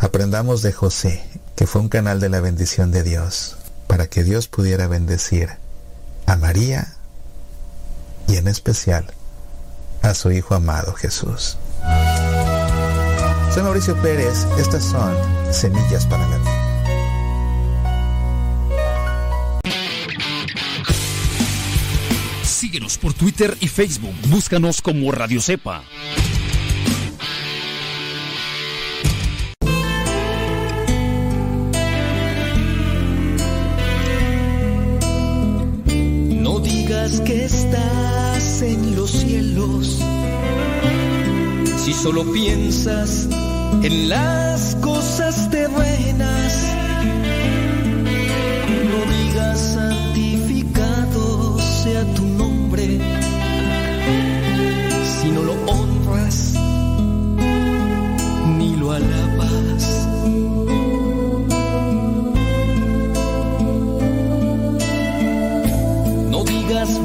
[0.00, 1.24] Aprendamos de José,
[1.56, 3.56] que fue un canal de la bendición de Dios,
[3.86, 5.48] para que Dios pudiera bendecir
[6.26, 6.96] a María
[8.26, 9.14] y en especial
[10.02, 11.56] a su Hijo amado Jesús.
[13.52, 15.16] Soy Mauricio Pérez, estas son
[15.52, 16.68] Semillas para la Vida.
[22.42, 24.14] Síguenos por Twitter y Facebook.
[24.28, 25.82] Búscanos como Radio Cepa.
[37.24, 39.98] Que estás en los cielos
[41.76, 43.26] si solo piensas
[43.82, 46.67] en las cosas terrenas.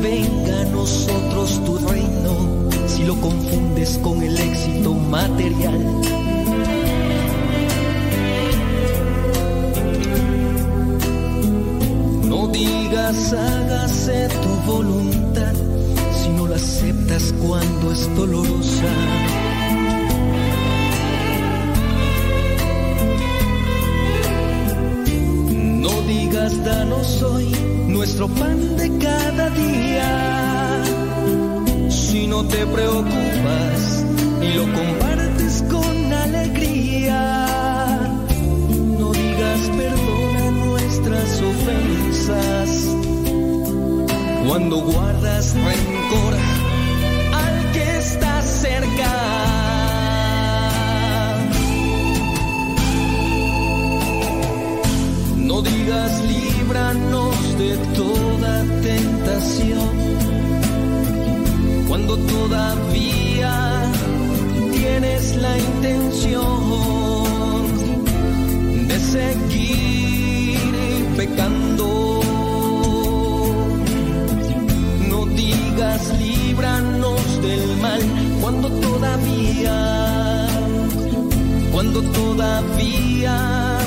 [0.01, 5.79] venga a nosotros tu reino, si lo confundes con el éxito material.
[12.27, 15.53] No digas hágase tu voluntad,
[16.21, 19.42] si no la aceptas cuando es dolorosa.
[26.43, 27.55] Digas danos hoy
[27.87, 30.83] nuestro pan de cada día
[31.89, 34.03] si no te preocupas
[34.41, 37.97] y lo compartes con alegría.
[38.99, 42.69] No digas perdona nuestras ofensas
[44.45, 46.33] cuando guardas rencor
[55.83, 59.89] No digas líbranos de toda tentación
[61.89, 63.81] cuando todavía
[64.71, 66.47] tienes la intención
[68.87, 70.57] de seguir
[71.17, 72.21] pecando.
[75.09, 78.01] No digas líbranos del mal
[78.39, 80.47] cuando todavía,
[81.73, 83.82] cuando todavía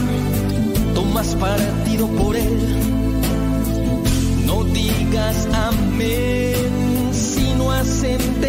[1.17, 2.59] tomas partido por él.
[4.45, 8.46] No digas amén si no has entendido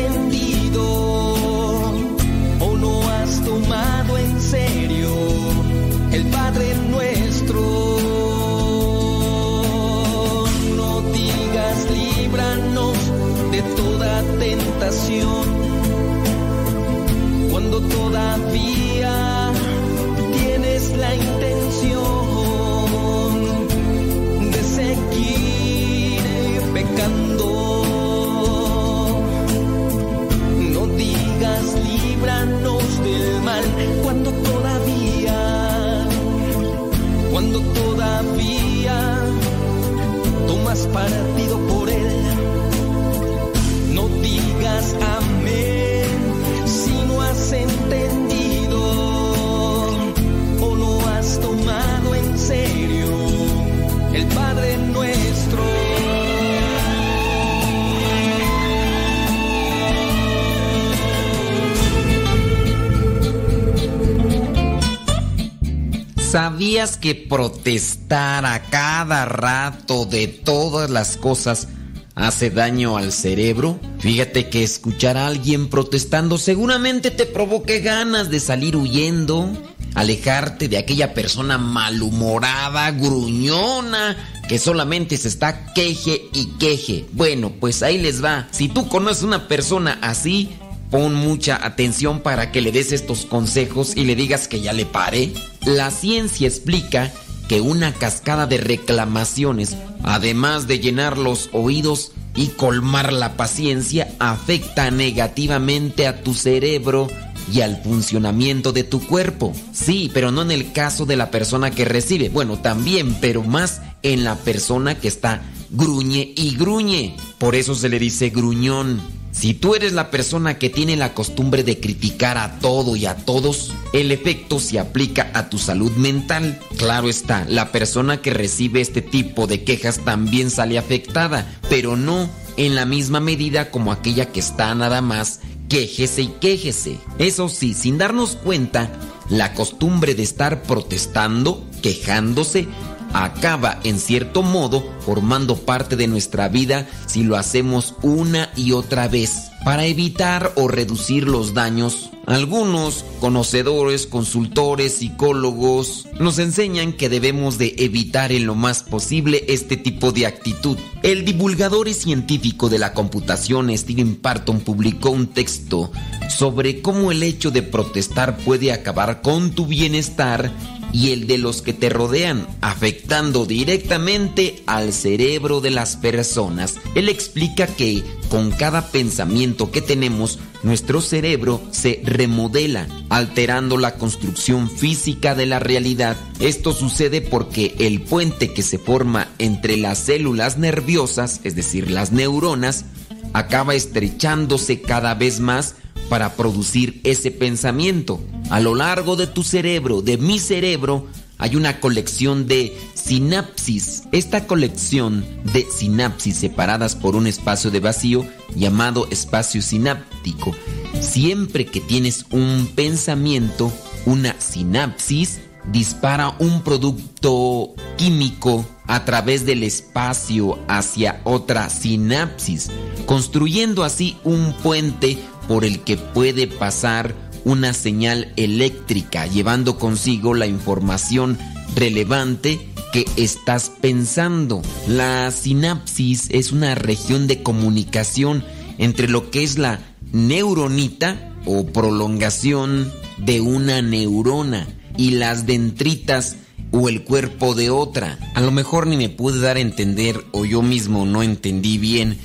[66.88, 71.68] ¿Sabías que protestar a cada rato de todas las cosas
[72.16, 73.78] hace daño al cerebro?
[74.00, 79.52] Fíjate que escuchar a alguien protestando seguramente te provoque ganas de salir huyendo,
[79.96, 84.16] alejarte de aquella persona malhumorada, gruñona,
[84.48, 87.06] que solamente se está queje y queje.
[87.12, 88.48] Bueno, pues ahí les va.
[88.52, 90.56] Si tú conoces una persona así,
[90.90, 94.86] Pon mucha atención para que le des estos consejos y le digas que ya le
[94.86, 95.34] pare.
[95.66, 97.12] La ciencia explica
[97.48, 104.92] que una cascada de reclamaciones, además de llenar los oídos y colmar la paciencia, afecta
[104.92, 107.08] negativamente a tu cerebro
[107.52, 109.54] y al funcionamiento de tu cuerpo.
[109.72, 112.30] Sí, pero no en el caso de la persona que recibe.
[112.30, 117.16] Bueno, también, pero más en la persona que está gruñe y gruñe.
[117.38, 119.16] Por eso se le dice gruñón.
[119.38, 123.16] Si tú eres la persona que tiene la costumbre de criticar a todo y a
[123.16, 126.60] todos, el efecto se aplica a tu salud mental.
[126.78, 132.28] Claro está, la persona que recibe este tipo de quejas también sale afectada, pero no
[132.58, 135.40] en la misma medida como aquella que está nada más
[135.70, 136.98] quéjese y quéjese.
[137.20, 138.92] Eso sí, sin darnos cuenta,
[139.30, 142.68] la costumbre de estar protestando, quejándose,
[143.14, 149.08] acaba en cierto modo formando parte de nuestra vida si lo hacemos una y otra
[149.08, 149.52] vez.
[149.64, 157.74] Para evitar o reducir los daños, algunos conocedores, consultores, psicólogos nos enseñan que debemos de
[157.78, 160.78] evitar en lo más posible este tipo de actitud.
[161.04, 165.92] El divulgador y científico de la computación Steven Parton publicó un texto
[166.30, 170.52] sobre cómo el hecho de protestar puede acabar con tu bienestar
[170.94, 176.76] y el de los que te rodean, afectando directamente al cerebro de las personas.
[176.95, 184.70] Él explica que con cada pensamiento que tenemos, nuestro cerebro se remodela, alterando la construcción
[184.70, 186.18] física de la realidad.
[186.40, 192.12] Esto sucede porque el puente que se forma entre las células nerviosas, es decir, las
[192.12, 192.86] neuronas,
[193.34, 195.76] acaba estrechándose cada vez más
[196.10, 198.22] para producir ese pensamiento.
[198.50, 201.08] A lo largo de tu cerebro, de mi cerebro,
[201.38, 204.04] hay una colección de sinapsis.
[204.12, 208.26] Esta colección de sinapsis separadas por un espacio de vacío
[208.56, 210.56] llamado espacio sináptico.
[211.00, 213.72] Siempre que tienes un pensamiento,
[214.06, 215.40] una sinapsis,
[215.72, 222.72] dispara un producto químico a través del espacio hacia otra sinapsis,
[223.06, 230.48] construyendo así un puente por el que puede pasar una señal eléctrica, llevando consigo la
[230.48, 231.38] información
[231.76, 232.60] relevante
[232.91, 234.61] que estás pensando.
[234.88, 238.44] La sinapsis es una región de comunicación
[238.78, 239.80] entre lo que es la
[240.11, 244.68] neuronita o prolongación de una neurona
[244.98, 246.36] y las dendritas
[246.72, 248.19] o el cuerpo de otra.
[248.34, 252.18] A lo mejor ni me pude dar a entender o yo mismo no entendí bien,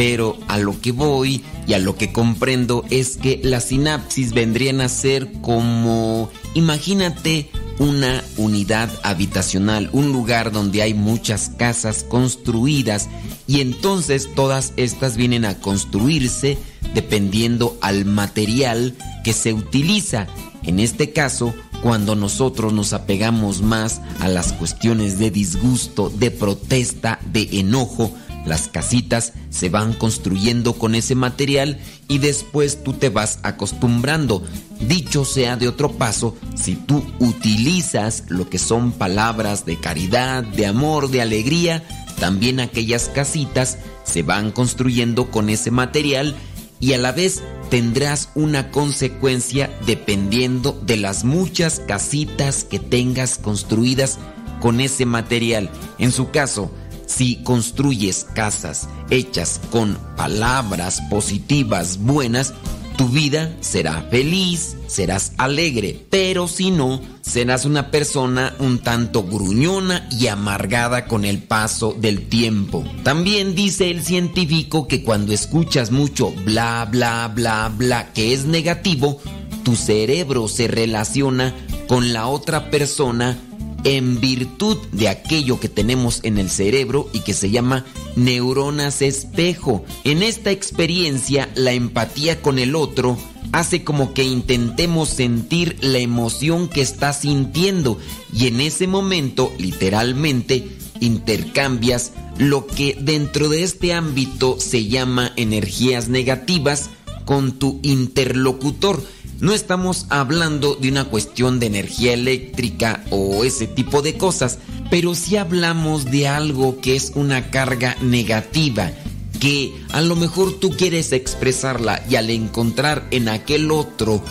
[0.00, 4.80] pero a lo que voy y a lo que comprendo es que las sinapsis vendrían
[4.80, 13.10] a ser como, imagínate, una unidad habitacional, un lugar donde hay muchas casas construidas
[13.46, 16.56] y entonces todas estas vienen a construirse
[16.94, 20.28] dependiendo al material que se utiliza.
[20.62, 27.18] En este caso, cuando nosotros nos apegamos más a las cuestiones de disgusto, de protesta,
[27.30, 28.14] de enojo,
[28.46, 34.42] las casitas se van construyendo con ese material y después tú te vas acostumbrando.
[34.80, 40.66] Dicho sea de otro paso, si tú utilizas lo que son palabras de caridad, de
[40.66, 41.84] amor, de alegría,
[42.18, 46.34] también aquellas casitas se van construyendo con ese material
[46.80, 54.18] y a la vez tendrás una consecuencia dependiendo de las muchas casitas que tengas construidas
[54.60, 55.70] con ese material.
[55.98, 56.70] En su caso,
[57.10, 62.54] si construyes casas hechas con palabras positivas buenas,
[62.96, 70.06] tu vida será feliz, serás alegre, pero si no, serás una persona un tanto gruñona
[70.10, 72.84] y amargada con el paso del tiempo.
[73.02, 79.20] También dice el científico que cuando escuchas mucho bla bla bla bla que es negativo,
[79.64, 81.54] tu cerebro se relaciona
[81.88, 83.36] con la otra persona
[83.84, 87.84] en virtud de aquello que tenemos en el cerebro y que se llama
[88.16, 89.84] neuronas espejo.
[90.04, 93.16] En esta experiencia, la empatía con el otro
[93.52, 97.98] hace como que intentemos sentir la emoción que está sintiendo
[98.32, 100.68] y en ese momento, literalmente,
[101.00, 106.90] intercambias lo que dentro de este ámbito se llama energías negativas
[107.24, 109.02] con tu interlocutor
[109.40, 114.58] no estamos hablando de una cuestión de energía eléctrica o ese tipo de cosas,
[114.90, 118.92] pero sí hablamos de algo que es una carga negativa,
[119.40, 124.22] que a lo mejor tú quieres expresarla y al encontrar en aquel otro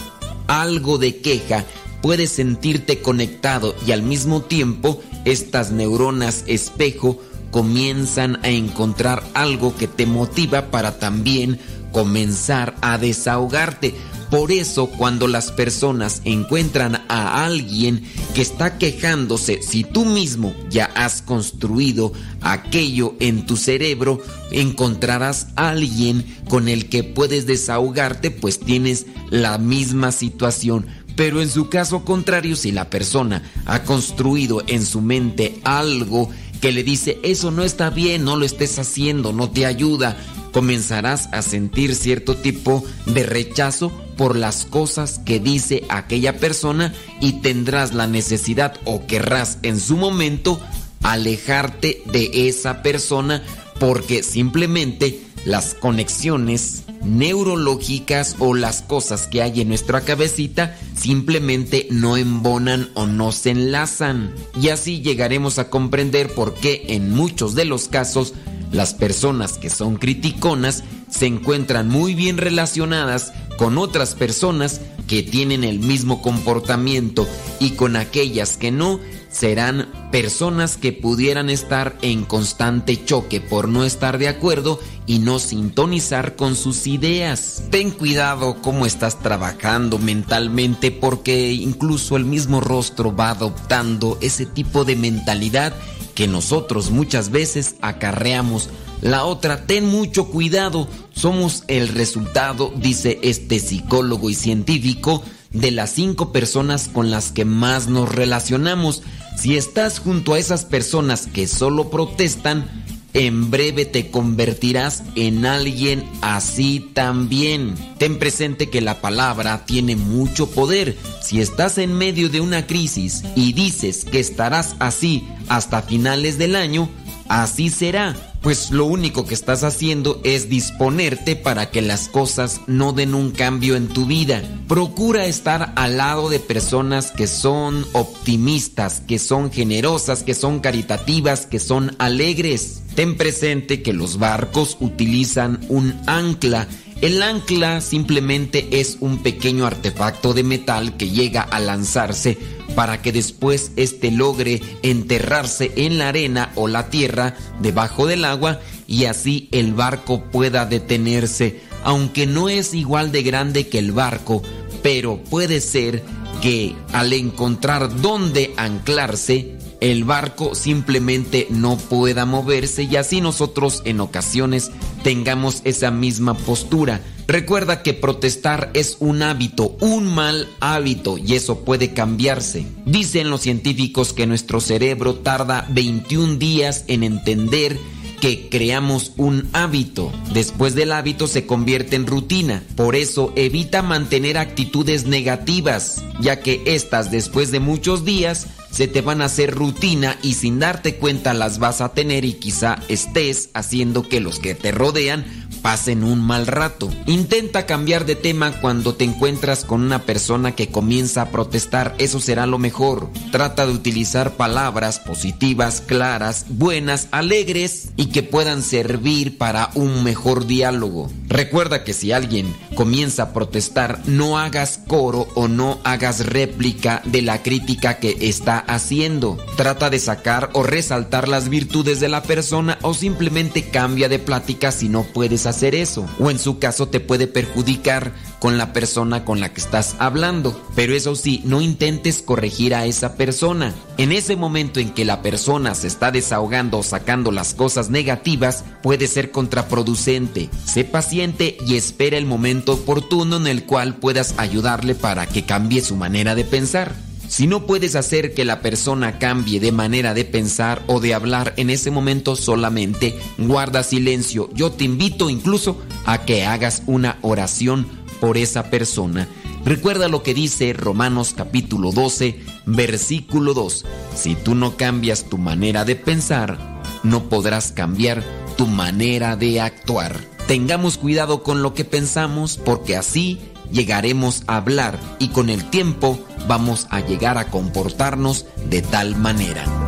[0.47, 1.65] algo de queja,
[2.01, 7.19] puedes sentirte conectado y al mismo tiempo estas neuronas espejo
[7.51, 11.59] comienzan a encontrar algo que te motiva para también
[11.91, 13.95] comenzar a desahogarte.
[14.29, 18.03] Por eso cuando las personas encuentran a alguien
[18.35, 25.69] que está quejándose, si tú mismo ya has construido aquello en tu cerebro, encontrarás a
[25.69, 30.85] alguien con el que puedes desahogarte, pues tienes la misma situación.
[31.15, 36.29] Pero en su caso contrario, si la persona ha construido en su mente algo
[36.61, 40.17] que le dice, eso no está bien, no lo estés haciendo, no te ayuda,
[40.51, 47.41] comenzarás a sentir cierto tipo de rechazo por las cosas que dice aquella persona y
[47.41, 50.59] tendrás la necesidad o querrás en su momento
[51.03, 53.43] alejarte de esa persona
[53.79, 62.17] porque simplemente las conexiones neurológicas o las cosas que hay en nuestra cabecita simplemente no
[62.17, 64.33] embonan o no se enlazan.
[64.61, 68.33] Y así llegaremos a comprender por qué en muchos de los casos
[68.71, 75.63] las personas que son criticonas se encuentran muy bien relacionadas con otras personas que tienen
[75.63, 77.27] el mismo comportamiento
[77.59, 78.99] y con aquellas que no
[79.29, 85.39] serán personas que pudieran estar en constante choque por no estar de acuerdo y no
[85.39, 87.63] sintonizar con sus ideas.
[87.69, 94.85] Ten cuidado cómo estás trabajando mentalmente porque incluso el mismo rostro va adoptando ese tipo
[94.85, 95.73] de mentalidad
[96.15, 98.69] que nosotros muchas veces acarreamos.
[99.01, 105.91] La otra, ten mucho cuidado, somos el resultado, dice este psicólogo y científico, de las
[105.91, 109.03] cinco personas con las que más nos relacionamos.
[109.37, 112.69] Si estás junto a esas personas que solo protestan,
[113.13, 117.73] en breve te convertirás en alguien así también.
[117.97, 120.95] Ten presente que la palabra tiene mucho poder.
[121.21, 126.55] Si estás en medio de una crisis y dices que estarás así hasta finales del
[126.55, 126.89] año,
[127.29, 128.15] así será.
[128.41, 133.31] Pues lo único que estás haciendo es disponerte para que las cosas no den un
[133.31, 134.41] cambio en tu vida.
[134.67, 141.45] Procura estar al lado de personas que son optimistas, que son generosas, que son caritativas,
[141.45, 142.81] que son alegres.
[142.95, 146.67] Ten presente que los barcos utilizan un ancla.
[147.01, 152.37] El ancla simplemente es un pequeño artefacto de metal que llega a lanzarse
[152.75, 158.59] para que después éste logre enterrarse en la arena o la tierra debajo del agua
[158.85, 164.41] y así el barco pueda detenerse, aunque no es igual de grande que el barco,
[164.83, 166.03] pero puede ser
[166.41, 173.99] que al encontrar dónde anclarse, el barco simplemente no pueda moverse y así nosotros en
[173.99, 174.71] ocasiones
[175.03, 177.01] tengamos esa misma postura.
[177.27, 182.65] Recuerda que protestar es un hábito, un mal hábito y eso puede cambiarse.
[182.85, 187.77] Dicen los científicos que nuestro cerebro tarda 21 días en entender
[188.19, 190.11] que creamos un hábito.
[190.33, 192.63] Después del hábito se convierte en rutina.
[192.75, 199.01] Por eso evita mantener actitudes negativas, ya que estas después de muchos días se te
[199.01, 203.49] van a hacer rutina y sin darte cuenta las vas a tener y quizá estés
[203.53, 205.25] haciendo que los que te rodean
[205.61, 206.89] pasen un mal rato.
[207.05, 212.19] Intenta cambiar de tema cuando te encuentras con una persona que comienza a protestar, eso
[212.19, 213.09] será lo mejor.
[213.31, 220.45] Trata de utilizar palabras positivas, claras, buenas, alegres y que puedan servir para un mejor
[220.45, 221.11] diálogo.
[221.27, 227.21] Recuerda que si alguien comienza a protestar, no hagas coro o no hagas réplica de
[227.21, 229.37] la crítica que está haciendo.
[229.55, 234.71] Trata de sacar o resaltar las virtudes de la persona o simplemente cambia de plática
[234.71, 236.05] si no puedes hacer eso.
[236.19, 240.59] O en su caso te puede perjudicar con la persona con la que estás hablando.
[240.75, 243.73] Pero eso sí, no intentes corregir a esa persona.
[243.97, 248.63] En ese momento en que la persona se está desahogando o sacando las cosas negativas,
[248.81, 250.49] puede ser contraproducente.
[250.65, 255.81] Sé paciente y espera el momento oportuno en el cual puedas ayudarle para que cambie
[255.81, 257.08] su manera de pensar.
[257.29, 261.53] Si no puedes hacer que la persona cambie de manera de pensar o de hablar
[261.57, 264.49] en ese momento, solamente guarda silencio.
[264.55, 267.87] Yo te invito incluso a que hagas una oración
[268.19, 269.27] por esa persona.
[269.63, 273.85] Recuerda lo que dice Romanos capítulo 12, versículo 2.
[274.15, 278.23] Si tú no cambias tu manera de pensar, no podrás cambiar
[278.57, 280.19] tu manera de actuar.
[280.47, 283.39] Tengamos cuidado con lo que pensamos porque así
[283.71, 289.78] llegaremos a hablar y con el tiempo vamos a llegar a comportarnos de tal manera.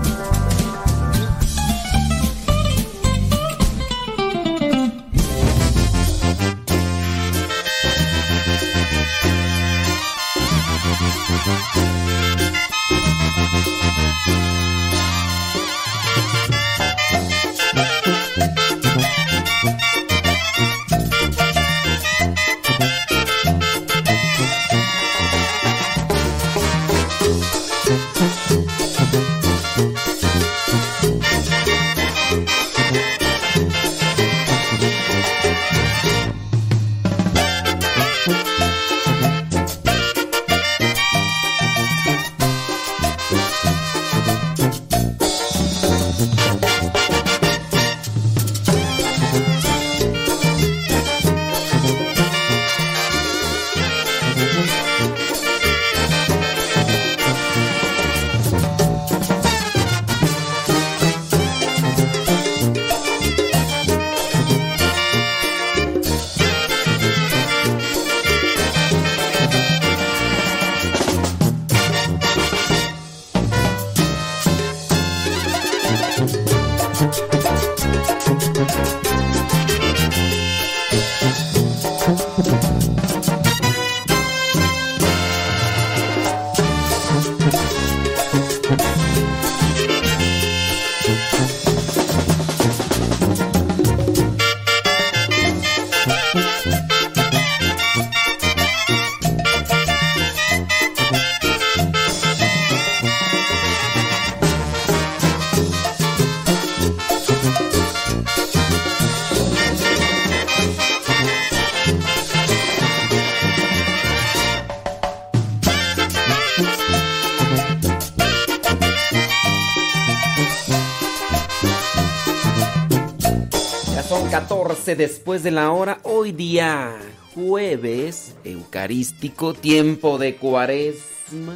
[124.91, 126.97] 14 después de la hora, hoy día
[127.33, 131.55] jueves eucarístico, tiempo de cuaresma.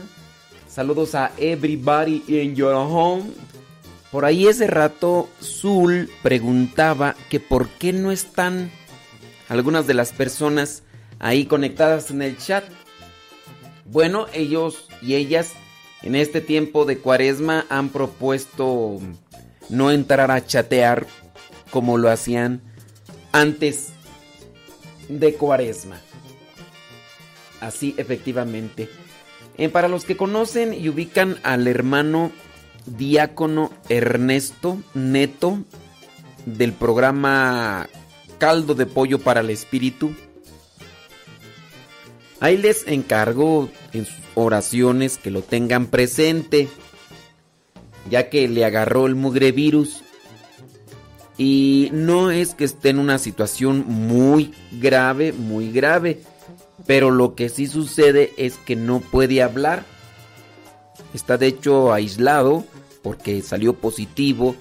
[0.68, 3.24] Saludos a everybody in your home.
[4.12, 8.72] Por ahí ese rato Zul preguntaba que por qué no están
[9.50, 10.84] algunas de las personas
[11.20, 12.64] ahí conectadas en el chat.
[13.86, 15.54] Bueno, ellos y ellas
[16.04, 19.00] en este tiempo de cuaresma han propuesto
[19.70, 21.06] no entrar a chatear
[21.72, 22.62] como lo hacían
[23.36, 23.90] antes
[25.10, 26.00] de cuaresma.
[27.60, 28.90] Así efectivamente.
[29.74, 32.32] Para los que conocen y ubican al hermano
[32.86, 35.60] diácono Ernesto Neto
[36.46, 37.90] del programa
[38.38, 40.14] Caldo de Pollo para el Espíritu,
[42.40, 46.70] ahí les encargo en sus oraciones que lo tengan presente,
[48.10, 50.05] ya que le agarró el mugre virus.
[51.38, 56.22] Y no es que esté en una situación muy grave, muy grave.
[56.86, 59.84] Pero lo que sí sucede es que no puede hablar.
[61.14, 62.66] Está de hecho aislado
[63.02, 64.56] porque salió positivo.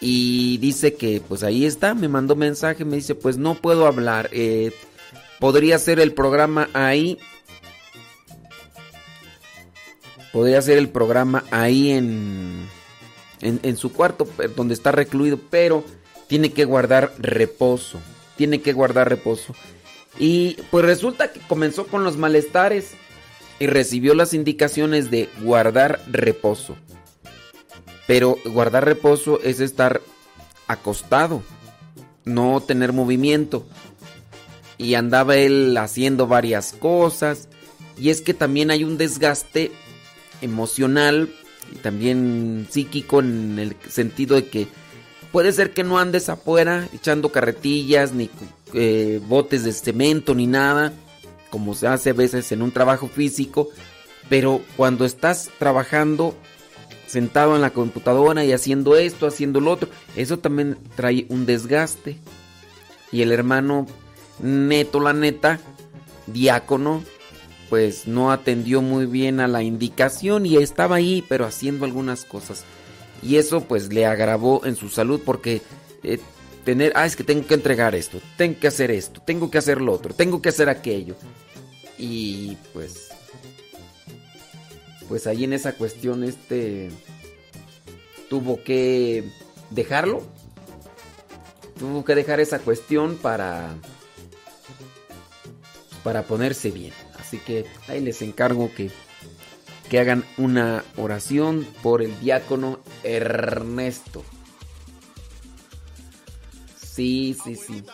[0.00, 4.30] Y dice que pues ahí está, me mandó mensaje, me dice pues no puedo hablar.
[4.32, 4.72] Eh,
[5.38, 7.18] podría ser el programa ahí.
[10.32, 12.68] Podría ser el programa ahí en,
[13.42, 14.26] en, su cuarto,
[14.56, 15.84] donde está recluido, pero
[16.26, 17.98] tiene que guardar reposo.
[18.36, 19.54] Tiene que guardar reposo.
[20.18, 22.92] Y pues resulta que comenzó con los malestares
[23.58, 26.76] y recibió las indicaciones de guardar reposo.
[28.06, 30.00] Pero guardar reposo es estar
[30.66, 31.42] acostado,
[32.24, 33.66] no tener movimiento.
[34.78, 37.48] Y andaba él haciendo varias cosas.
[37.98, 39.70] Y es que también hay un desgaste
[40.40, 41.28] emocional
[41.72, 44.68] y también psíquico en el sentido de que
[45.32, 48.30] puede ser que no andes afuera echando carretillas ni
[48.74, 50.92] eh, botes de cemento ni nada,
[51.50, 53.68] como se hace a veces en un trabajo físico,
[54.28, 56.34] pero cuando estás trabajando
[57.06, 62.18] sentado en la computadora y haciendo esto, haciendo lo otro, eso también trae un desgaste.
[63.10, 63.86] Y el hermano
[64.40, 65.58] neto, la neta,
[66.28, 67.02] diácono,
[67.70, 72.64] pues no atendió muy bien a la indicación y estaba ahí, pero haciendo algunas cosas.
[73.22, 75.62] Y eso pues le agravó en su salud porque
[76.02, 76.18] eh,
[76.64, 79.80] tener, ah, es que tengo que entregar esto, tengo que hacer esto, tengo que hacer
[79.80, 81.14] lo otro, tengo que hacer aquello.
[81.96, 83.10] Y pues,
[85.08, 86.90] pues ahí en esa cuestión este
[88.28, 89.24] tuvo que
[89.70, 90.22] dejarlo.
[91.78, 93.74] Tuvo que dejar esa cuestión para
[96.02, 96.92] para ponerse bien.
[97.30, 98.90] Así que ahí les encargo que,
[99.88, 104.24] que hagan una oración por el diácono Ernesto.
[106.76, 107.84] Sí, sí, sí.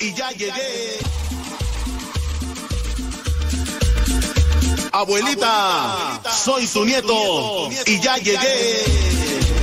[0.00, 0.98] Y ya llegué.
[4.90, 9.57] Abuelita, soy su nieto y ya llegué.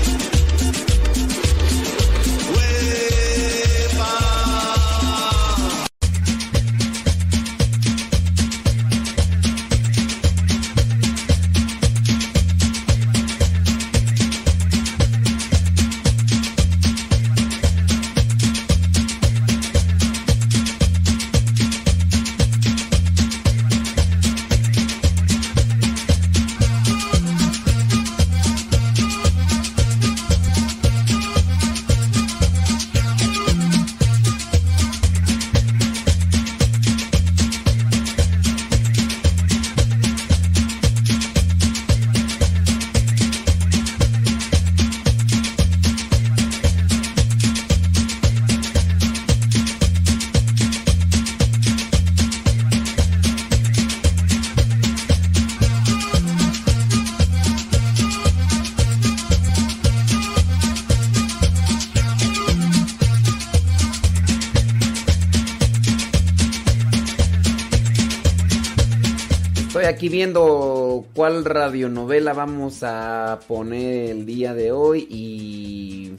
[70.05, 76.11] Aquí viendo cuál radionovela vamos a poner el día de hoy y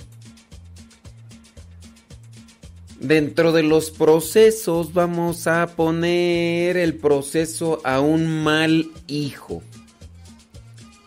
[2.99, 9.63] dentro de los procesos vamos a poner el proceso a un mal hijo.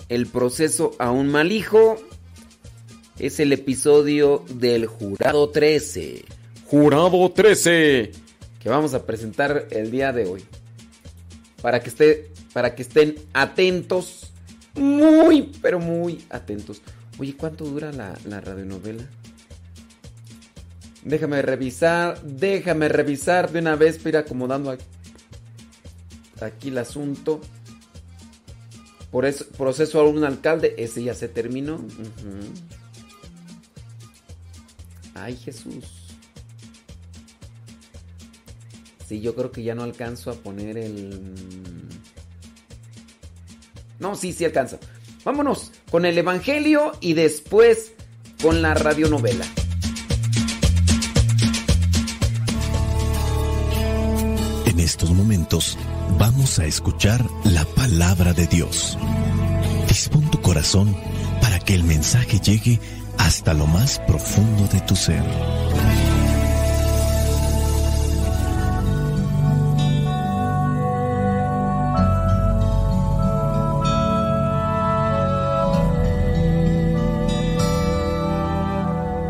[0.07, 1.97] El proceso a un mal hijo
[3.17, 6.23] es el episodio del Jurado 13.
[6.65, 8.11] Jurado 13
[8.63, 10.45] que vamos a presentar el día de hoy.
[11.61, 14.31] Para que esté para que estén atentos,
[14.75, 16.81] muy, pero muy atentos.
[17.17, 19.03] Oye, ¿cuánto dura la, la radionovela?
[21.03, 24.77] Déjame revisar, déjame revisar de una vez para ir acomodando
[26.41, 27.41] aquí el asunto.
[29.11, 31.83] Por eso, proceso a un alcalde, ese ya se terminó.
[35.15, 35.85] Ay, Jesús.
[39.07, 41.33] Sí, yo creo que ya no alcanzo a poner el...
[43.99, 44.79] No, sí, sí alcanza.
[45.23, 47.93] Vámonos con el Evangelio y después
[48.41, 49.45] con la radionovela.
[54.65, 55.77] En estos momentos
[56.17, 58.97] vamos a escuchar la palabra de Dios.
[59.87, 60.95] Dispón tu corazón
[61.41, 62.79] para que el mensaje llegue
[63.17, 65.23] hasta lo más profundo de tu ser.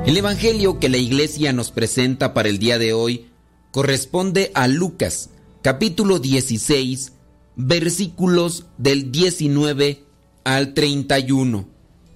[0.10, 3.28] El Evangelio que la iglesia nos presenta para el día de hoy
[3.70, 5.30] corresponde a Lucas,
[5.62, 7.14] capítulo 16,
[7.56, 10.02] versículos del 19
[10.46, 11.70] al 31.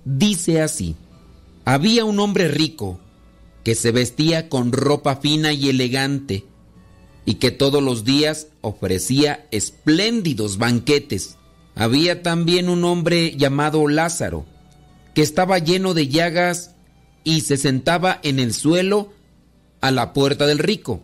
[0.06, 0.96] Dice así,
[1.66, 3.00] había un hombre rico
[3.64, 6.46] que se vestía con ropa fina y elegante
[7.26, 11.38] y que todos los días ofrecía espléndidos banquetes.
[11.76, 14.48] Había también un hombre llamado Lázaro,
[15.14, 16.73] que estaba lleno de llagas
[17.24, 19.12] y se sentaba en el suelo
[19.82, 21.02] a la puerta del rico.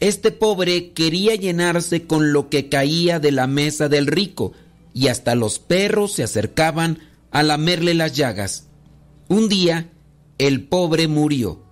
[0.00, 4.52] Este pobre quería llenarse con lo que caía de la mesa del rico,
[4.92, 6.98] y hasta los perros se acercaban
[7.30, 8.68] a lamerle las llagas.
[9.28, 9.90] Un día,
[10.38, 11.62] el pobre murió,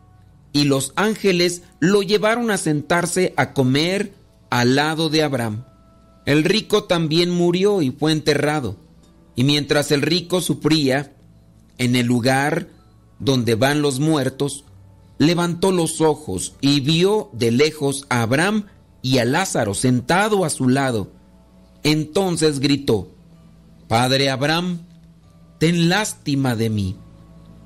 [0.52, 4.12] y los ángeles lo llevaron a sentarse a comer
[4.50, 5.64] al lado de Abraham.
[6.26, 8.76] El rico también murió y fue enterrado,
[9.36, 11.12] y mientras el rico sufría,
[11.76, 12.68] en el lugar
[13.18, 14.64] donde van los muertos,
[15.18, 18.66] levantó los ojos y vio de lejos a Abraham
[19.02, 21.10] y a Lázaro sentado a su lado.
[21.82, 23.10] Entonces gritó,
[23.88, 24.80] Padre Abraham,
[25.58, 26.96] ten lástima de mí.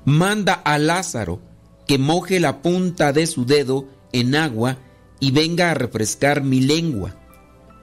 [0.05, 1.41] Manda a Lázaro
[1.87, 4.77] que moje la punta de su dedo en agua
[5.19, 7.15] y venga a refrescar mi lengua,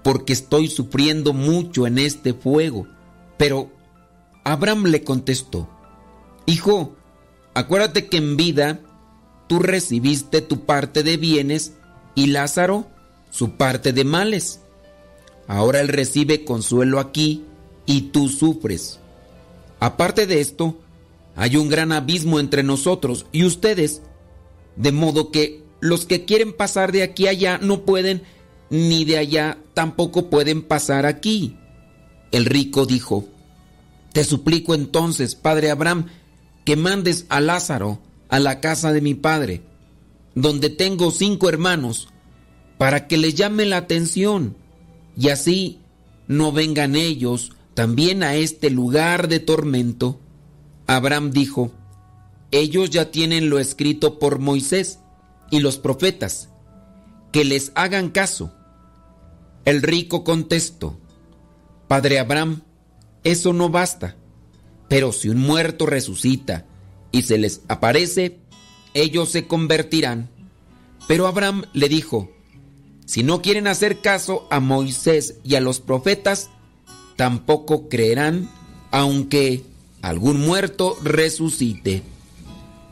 [0.03, 2.87] porque estoy sufriendo mucho en este fuego.
[3.37, 3.71] Pero
[4.45, 5.69] Abraham le contestó,
[6.47, 6.96] Hijo,
[7.57, 8.81] acuérdate que en vida
[9.49, 11.73] tú recibiste tu parte de bienes
[12.15, 12.87] y Lázaro
[13.31, 14.61] su parte de males.
[15.49, 17.45] Ahora él recibe consuelo aquí
[17.87, 19.01] y tú sufres.
[19.81, 20.79] Aparte de esto,
[21.35, 24.03] hay un gran abismo entre nosotros y ustedes,
[24.77, 28.23] de modo que los que quieren pasar de aquí a allá no pueden,
[28.71, 31.57] ni de allá tampoco pueden pasar aquí.
[32.33, 33.25] El rico dijo,
[34.13, 36.07] Te suplico entonces, padre Abraham,
[36.67, 39.63] que mandes a Lázaro a la casa de mi padre,
[40.35, 42.09] donde tengo cinco hermanos,
[42.77, 44.57] para que les llame la atención,
[45.17, 45.79] y así
[46.27, 50.19] no vengan ellos también a este lugar de tormento.
[50.89, 51.71] Abraham dijo,
[52.51, 54.99] ellos ya tienen lo escrito por Moisés
[55.53, 56.49] y los profetas,
[57.31, 58.53] que les hagan caso.
[59.65, 60.99] El rico contestó,
[61.87, 62.63] Padre Abraham,
[63.23, 64.17] eso no basta,
[64.89, 66.65] pero si un muerto resucita
[67.13, 68.39] y se les aparece,
[68.95, 70.31] ellos se convertirán.
[71.07, 72.31] Pero Abraham le dijo,
[73.05, 76.51] si no quieren hacer caso a Moisés y a los profetas,
[77.17, 78.51] tampoco creerán,
[78.91, 79.65] aunque
[80.03, 82.03] algún muerto resucite.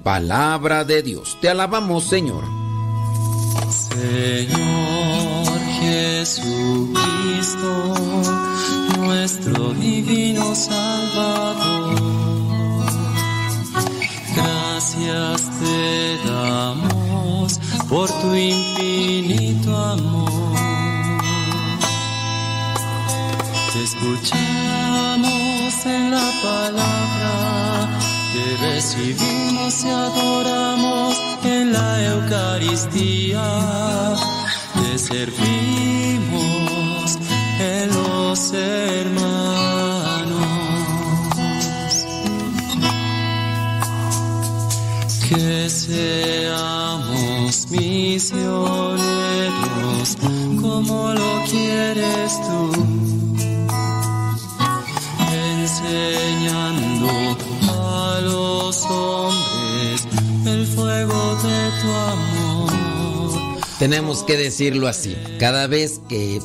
[0.02, 1.38] Palabra de Dios.
[1.40, 2.44] Te alabamos, Señor.
[3.70, 6.94] Señor Jesucristo,
[9.04, 11.94] nuestro divino Salvador,
[14.34, 20.54] gracias te damos por tu infinito amor.
[23.72, 27.98] Te escuchamos en la palabra
[28.32, 33.44] que recibimos y adoramos en la Eucaristía.
[34.74, 35.93] Te servimos
[38.54, 40.44] hermanos.
[45.28, 49.04] Que seamos misioneros
[50.60, 52.70] como lo quieres tú
[55.32, 57.08] enseñando
[57.68, 60.06] a los hombres
[60.46, 62.72] el fuego de tu amor.
[63.78, 65.16] Tenemos que decirlo así.
[65.38, 66.40] Cada vez que,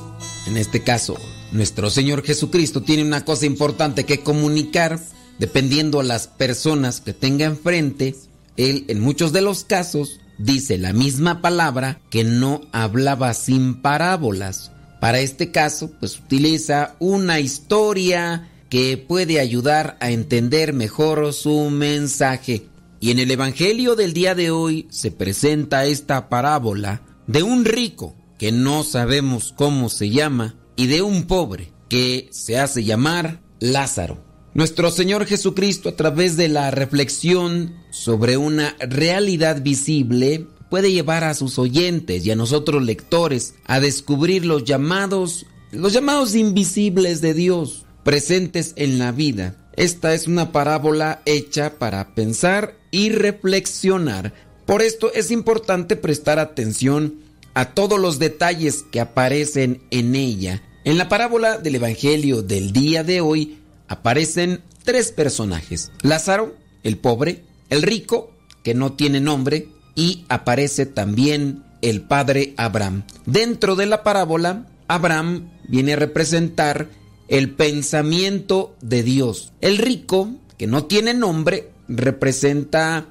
[0.48, 1.18] en este caso,
[1.52, 5.00] nuestro Señor Jesucristo tiene una cosa importante que comunicar,
[5.40, 8.16] dependiendo a las personas que tenga enfrente,
[8.58, 14.72] Él en muchos de los casos dice la misma palabra que no hablaba sin parábolas.
[15.00, 22.68] Para este caso, pues utiliza una historia que puede ayudar a entender mejor su mensaje.
[23.00, 28.14] Y en el Evangelio del día de hoy se presenta esta parábola de un rico
[28.38, 34.24] que no sabemos cómo se llama y de un pobre que se hace llamar Lázaro.
[34.54, 41.34] Nuestro Señor Jesucristo a través de la reflexión sobre una realidad visible puede llevar a
[41.34, 47.84] sus oyentes y a nosotros lectores a descubrir los llamados, los llamados invisibles de Dios
[48.06, 49.58] presentes en la vida.
[49.76, 54.34] Esta es una parábola hecha para pensar y reflexionar.
[54.66, 57.16] Por esto es importante prestar atención
[57.54, 60.64] a todos los detalles que aparecen en ella.
[60.86, 63.60] En la parábola del Evangelio del día de hoy
[63.90, 65.92] aparecen tres personajes.
[66.04, 68.32] Lázaro, el pobre, el rico,
[68.64, 73.04] que no tiene nombre, y aparece también el padre Abraham.
[73.26, 76.88] Dentro de la parábola, Abraham viene a representar
[77.28, 79.52] el pensamiento de Dios.
[79.60, 83.08] El rico, que no tiene nombre, representa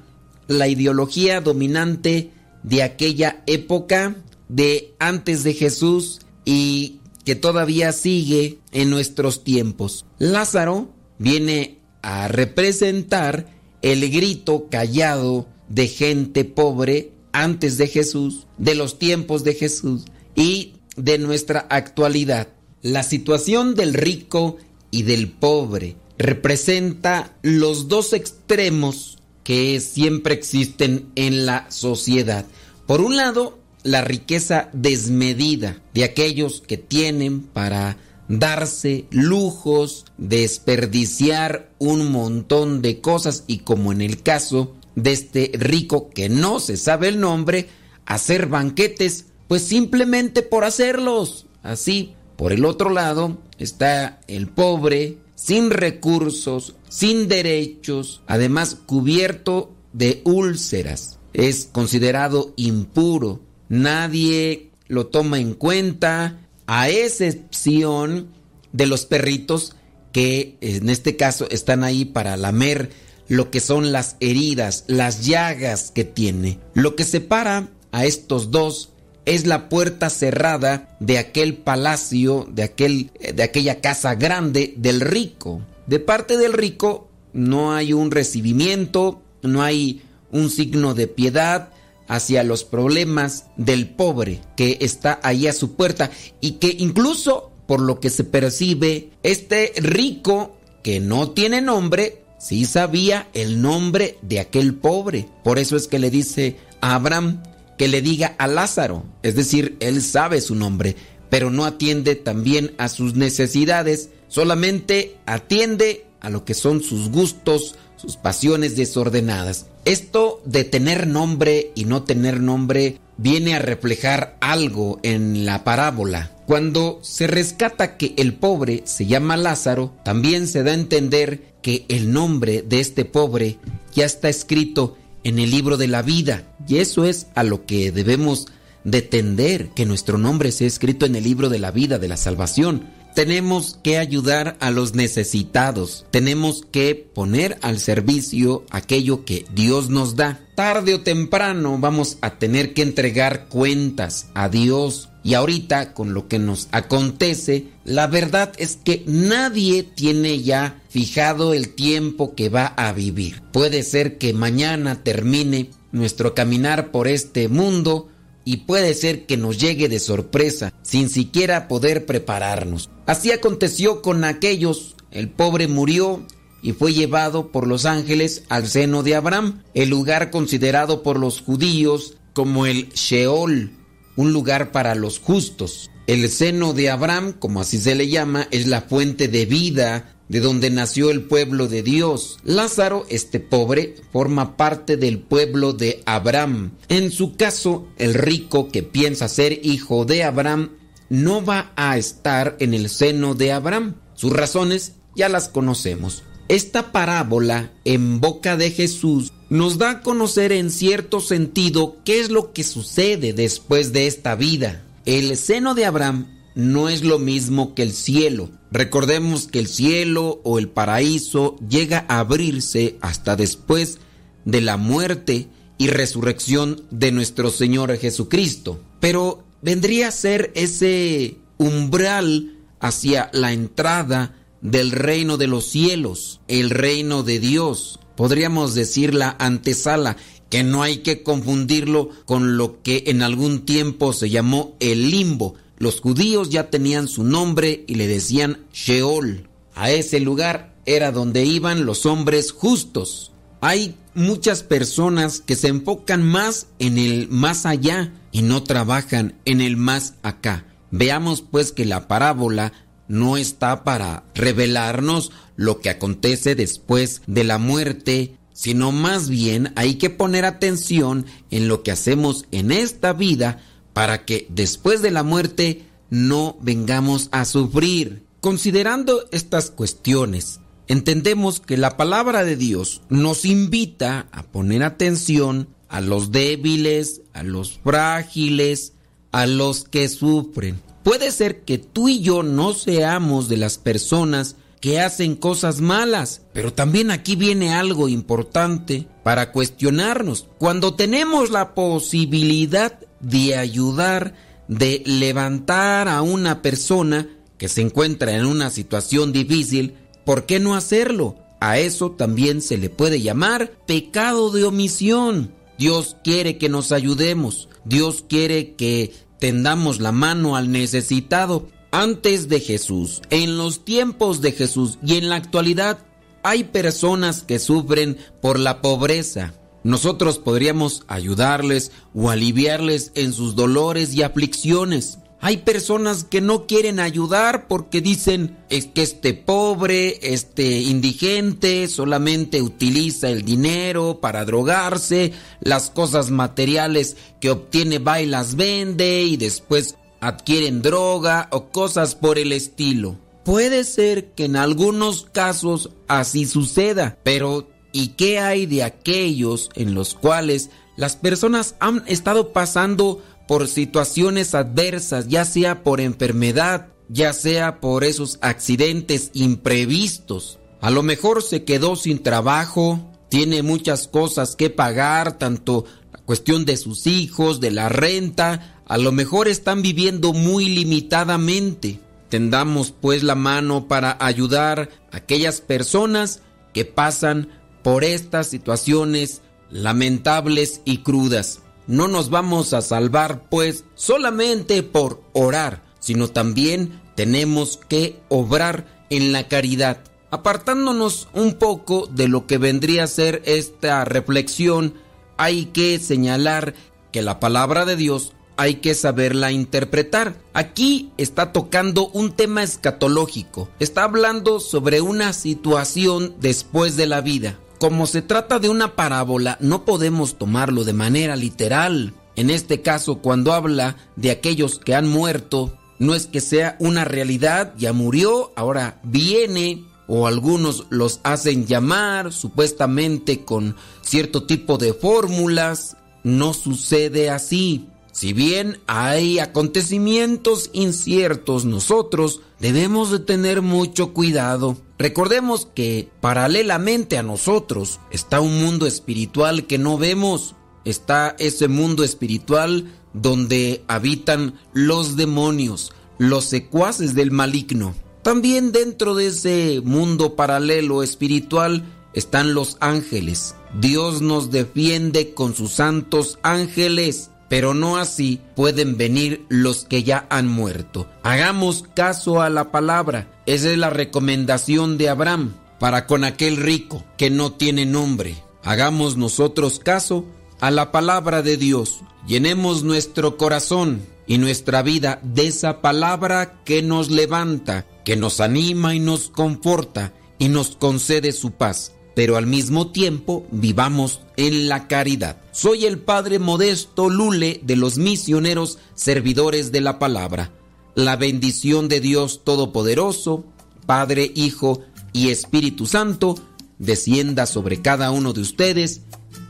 [0.47, 2.31] la ideología dominante
[2.63, 4.15] de aquella época
[4.47, 10.05] de antes de Jesús y que todavía sigue en nuestros tiempos.
[10.17, 13.47] Lázaro viene a representar
[13.81, 20.73] el grito callado de gente pobre antes de Jesús, de los tiempos de Jesús y
[20.95, 22.49] de nuestra actualidad.
[22.81, 24.57] La situación del rico
[24.91, 32.45] y del pobre representa los dos extremos que siempre existen en la sociedad.
[32.85, 42.11] Por un lado, la riqueza desmedida de aquellos que tienen para darse lujos, desperdiciar un
[42.11, 47.07] montón de cosas y como en el caso de este rico que no se sabe
[47.07, 47.67] el nombre,
[48.05, 51.47] hacer banquetes, pues simplemente por hacerlos.
[51.63, 60.21] Así, por el otro lado está el pobre, sin recursos, sin derechos, además cubierto de
[60.25, 61.17] úlceras.
[61.33, 63.39] Es considerado impuro,
[63.69, 68.29] nadie lo toma en cuenta, a excepción
[68.73, 69.75] de los perritos
[70.11, 72.91] que en este caso están ahí para lamer
[73.27, 76.59] lo que son las heridas, las llagas que tiene.
[76.73, 78.89] Lo que separa a estos dos
[79.25, 85.61] es la puerta cerrada de aquel palacio, de, aquel, de aquella casa grande del rico.
[85.85, 91.69] De parte del rico no hay un recibimiento, no hay un signo de piedad
[92.09, 97.79] hacia los problemas del pobre que está ahí a su puerta y que incluso por
[97.79, 104.39] lo que se percibe, este rico que no tiene nombre sí sabía el nombre de
[104.39, 105.29] aquel pobre.
[105.43, 107.43] Por eso es que le dice a Abraham
[107.77, 110.95] que le diga a Lázaro, es decir, él sabe su nombre,
[111.29, 117.75] pero no atiende también a sus necesidades, solamente atiende a lo que son sus gustos,
[117.97, 119.67] sus pasiones desordenadas.
[119.89, 126.29] Esto de tener nombre y no tener nombre viene a reflejar algo en la parábola.
[126.45, 131.85] Cuando se rescata que el pobre se llama Lázaro, también se da a entender que
[131.89, 133.57] el nombre de este pobre
[133.91, 136.43] ya está escrito en el libro de la vida.
[136.67, 138.45] Y eso es a lo que debemos
[138.83, 142.17] de tender, que nuestro nombre sea escrito en el libro de la vida, de la
[142.17, 142.83] salvación.
[143.19, 146.05] Tenemos que ayudar a los necesitados.
[146.09, 150.39] Tenemos que poner al servicio aquello que Dios nos da.
[150.55, 155.09] Tarde o temprano vamos a tener que entregar cuentas a Dios.
[155.21, 161.53] Y ahorita, con lo que nos acontece, la verdad es que nadie tiene ya fijado
[161.53, 163.41] el tiempo que va a vivir.
[163.51, 168.07] Puede ser que mañana termine nuestro caminar por este mundo
[168.49, 172.89] y puede ser que nos llegue de sorpresa sin siquiera poder prepararnos.
[173.05, 174.95] Así aconteció con aquellos.
[175.11, 176.25] El pobre murió
[176.63, 181.41] y fue llevado por los ángeles al seno de Abraham, el lugar considerado por los
[181.41, 183.71] judíos como el Sheol,
[184.15, 185.91] un lugar para los justos.
[186.07, 190.39] El seno de Abraham, como así se le llama, es la fuente de vida de
[190.39, 192.37] donde nació el pueblo de Dios.
[192.43, 196.71] Lázaro, este pobre, forma parte del pueblo de Abraham.
[196.87, 200.69] En su caso, el rico que piensa ser hijo de Abraham
[201.09, 203.95] no va a estar en el seno de Abraham.
[204.13, 206.23] Sus razones ya las conocemos.
[206.47, 212.29] Esta parábola en boca de Jesús nos da a conocer en cierto sentido qué es
[212.29, 214.83] lo que sucede después de esta vida.
[215.05, 218.49] El seno de Abraham no es lo mismo que el cielo.
[218.71, 223.99] Recordemos que el cielo o el paraíso llega a abrirse hasta después
[224.45, 225.47] de la muerte
[225.77, 228.83] y resurrección de nuestro Señor Jesucristo.
[228.99, 236.69] Pero vendría a ser ese umbral hacia la entrada del reino de los cielos, el
[236.69, 237.99] reino de Dios.
[238.15, 240.17] Podríamos decir la antesala,
[240.49, 245.55] que no hay que confundirlo con lo que en algún tiempo se llamó el limbo.
[245.79, 249.47] Los judíos ya tenían su nombre y le decían Sheol.
[249.75, 253.31] A ese lugar era donde iban los hombres justos.
[253.61, 259.61] Hay muchas personas que se enfocan más en el más allá y no trabajan en
[259.61, 260.65] el más acá.
[260.91, 262.73] Veamos pues que la parábola
[263.07, 269.95] no está para revelarnos lo que acontece después de la muerte, sino más bien hay
[269.95, 273.61] que poner atención en lo que hacemos en esta vida
[273.99, 278.23] para que después de la muerte no vengamos a sufrir.
[278.39, 285.99] Considerando estas cuestiones, entendemos que la palabra de Dios nos invita a poner atención a
[285.99, 288.93] los débiles, a los frágiles,
[289.33, 290.79] a los que sufren.
[291.03, 296.43] Puede ser que tú y yo no seamos de las personas que hacen cosas malas,
[296.53, 300.47] pero también aquí viene algo importante para cuestionarnos.
[300.57, 304.33] Cuando tenemos la posibilidad de ayudar,
[304.67, 310.75] de levantar a una persona que se encuentra en una situación difícil, ¿por qué no
[310.75, 311.35] hacerlo?
[311.59, 315.53] A eso también se le puede llamar pecado de omisión.
[315.77, 317.67] Dios quiere que nos ayudemos.
[317.83, 321.67] Dios quiere que tendamos la mano al necesitado.
[321.91, 325.97] Antes de Jesús, en los tiempos de Jesús y en la actualidad,
[326.43, 329.53] hay personas que sufren por la pobreza.
[329.83, 335.19] Nosotros podríamos ayudarles o aliviarles en sus dolores y aflicciones.
[335.41, 342.61] Hay personas que no quieren ayudar porque dicen es que este pobre, este indigente solamente
[342.61, 349.37] utiliza el dinero para drogarse, las cosas materiales que obtiene va y las vende y
[349.37, 353.15] después adquieren droga o cosas por el estilo.
[353.45, 359.93] Puede ser que en algunos casos así suceda, pero ¿y qué hay de aquellos en
[359.93, 367.33] los cuales las personas han estado pasando por situaciones adversas, ya sea por enfermedad, ya
[367.33, 370.59] sea por esos accidentes imprevistos.
[370.81, 376.65] A lo mejor se quedó sin trabajo, tiene muchas cosas que pagar, tanto la cuestión
[376.65, 381.99] de sus hijos, de la renta, a lo mejor están viviendo muy limitadamente.
[382.29, 386.41] Tendamos pues la mano para ayudar a aquellas personas
[386.73, 387.49] que pasan
[387.81, 391.61] por estas situaciones lamentables y crudas.
[391.87, 399.31] No nos vamos a salvar pues solamente por orar, sino también tenemos que obrar en
[399.31, 400.01] la caridad.
[400.31, 404.93] Apartándonos un poco de lo que vendría a ser esta reflexión,
[405.37, 406.75] hay que señalar
[407.11, 410.35] que la palabra de Dios hay que saberla interpretar.
[410.53, 417.57] Aquí está tocando un tema escatológico, está hablando sobre una situación después de la vida
[417.79, 422.13] como se trata de una parábola, no podemos tomarlo de manera literal.
[422.35, 427.05] En este caso, cuando habla de aquellos que han muerto, no es que sea una
[427.05, 434.93] realidad, ya murió, ahora viene, o algunos los hacen llamar supuestamente con cierto tipo de
[434.93, 435.97] fórmulas.
[436.23, 437.87] No sucede así.
[438.19, 444.75] Si bien hay acontecimientos inciertos, nosotros debemos de tener mucho cuidado.
[444.97, 450.55] Recordemos que paralelamente a nosotros está un mundo espiritual que no vemos.
[450.83, 457.95] Está ese mundo espiritual donde habitan los demonios, los secuaces del maligno.
[458.21, 463.55] También dentro de ese mundo paralelo espiritual están los ángeles.
[463.79, 470.27] Dios nos defiende con sus santos ángeles pero no así pueden venir los que ya
[470.29, 471.09] han muerto.
[471.23, 473.27] Hagamos caso a la palabra.
[473.45, 478.35] Esa es la recomendación de Abraham para con aquel rico que no tiene nombre.
[478.63, 480.25] Hagamos nosotros caso
[480.61, 482.01] a la palabra de Dios.
[482.27, 488.93] Llenemos nuestro corazón y nuestra vida de esa palabra que nos levanta, que nos anima
[488.93, 494.87] y nos conforta y nos concede su paz pero al mismo tiempo vivamos en la
[494.87, 495.35] caridad.
[495.51, 500.53] Soy el Padre Modesto Lule de los misioneros servidores de la palabra.
[500.95, 503.43] La bendición de Dios Todopoderoso,
[503.85, 504.79] Padre, Hijo
[505.11, 506.39] y Espíritu Santo,
[506.77, 509.01] descienda sobre cada uno de ustedes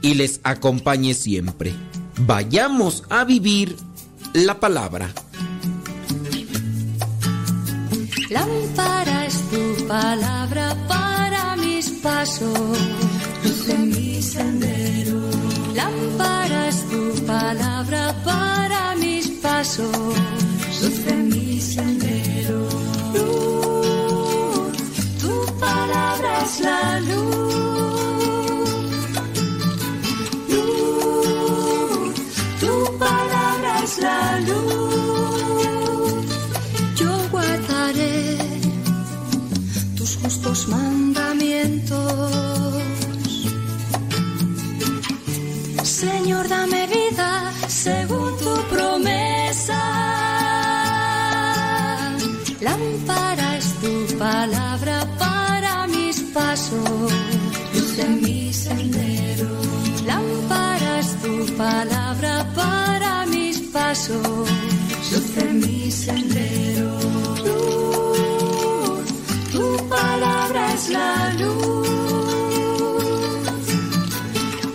[0.01, 1.71] y les acompañe siempre.
[2.21, 3.75] Vayamos a vivir
[4.33, 5.13] la palabra.
[8.31, 10.75] Lámpara es tu palabra
[12.01, 13.18] paso, luz
[13.69, 15.19] de mi sendero.
[15.75, 20.15] Lámparas tu palabra para mis pasos.
[20.81, 22.59] Luz de mi sendero.
[23.15, 24.77] Luz,
[25.21, 27.18] tu palabra es la luz.
[64.07, 66.99] De mi sendero.
[67.45, 69.07] Luz,
[69.51, 71.87] tu palabra es la luz.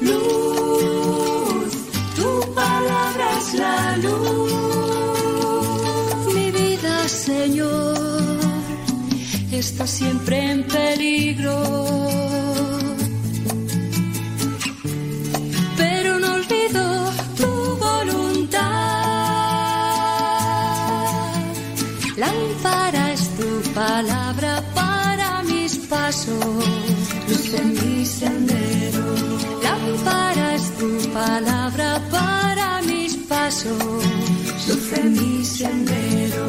[0.02, 1.72] Luz,
[2.16, 4.52] tu palabra es la luz.
[6.34, 8.40] Mi vida, Señor,
[9.50, 12.03] está siempre en peligro.
[31.26, 34.04] Palabra para mis pasos,
[34.68, 36.44] luz de mi sendero.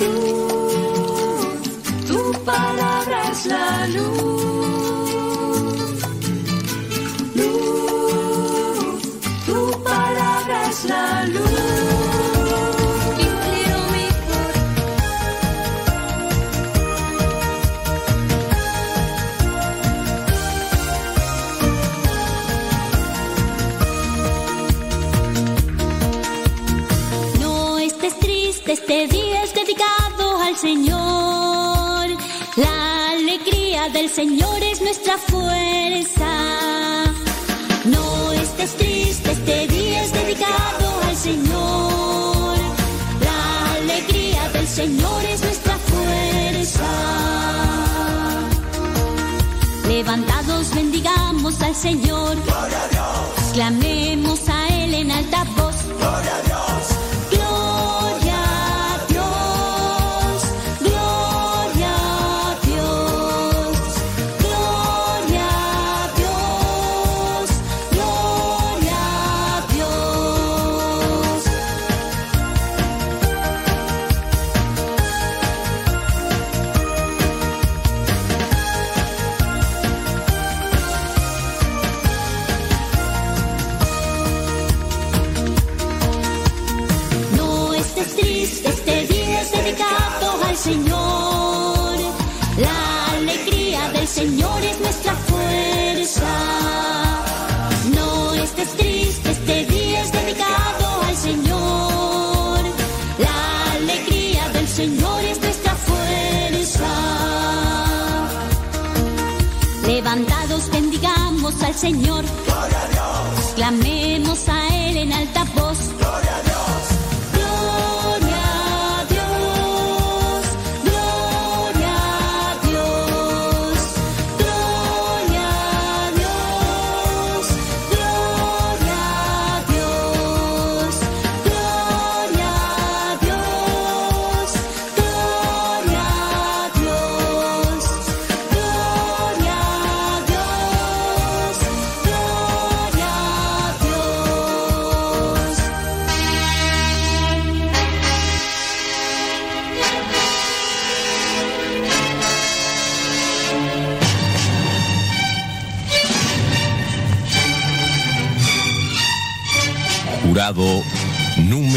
[0.00, 1.46] Luz,
[2.08, 4.53] tu palabra es la luz.
[30.64, 32.06] Señor.
[32.56, 36.32] La alegría del Señor es nuestra fuerza.
[37.84, 42.56] No estés triste, este día es dedicado al Señor.
[43.28, 46.90] La alegría del Señor es nuestra fuerza.
[49.86, 52.38] Levantados bendigamos al Señor.
[53.52, 55.73] Clamemos a Él en alta voz.
[111.76, 112.43] Señor.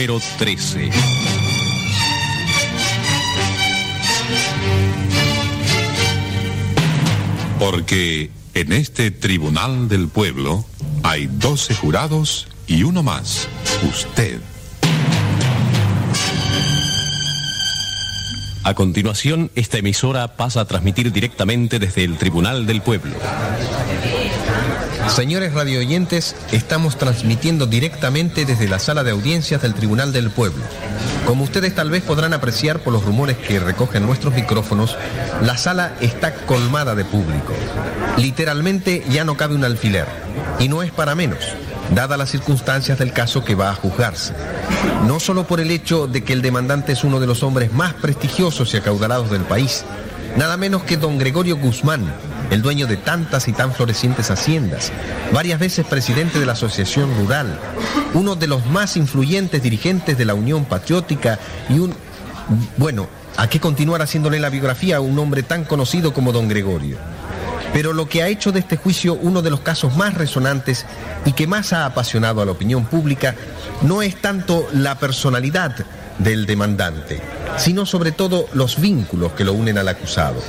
[0.07, 0.89] Número 13.
[7.59, 10.65] Porque en este tribunal del pueblo
[11.03, 13.49] hay doce jurados y uno más,
[13.89, 14.39] usted.
[18.63, 23.15] A continuación, esta emisora pasa a transmitir directamente desde el Tribunal del Pueblo.
[25.09, 30.63] Señores radioyentes, estamos transmitiendo directamente desde la sala de audiencias del Tribunal del Pueblo.
[31.25, 34.97] Como ustedes tal vez podrán apreciar por los rumores que recogen nuestros micrófonos,
[35.41, 37.53] la sala está colmada de público.
[38.17, 40.07] Literalmente ya no cabe un alfiler.
[40.59, 41.39] Y no es para menos.
[41.93, 44.33] dadas las circunstancias del caso que va a juzgarse.
[45.05, 47.93] No solo por el hecho de que el demandante es uno de los hombres más
[47.93, 49.85] prestigiosos y acaudalados del país,
[50.35, 52.13] nada menos que don Gregorio Guzmán,
[52.49, 54.91] el dueño de tantas y tan florecientes haciendas,
[55.33, 57.59] varias veces presidente de la Asociación Rural,
[58.13, 61.93] uno de los más influyentes dirigentes de la Unión Patriótica y un...
[62.77, 66.97] Bueno, ¿a qué continuar haciéndole la biografía a un hombre tan conocido como don Gregorio?
[67.73, 70.85] Pero lo que ha hecho de este juicio uno de los casos más resonantes
[71.25, 73.35] y que más ha apasionado a la opinión pública
[73.81, 75.75] no es tanto la personalidad
[76.17, 77.21] del demandante,
[77.57, 80.41] sino sobre todo los vínculos que lo unen al acusado.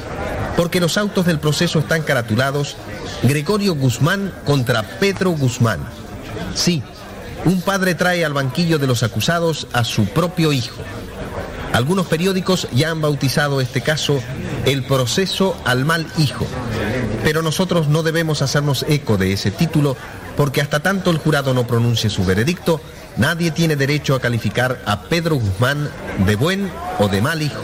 [0.59, 2.75] Porque los autos del proceso están caratulados
[3.23, 5.79] Gregorio Guzmán contra Pedro Guzmán.
[6.57, 6.83] Sí,
[7.45, 10.83] un padre trae al banquillo de los acusados a su propio hijo.
[11.73, 14.21] Algunos periódicos ya han bautizado este caso
[14.65, 16.45] el proceso al mal hijo.
[17.23, 19.97] Pero nosotros no debemos hacernos eco de ese título
[20.37, 22.81] porque hasta tanto el jurado no pronuncie su veredicto,
[23.19, 25.91] nadie tiene derecho a calificar a Pedro Guzmán
[26.27, 27.63] de buen o de mal hijo.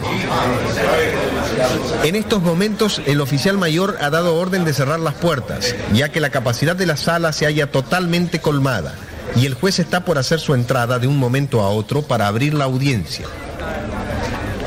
[2.03, 6.19] En estos momentos el oficial mayor ha dado orden de cerrar las puertas, ya que
[6.19, 8.93] la capacidad de la sala se halla totalmente colmada
[9.35, 12.53] y el juez está por hacer su entrada de un momento a otro para abrir
[12.53, 13.25] la audiencia.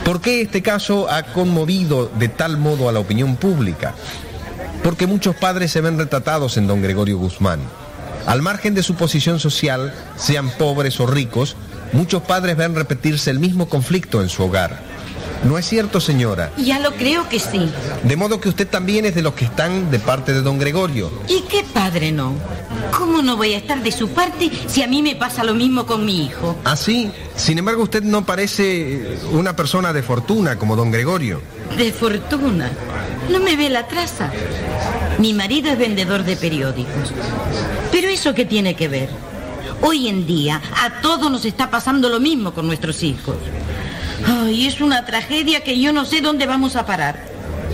[0.05, 3.95] ¿Por qué este caso ha conmovido de tal modo a la opinión pública?
[4.83, 7.61] Porque muchos padres se ven retratados en don Gregorio Guzmán.
[8.29, 11.57] Al margen de su posición social, sean pobres o ricos,
[11.95, 14.83] muchos padres ven repetirse el mismo conflicto en su hogar.
[15.45, 16.53] ¿No es cierto, señora?
[16.59, 17.71] Ya lo creo que sí.
[18.03, 21.11] De modo que usted también es de los que están de parte de don Gregorio.
[21.27, 22.35] ¿Y qué padre no?
[22.95, 25.87] ¿Cómo no voy a estar de su parte si a mí me pasa lo mismo
[25.87, 26.55] con mi hijo?
[26.67, 27.11] ¿Ah, sí?
[27.35, 31.41] Sin embargo, usted no parece una persona de fortuna como don Gregorio.
[31.79, 32.71] De fortuna.
[33.31, 34.31] No me ve la traza.
[35.19, 37.13] Mi marido es vendedor de periódicos.
[37.91, 39.09] Pero eso qué tiene que ver?
[39.83, 43.37] Hoy en día a todos nos está pasando lo mismo con nuestros hijos.
[44.27, 47.25] Ay, es una tragedia que yo no sé dónde vamos a parar.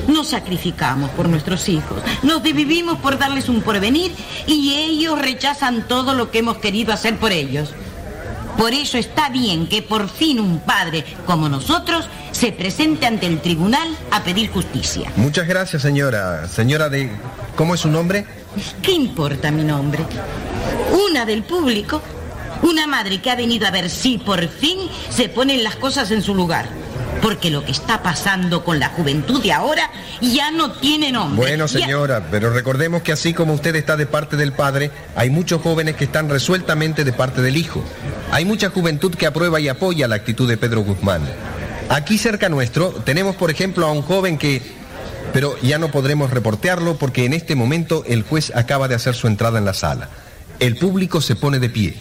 [0.08, 4.12] Nos sacrificamos por nuestros hijos, nos desvivimos por darles un porvenir
[4.46, 7.70] y ellos rechazan todo lo que hemos querido hacer por ellos.
[8.58, 13.40] Por eso está bien que por fin un padre como nosotros se presente ante el
[13.40, 15.10] tribunal a pedir justicia.
[15.16, 16.48] Muchas gracias, señora.
[16.48, 17.10] Señora de...
[17.56, 18.26] ¿Cómo es su nombre?
[18.82, 20.04] ¿Qué importa mi nombre?
[21.08, 22.02] Una del público.
[22.62, 24.78] Una madre que ha venido a ver si por fin
[25.10, 26.66] se ponen las cosas en su lugar.
[27.22, 29.88] Porque lo que está pasando con la juventud de ahora
[30.20, 31.36] ya no tiene nombre.
[31.46, 35.30] Bueno, Ya- señora, pero recordemos que así como usted está de parte del padre, hay
[35.30, 37.84] muchos jóvenes que están resueltamente de parte del hijo.
[38.32, 41.22] Hay mucha juventud que aprueba y apoya la actitud de Pedro Guzmán.
[41.88, 44.62] Aquí cerca nuestro tenemos, por ejemplo, a un joven que...
[45.32, 49.26] Pero ya no podremos reportearlo porque en este momento el juez acaba de hacer su
[49.26, 50.08] entrada en la sala.
[50.60, 51.96] El público se pone de pie.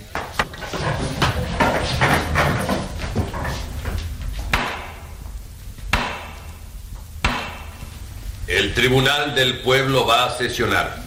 [8.47, 10.97] El Tribunal del Pueblo va a sesionar.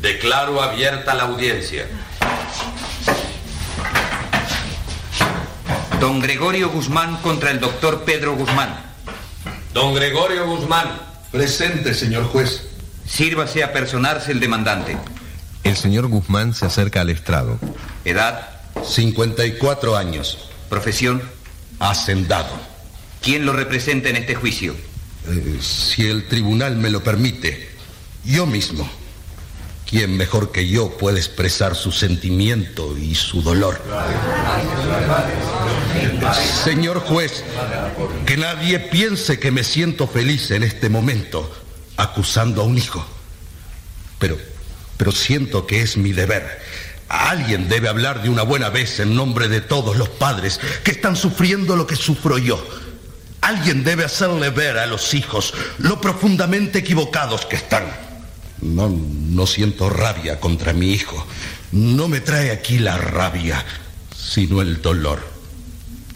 [0.00, 1.86] Declaro abierta la audiencia.
[6.00, 8.76] Don Gregorio Guzmán contra el doctor Pedro Guzmán.
[9.72, 11.00] Don Gregorio Guzmán.
[11.32, 12.62] Presente, señor juez.
[13.06, 14.98] Sírvase a personarse el demandante.
[15.64, 17.58] El señor Guzmán se acerca al estrado.
[18.04, 18.60] Edad.
[18.84, 20.50] 54 años.
[20.68, 21.22] Profesión.
[21.78, 22.54] Hacendado.
[23.22, 24.76] ¿Quién lo representa en este juicio?
[25.28, 27.70] Eh, si el tribunal me lo permite,
[28.24, 28.88] yo mismo.
[29.88, 33.80] ¿Quién mejor que yo puede expresar su sentimiento y su dolor?
[36.64, 37.44] Señor juez,
[38.26, 41.48] que nadie piense que me siento feliz en este momento
[41.96, 43.06] acusando a un hijo.
[44.18, 44.36] Pero,
[44.96, 46.60] pero siento que es mi deber.
[47.08, 51.14] Alguien debe hablar de una buena vez en nombre de todos los padres que están
[51.14, 52.60] sufriendo lo que sufro yo.
[53.40, 58.05] Alguien debe hacerle ver a los hijos lo profundamente equivocados que están.
[58.60, 61.26] No, no siento rabia contra mi hijo.
[61.72, 63.64] No me trae aquí la rabia,
[64.16, 65.26] sino el dolor.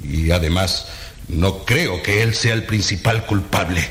[0.02, 0.86] Y además,
[1.28, 3.86] no creo que él sea el principal culpable.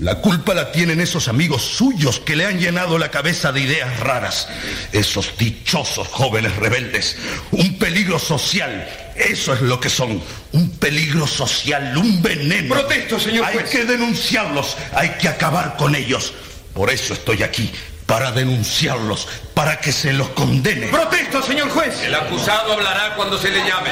[0.00, 4.00] La culpa la tienen esos amigos suyos que le han llenado la cabeza de ideas
[4.00, 4.48] raras.
[4.92, 7.16] Esos dichosos jóvenes rebeldes.
[7.50, 8.88] Un peligro social.
[9.16, 10.22] Eso es lo que son.
[10.52, 12.74] Un peligro social, un veneno.
[12.76, 13.68] Protesto, señor Hay juez.
[13.70, 14.76] que denunciarlos.
[14.94, 16.32] Hay que acabar con ellos.
[16.80, 17.70] Por eso estoy aquí.
[18.06, 19.28] Para denunciarlos.
[19.52, 20.86] Para que se los condene.
[20.86, 22.00] Protesto, señor juez.
[22.04, 23.90] El acusado hablará cuando se le llame.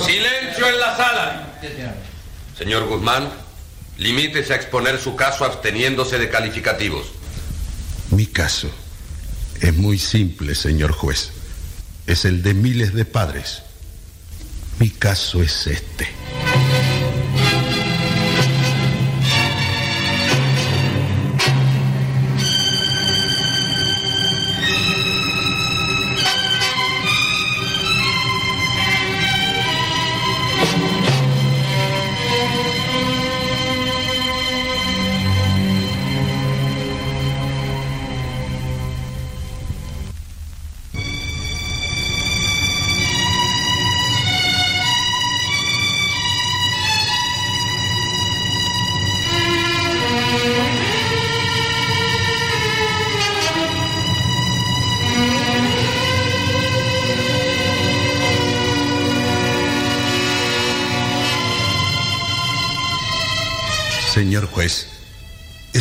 [0.00, 1.58] Silencio en la sala.
[2.56, 3.32] Señor Guzmán,
[3.98, 7.08] limítese a exponer su caso absteniéndose de calificativos.
[8.10, 8.70] Mi caso
[9.60, 11.32] es muy simple, señor juez.
[12.06, 13.64] es el de miles de padres.
[14.78, 16.08] Mi caso es este.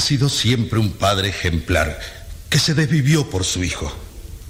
[0.09, 1.99] Sido siempre un padre ejemplar
[2.49, 3.95] que se desvivió por su hijo.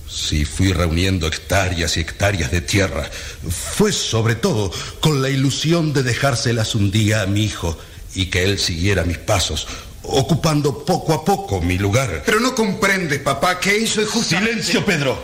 [0.09, 3.09] Si fui reuniendo hectáreas y hectáreas de tierra,
[3.49, 4.71] fue sobre todo
[5.01, 7.77] con la ilusión de dejárselas un día a mi hijo
[8.15, 9.67] y que él siguiera mis pasos,
[10.03, 12.23] ocupando poco a poco mi lugar.
[12.25, 14.37] Pero no comprende, papá, que eso es justo.
[14.37, 15.21] Silencio, Pedro.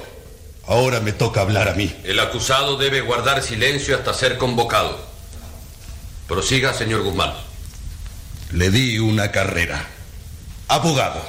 [0.67, 1.95] Ahora me toca hablar a mí.
[2.03, 4.99] El acusado debe guardar silencio hasta ser convocado.
[6.27, 7.33] Prosiga, señor Guzmán.
[8.51, 9.94] Le di una carrera.
[10.67, 11.23] Abogado.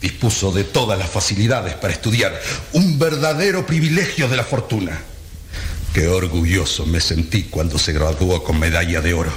[0.00, 2.40] Dispuso de todas las facilidades para estudiar.
[2.72, 5.00] Un verdadero privilegio de la fortuna.
[5.92, 9.32] Qué orgulloso me sentí cuando se graduó con medalla de oro.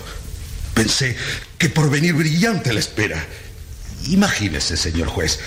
[0.74, 1.16] Pensé
[1.58, 3.26] que por venir brillante la espera.
[4.10, 5.40] Imagínese, señor juez,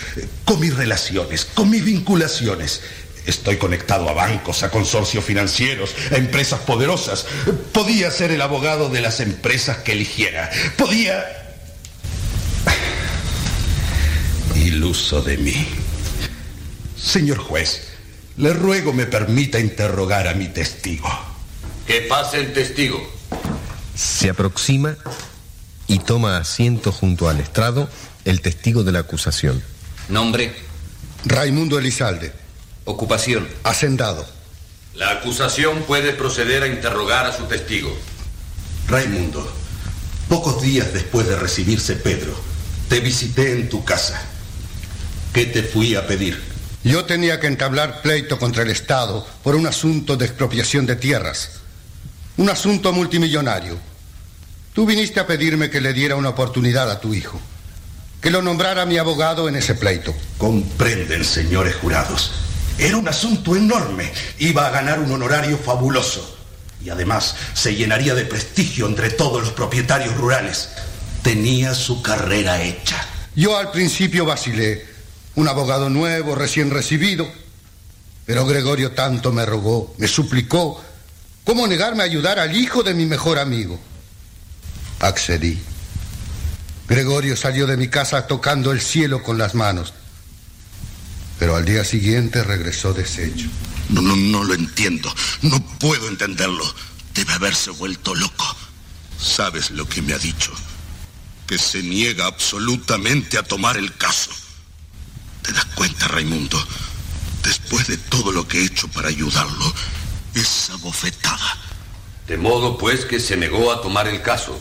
[0.44, 2.82] con mis relaciones, con mis vinculaciones.
[3.26, 7.26] Estoy conectado a bancos, a consorcios financieros, a empresas poderosas.
[7.72, 10.50] Podía ser el abogado de las empresas que eligiera.
[10.76, 11.43] Podía...
[14.64, 15.68] Iluso de mí.
[16.96, 17.82] Señor juez,
[18.38, 21.06] le ruego me permita interrogar a mi testigo.
[21.86, 23.06] Que pase el testigo.
[23.94, 24.96] Se aproxima
[25.86, 27.90] y toma asiento junto al estrado
[28.24, 29.62] el testigo de la acusación.
[30.08, 30.56] Nombre.
[31.26, 32.32] Raimundo Elizalde.
[32.86, 33.46] Ocupación.
[33.64, 34.26] Hacendado.
[34.94, 37.94] La acusación puede proceder a interrogar a su testigo.
[38.88, 39.46] Raimundo,
[40.30, 42.34] pocos días después de recibirse Pedro,
[42.88, 44.30] te visité en tu casa.
[45.34, 46.40] ¿Qué te fui a pedir?
[46.84, 51.50] Yo tenía que entablar pleito contra el Estado por un asunto de expropiación de tierras.
[52.36, 53.76] Un asunto multimillonario.
[54.74, 57.40] Tú viniste a pedirme que le diera una oportunidad a tu hijo.
[58.20, 60.14] Que lo nombrara mi abogado en ese pleito.
[60.38, 62.30] Comprenden, señores jurados.
[62.78, 64.12] Era un asunto enorme.
[64.38, 66.38] Iba a ganar un honorario fabuloso.
[66.80, 70.68] Y además se llenaría de prestigio entre todos los propietarios rurales.
[71.22, 73.04] Tenía su carrera hecha.
[73.34, 74.93] Yo al principio vacilé.
[75.36, 77.30] Un abogado nuevo, recién recibido.
[78.26, 80.82] Pero Gregorio tanto me rogó, me suplicó.
[81.44, 83.78] ¿Cómo negarme a ayudar al hijo de mi mejor amigo?
[85.00, 85.58] Accedí.
[86.88, 89.92] Gregorio salió de mi casa tocando el cielo con las manos.
[91.38, 93.48] Pero al día siguiente regresó deshecho.
[93.90, 95.12] No, no, no lo entiendo.
[95.42, 96.64] No puedo entenderlo.
[97.14, 98.56] Debe haberse vuelto loco.
[99.20, 100.52] ¿Sabes lo que me ha dicho?
[101.46, 104.30] Que se niega absolutamente a tomar el caso.
[105.44, 106.58] ¿Te das cuenta, Raimundo?
[107.42, 109.74] Después de todo lo que he hecho para ayudarlo,
[110.34, 111.58] esa bofetada.
[112.26, 114.58] De modo, pues, que se negó a tomar el caso.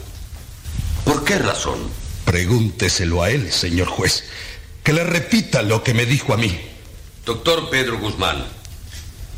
[1.05, 1.79] ¿Por qué razón?
[2.25, 4.25] Pregúnteselo a él, señor juez.
[4.83, 6.59] Que le repita lo que me dijo a mí.
[7.25, 8.45] Doctor Pedro Guzmán,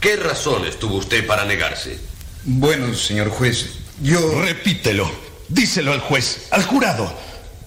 [0.01, 1.99] ¿qué razones tuvo usted para negarse?
[2.43, 3.67] Bueno, señor juez,
[4.01, 4.41] yo...
[4.41, 5.11] Repítelo.
[5.47, 7.15] Díselo al juez, al jurado.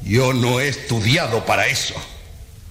[0.02, 1.94] Yo no he estudiado para eso.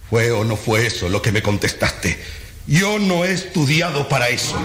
[0.09, 2.17] ¿Fue o no fue eso lo que me contestaste?
[2.65, 4.57] Yo no he estudiado para eso.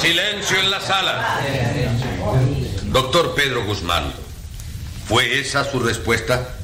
[0.00, 1.40] Silencio en la sala.
[2.84, 4.12] Doctor Pedro Guzmán,
[5.06, 6.56] ¿fue esa su respuesta?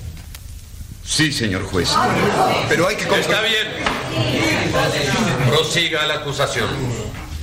[1.05, 1.91] Sí, señor juez.
[2.69, 3.05] Pero hay que...
[3.05, 3.69] Está bien.
[5.49, 6.69] Prosiga la acusación.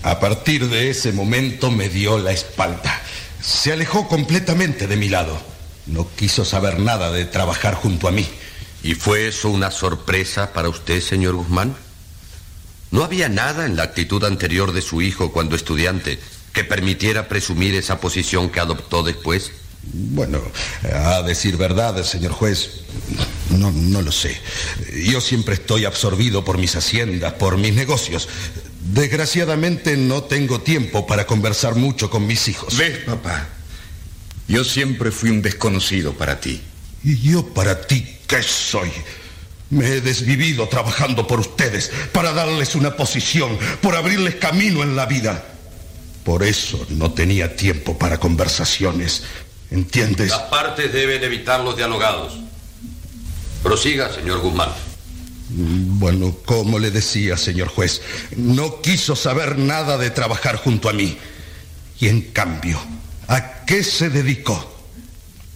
[0.03, 3.01] A partir de ese momento me dio la espalda.
[3.41, 5.39] Se alejó completamente de mi lado.
[5.85, 8.27] No quiso saber nada de trabajar junto a mí.
[8.83, 11.75] ¿Y fue eso una sorpresa para usted, señor Guzmán?
[12.91, 16.19] ¿No había nada en la actitud anterior de su hijo cuando estudiante
[16.51, 19.51] que permitiera presumir esa posición que adoptó después?
[19.91, 20.41] Bueno,
[20.93, 22.81] a decir verdad, señor juez,
[23.49, 24.39] no, no lo sé.
[25.05, 28.27] Yo siempre estoy absorbido por mis haciendas, por mis negocios.
[28.93, 32.77] Desgraciadamente no tengo tiempo para conversar mucho con mis hijos.
[32.77, 33.47] ¿Ves, papá?
[34.47, 36.61] Yo siempre fui un desconocido para ti.
[37.03, 38.91] ¿Y yo para ti qué soy?
[39.69, 45.05] Me he desvivido trabajando por ustedes, para darles una posición, por abrirles camino en la
[45.05, 45.43] vida.
[46.23, 49.23] Por eso no tenía tiempo para conversaciones.
[49.71, 50.29] ¿Entiendes?
[50.29, 52.33] Las partes deben evitar los dialogados.
[53.63, 54.69] Prosiga, señor Guzmán.
[55.49, 58.01] Bueno, como le decía, señor juez,
[58.35, 61.17] no quiso saber nada de trabajar junto a mí.
[61.99, 62.79] Y en cambio,
[63.27, 64.72] ¿a qué se dedicó?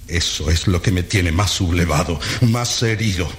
[0.08, 3.30] Eso es lo que me tiene más sublevado, más herido.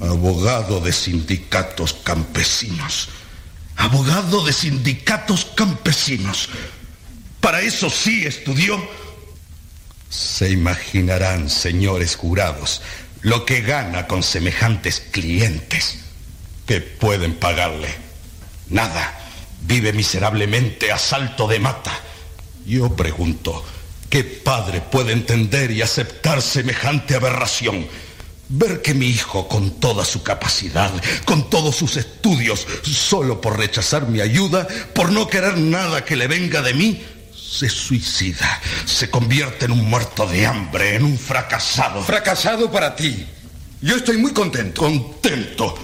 [0.00, 3.08] Abogado de sindicatos campesinos.
[3.76, 6.48] Abogado de sindicatos campesinos.
[7.40, 8.76] Para eso sí estudió.
[10.10, 12.82] Se imaginarán, señores jurados,
[13.22, 15.98] lo que gana con semejantes clientes.
[16.66, 17.88] que pueden pagarle?
[18.70, 19.20] Nada.
[19.62, 21.92] Vive miserablemente a salto de mata.
[22.66, 23.64] Yo pregunto,
[24.08, 27.86] ¿qué padre puede entender y aceptar semejante aberración?
[28.48, 30.92] Ver que mi hijo, con toda su capacidad,
[31.24, 36.28] con todos sus estudios, solo por rechazar mi ayuda, por no querer nada que le
[36.28, 37.02] venga de mí,
[37.34, 42.02] se suicida, se convierte en un muerto de hambre, en un fracasado.
[42.02, 43.26] Fracasado para ti.
[43.80, 44.82] Yo estoy muy contento.
[44.82, 45.74] Contento.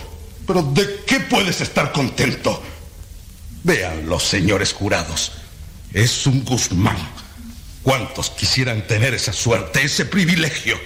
[0.46, 2.62] Pero ¿de qué puedes estar contento?
[3.64, 5.32] Vean los señores jurados.
[5.92, 6.96] Es un Guzmán.
[7.82, 10.78] ¿Cuántos quisieran tener esa suerte, ese privilegio?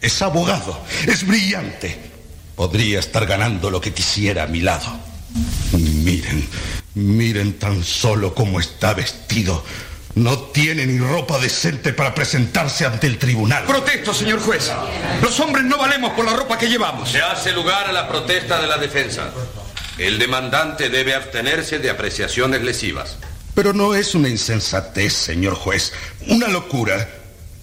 [0.00, 1.98] Es abogado, es brillante.
[2.56, 4.86] Podría estar ganando lo que quisiera a mi lado.
[5.72, 6.48] Miren,
[6.94, 9.64] miren tan solo cómo está vestido.
[10.14, 13.64] No tiene ni ropa decente para presentarse ante el tribunal.
[13.64, 14.70] Protesto, señor juez.
[15.20, 17.10] Los hombres no valemos por la ropa que llevamos.
[17.10, 19.32] Se hace lugar a la protesta de la defensa.
[19.98, 23.18] El demandante debe abstenerse de apreciaciones lesivas.
[23.54, 25.92] Pero no es una insensatez, señor juez,
[26.28, 27.08] una locura.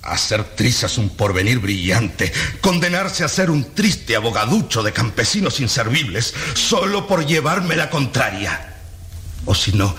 [0.04, 7.06] Hacer trizas un porvenir brillante, condenarse a ser un triste abogaducho de campesinos inservibles solo
[7.06, 8.78] por llevarme la contraria.
[9.46, 9.96] O si no,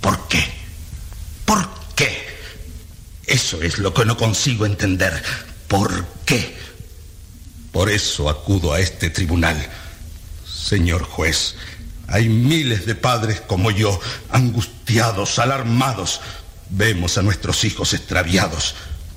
[0.00, 0.44] ¿por qué?
[1.44, 2.26] ¿Por qué?
[3.24, 5.22] Eso es lo que no consigo entender.
[5.68, 6.56] ¿Por qué?
[7.70, 9.56] Por eso acudo a este tribunal.
[10.44, 11.54] Señor juez,
[12.10, 13.98] hay miles de padres como yo,
[14.30, 16.20] angustiados, alarmados.
[16.68, 18.74] Vemos a nuestros hijos extraviados.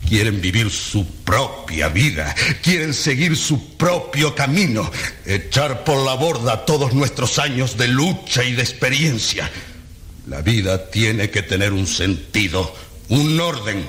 [0.07, 4.91] Quieren vivir su propia vida, quieren seguir su propio camino,
[5.25, 9.49] echar por la borda todos nuestros años de lucha y de experiencia.
[10.27, 12.75] La vida tiene que tener un sentido,
[13.09, 13.85] un orden,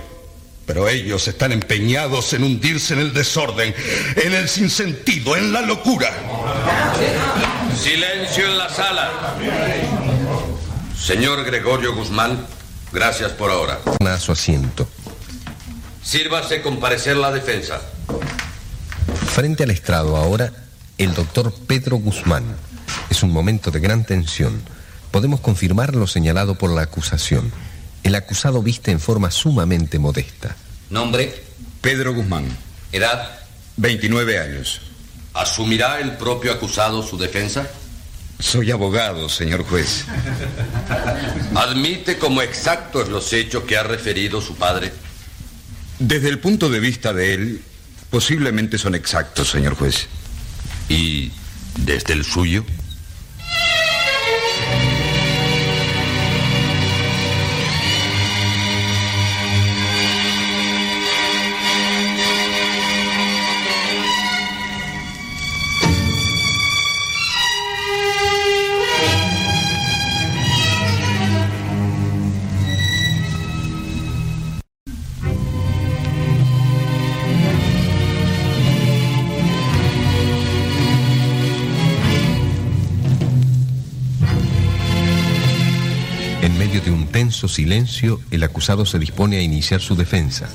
[0.66, 3.74] pero ellos están empeñados en hundirse en el desorden,
[4.16, 6.10] en el sinsentido, en la locura.
[7.76, 9.10] Silencio en la sala.
[10.98, 12.46] Señor Gregorio Guzmán,
[12.92, 13.80] gracias por ahora.
[14.00, 14.88] A su asiento.
[16.02, 17.80] Sírvase comparecer la defensa.
[19.34, 20.52] Frente al estrado ahora,
[20.98, 22.44] el doctor Pedro Guzmán.
[23.10, 24.62] Es un momento de gran tensión.
[25.10, 27.52] Podemos confirmar lo señalado por la acusación.
[28.04, 30.54] El acusado viste en forma sumamente modesta.
[30.90, 31.34] Nombre,
[31.80, 32.46] Pedro Guzmán.
[32.92, 33.40] edad,
[33.78, 34.80] 29 años.
[35.32, 37.66] ¿Asumirá el propio acusado su defensa?
[38.38, 40.04] Soy abogado, señor juez.
[41.54, 44.92] ¿Admite como exactos los hechos que ha referido su padre?
[45.98, 47.62] Desde el punto de vista de él,
[48.10, 50.06] posiblemente son exactos, señor juez.
[50.88, 51.32] ¿Y
[51.78, 52.64] desde el suyo?
[87.34, 90.48] Tenso silencio, el acusado se dispone a iniciar su defensa.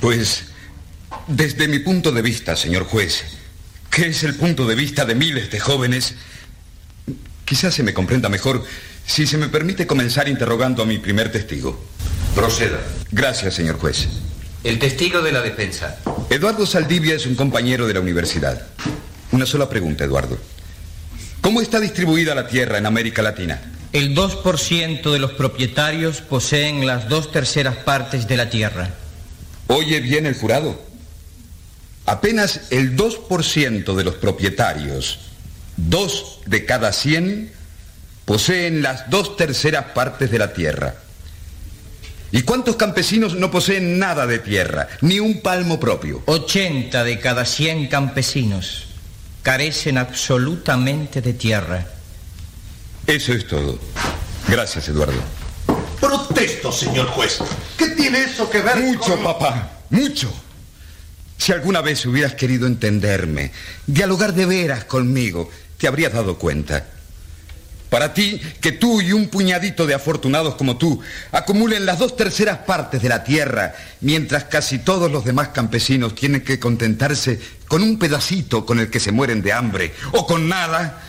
[0.00, 0.44] Pues,
[1.26, 3.24] desde mi punto de vista, señor juez,
[3.90, 6.14] que es el punto de vista de miles de jóvenes,
[7.46, 8.62] quizás se me comprenda mejor
[9.06, 11.82] si se me permite comenzar interrogando a mi primer testigo.
[12.34, 12.80] Proceda.
[13.10, 14.08] Gracias, señor juez.
[14.64, 15.98] el testigo de la defensa.
[16.28, 18.66] Eduardo Saldivia es un compañero de la universidad.
[19.32, 20.38] Una sola pregunta, Eduardo.
[21.40, 23.60] ¿Cómo está distribuida la tierra en América Latina?
[23.92, 28.90] El 2% de los propietarios poseen las dos terceras partes de la tierra.
[29.66, 30.80] Oye bien el jurado.
[32.06, 35.18] Apenas el 2% de los propietarios,
[35.76, 37.52] dos de cada 100,
[38.24, 40.94] poseen las dos terceras partes de la tierra.
[42.32, 46.22] ¿Y cuántos campesinos no poseen nada de tierra, ni un palmo propio?
[46.26, 48.86] 80 de cada 100 campesinos.
[49.42, 51.86] carecen absolutamente de tierra.
[53.06, 53.78] Eso es todo.
[54.48, 55.20] Gracias, Eduardo.
[56.00, 57.38] Protesto, señor juez.
[57.76, 59.22] ¿Qué tiene eso que ver Mucho, con...
[59.22, 60.32] papá, mucho.
[61.38, 63.52] Si alguna vez hubieras querido entenderme,
[63.86, 66.86] dialogar de veras conmigo, te habrías dado cuenta.
[67.90, 71.00] Para ti, que tú y un puñadito de afortunados como tú
[71.30, 76.40] acumulen las dos terceras partes de la tierra, mientras casi todos los demás campesinos tienen
[76.40, 81.02] que contentarse con un pedacito con el que se mueren de hambre, o con nada,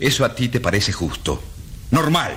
[0.00, 1.42] eso a ti te parece justo,
[1.90, 2.34] normal.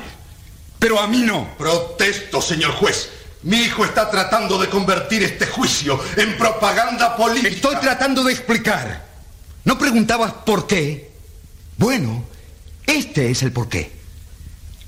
[0.78, 1.56] Pero a mí no.
[1.58, 3.10] Protesto, señor juez.
[3.44, 7.50] Mi hijo está tratando de convertir este juicio en propaganda política.
[7.50, 9.06] Estoy tratando de explicar.
[9.64, 11.12] ¿No preguntabas por qué?
[11.78, 12.26] Bueno,
[12.86, 13.92] este es el por qué.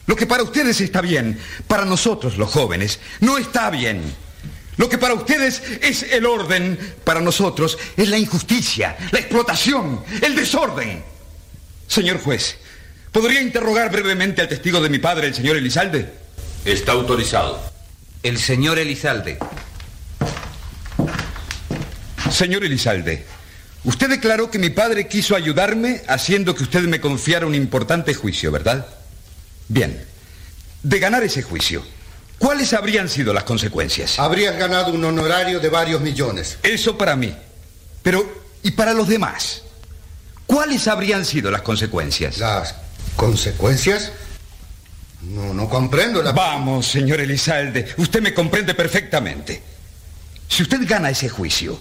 [0.06, 4.02] Lo que para ustedes está bien, para nosotros los jóvenes, no está bien.
[4.78, 10.36] Lo que para ustedes es el orden, para nosotros es la injusticia, la explotación, el
[10.36, 11.04] desorden.
[11.88, 12.58] Señor juez,
[13.16, 16.12] ¿podría interrogar brevemente al testigo de mi padre, el señor Elizalde?
[16.66, 17.62] Está autorizado.
[18.22, 19.40] El señor Elizalde.
[22.30, 23.26] Señor Elizalde,
[23.86, 28.52] usted declaró que mi padre quiso ayudarme haciendo que usted me confiara un importante juicio,
[28.52, 28.86] ¿verdad?
[29.70, 30.06] Bien.
[30.84, 31.86] De ganar ese juicio,
[32.38, 34.20] ¿cuáles habrían sido las consecuencias?
[34.20, 36.58] Habrías ganado un honorario de varios millones.
[36.64, 37.34] Eso para mí.
[38.04, 39.62] Pero, ¿y para los demás?
[40.46, 42.40] ¿Cuáles habrían sido las consecuencias?
[42.40, 42.76] ¿Las
[43.16, 44.12] consecuencias?
[45.22, 46.32] No, no comprendo la...
[46.32, 49.62] Vamos, señor Elizalde, usted me comprende perfectamente.
[50.48, 51.80] Si usted gana ese juicio,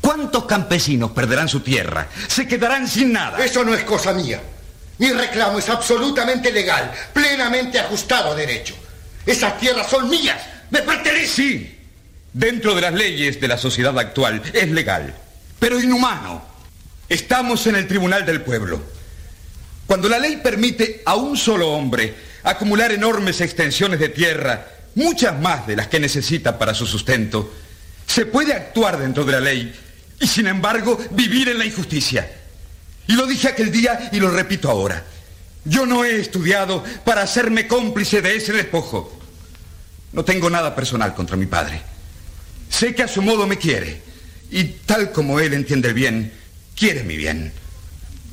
[0.00, 2.08] ¿cuántos campesinos perderán su tierra?
[2.28, 3.42] Se quedarán sin nada.
[3.42, 4.40] Eso no es cosa mía.
[4.98, 8.74] Mi reclamo es absolutamente legal, plenamente ajustado a derecho.
[9.26, 11.28] Esas tierras son mías, me pertenecen.
[11.28, 11.78] Sí,
[12.32, 15.14] dentro de las leyes de la sociedad actual es legal,
[15.58, 16.44] pero inhumano.
[17.08, 18.93] Estamos en el Tribunal del Pueblo.
[19.86, 25.66] Cuando la ley permite a un solo hombre acumular enormes extensiones de tierra, muchas más
[25.66, 27.52] de las que necesita para su sustento,
[28.06, 29.74] se puede actuar dentro de la ley
[30.20, 32.30] y sin embargo vivir en la injusticia.
[33.06, 35.04] Y lo dije aquel día y lo repito ahora.
[35.64, 39.18] Yo no he estudiado para hacerme cómplice de ese despojo.
[40.12, 41.82] No tengo nada personal contra mi padre.
[42.68, 44.02] Sé que a su modo me quiere.
[44.50, 46.32] Y tal como él entiende el bien,
[46.76, 47.52] quiere mi bien.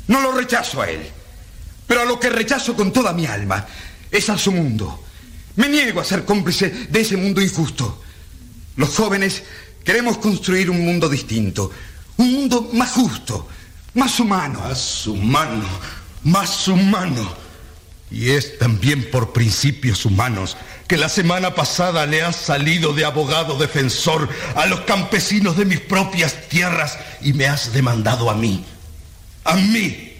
[0.07, 1.01] No lo rechazo a él.
[1.91, 3.67] Pero a lo que rechazo con toda mi alma
[4.09, 5.03] es a su mundo.
[5.57, 8.01] Me niego a ser cómplice de ese mundo injusto.
[8.77, 9.43] Los jóvenes
[9.83, 11.69] queremos construir un mundo distinto.
[12.15, 13.45] Un mundo más justo
[13.93, 14.61] más humano.
[14.61, 15.65] Más humano,
[16.23, 17.35] más humano.
[18.09, 20.55] Y es también por principios humanos
[20.87, 25.81] que la semana pasada le has salido de abogado defensor a los campesinos de mis
[25.81, 28.63] propias tierras y me has demandado a mí.
[29.43, 30.10] A mí.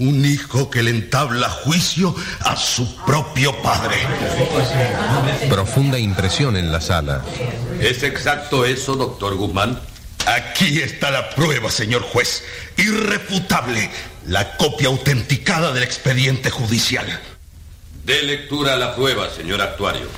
[0.00, 3.96] Un hijo que le entabla juicio a su propio padre.
[5.50, 7.22] Profunda impresión en la sala.
[7.78, 9.78] ¿Es exacto eso, doctor Guzmán?
[10.26, 12.42] Aquí está la prueba, señor juez.
[12.78, 13.90] Irrefutable.
[14.26, 17.06] La copia autenticada del expediente judicial.
[18.06, 20.08] De lectura a la prueba, señor actuario.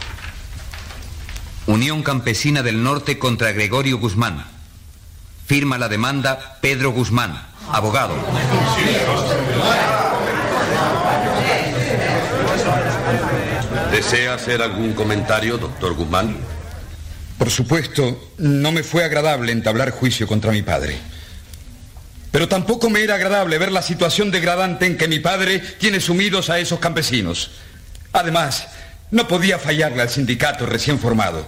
[1.66, 4.44] Unión Campesina del Norte contra Gregorio Guzmán.
[5.44, 8.14] Firma la demanda Pedro Guzmán, abogado.
[13.90, 16.36] ¿Desea hacer algún comentario, doctor Guzmán?
[17.38, 20.96] Por supuesto, no me fue agradable entablar juicio contra mi padre.
[22.30, 26.48] Pero tampoco me era agradable ver la situación degradante en que mi padre tiene sumidos
[26.50, 27.50] a esos campesinos.
[28.12, 28.68] Además,
[29.10, 31.46] no podía fallarle al sindicato recién formado.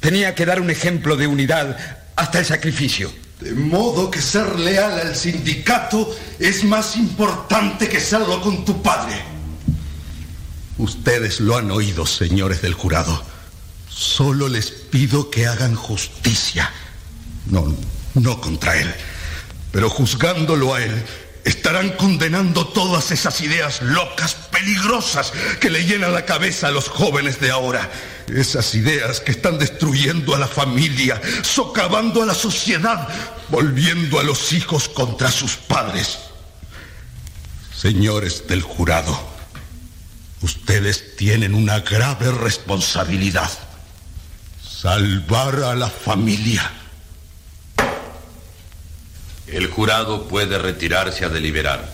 [0.00, 1.76] Tenía que dar un ejemplo de unidad
[2.16, 3.12] hasta el sacrificio.
[3.40, 9.22] De modo que ser leal al sindicato es más importante que serlo con tu padre.
[10.76, 13.22] Ustedes lo han oído, señores del jurado.
[13.88, 16.70] Solo les pido que hagan justicia.
[17.46, 17.74] No,
[18.14, 18.94] no contra él.
[19.72, 21.02] Pero juzgándolo a él,
[21.44, 27.40] estarán condenando todas esas ideas locas, peligrosas, que le llenan la cabeza a los jóvenes
[27.40, 27.90] de ahora.
[28.28, 33.08] Esas ideas que están destruyendo a la familia, socavando a la sociedad,
[33.48, 36.18] volviendo a los hijos contra sus padres.
[37.74, 39.18] Señores del jurado,
[40.42, 43.50] ustedes tienen una grave responsabilidad.
[44.62, 46.79] Salvar a la familia.
[49.52, 51.88] El jurado puede retirarse a deliberar.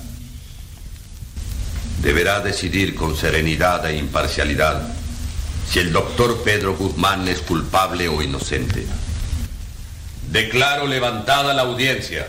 [2.02, 4.82] Deberá decidir con serenidad e imparcialidad
[5.68, 8.86] si el doctor Pedro Guzmán es culpable o inocente.
[10.30, 12.28] Declaro levantada la audiencia.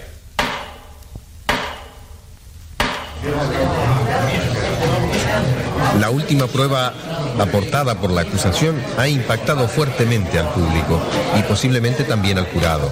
[5.99, 6.93] La última prueba
[7.39, 11.01] aportada por la acusación ha impactado fuertemente al público
[11.37, 12.89] y posiblemente también al jurado.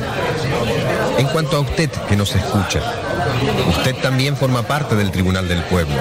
[1.18, 2.82] En cuanto a usted que nos escucha,
[3.70, 5.96] usted también forma parte del Tribunal del Pueblo.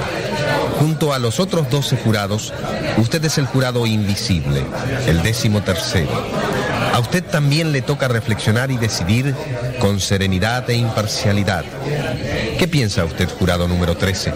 [0.78, 2.52] Junto a los otros 12 jurados,
[2.96, 4.64] usted es el jurado invisible,
[5.06, 6.10] el décimo tercero.
[6.92, 9.34] A usted también le toca reflexionar y decidir
[9.80, 11.64] con serenidad e imparcialidad.
[12.58, 14.32] ¿Qué piensa usted, jurado número 13?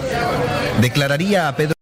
[0.80, 1.77] ¿Declararía a Pedro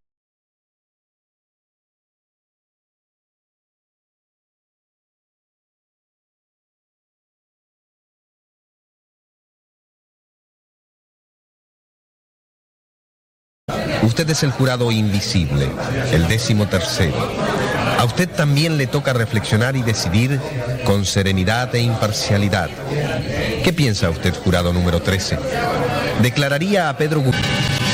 [14.16, 15.68] Usted es el jurado invisible,
[16.10, 17.12] el décimo tercero.
[17.98, 20.40] A usted también le toca reflexionar y decidir
[20.86, 22.70] con serenidad e imparcialidad.
[23.62, 25.38] ¿Qué piensa usted, jurado número 13?
[26.22, 27.85] ¿Declararía a Pedro Guzmán?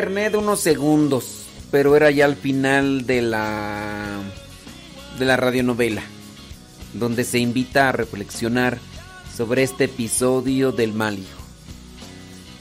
[0.00, 4.18] Internet unos segundos, pero era ya al final de la
[5.18, 6.02] de la radionovela,
[6.94, 8.78] donde se invita a reflexionar
[9.36, 11.42] sobre este episodio del mal hijo.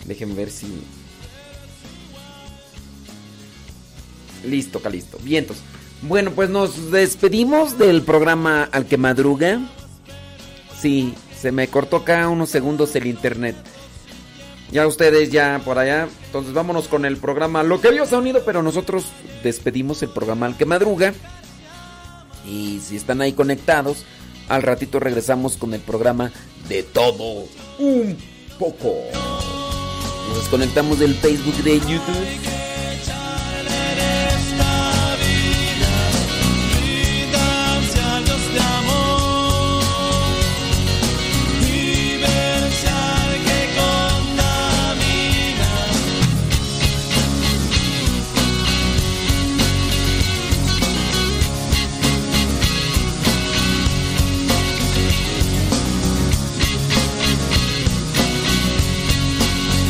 [0.04, 0.68] Déjenme ver si
[4.46, 5.18] Listo, Calisto.
[5.24, 5.60] Vientos.
[6.02, 9.62] Bueno, pues nos despedimos del programa Al que madruga.
[10.78, 13.56] Sí, se me cortó acá unos segundos el internet.
[14.72, 16.08] Ya ustedes ya por allá.
[16.26, 19.06] Entonces vámonos con el programa Lo que Dios ha unido, pero nosotros
[19.44, 21.14] despedimos el programa Al que madruga.
[22.46, 24.06] Y si están ahí conectados,
[24.48, 26.32] al ratito regresamos con el programa
[26.68, 27.46] De todo
[27.80, 28.18] un
[28.58, 28.96] poco.
[30.28, 32.69] Nos desconectamos del Facebook de YouTube.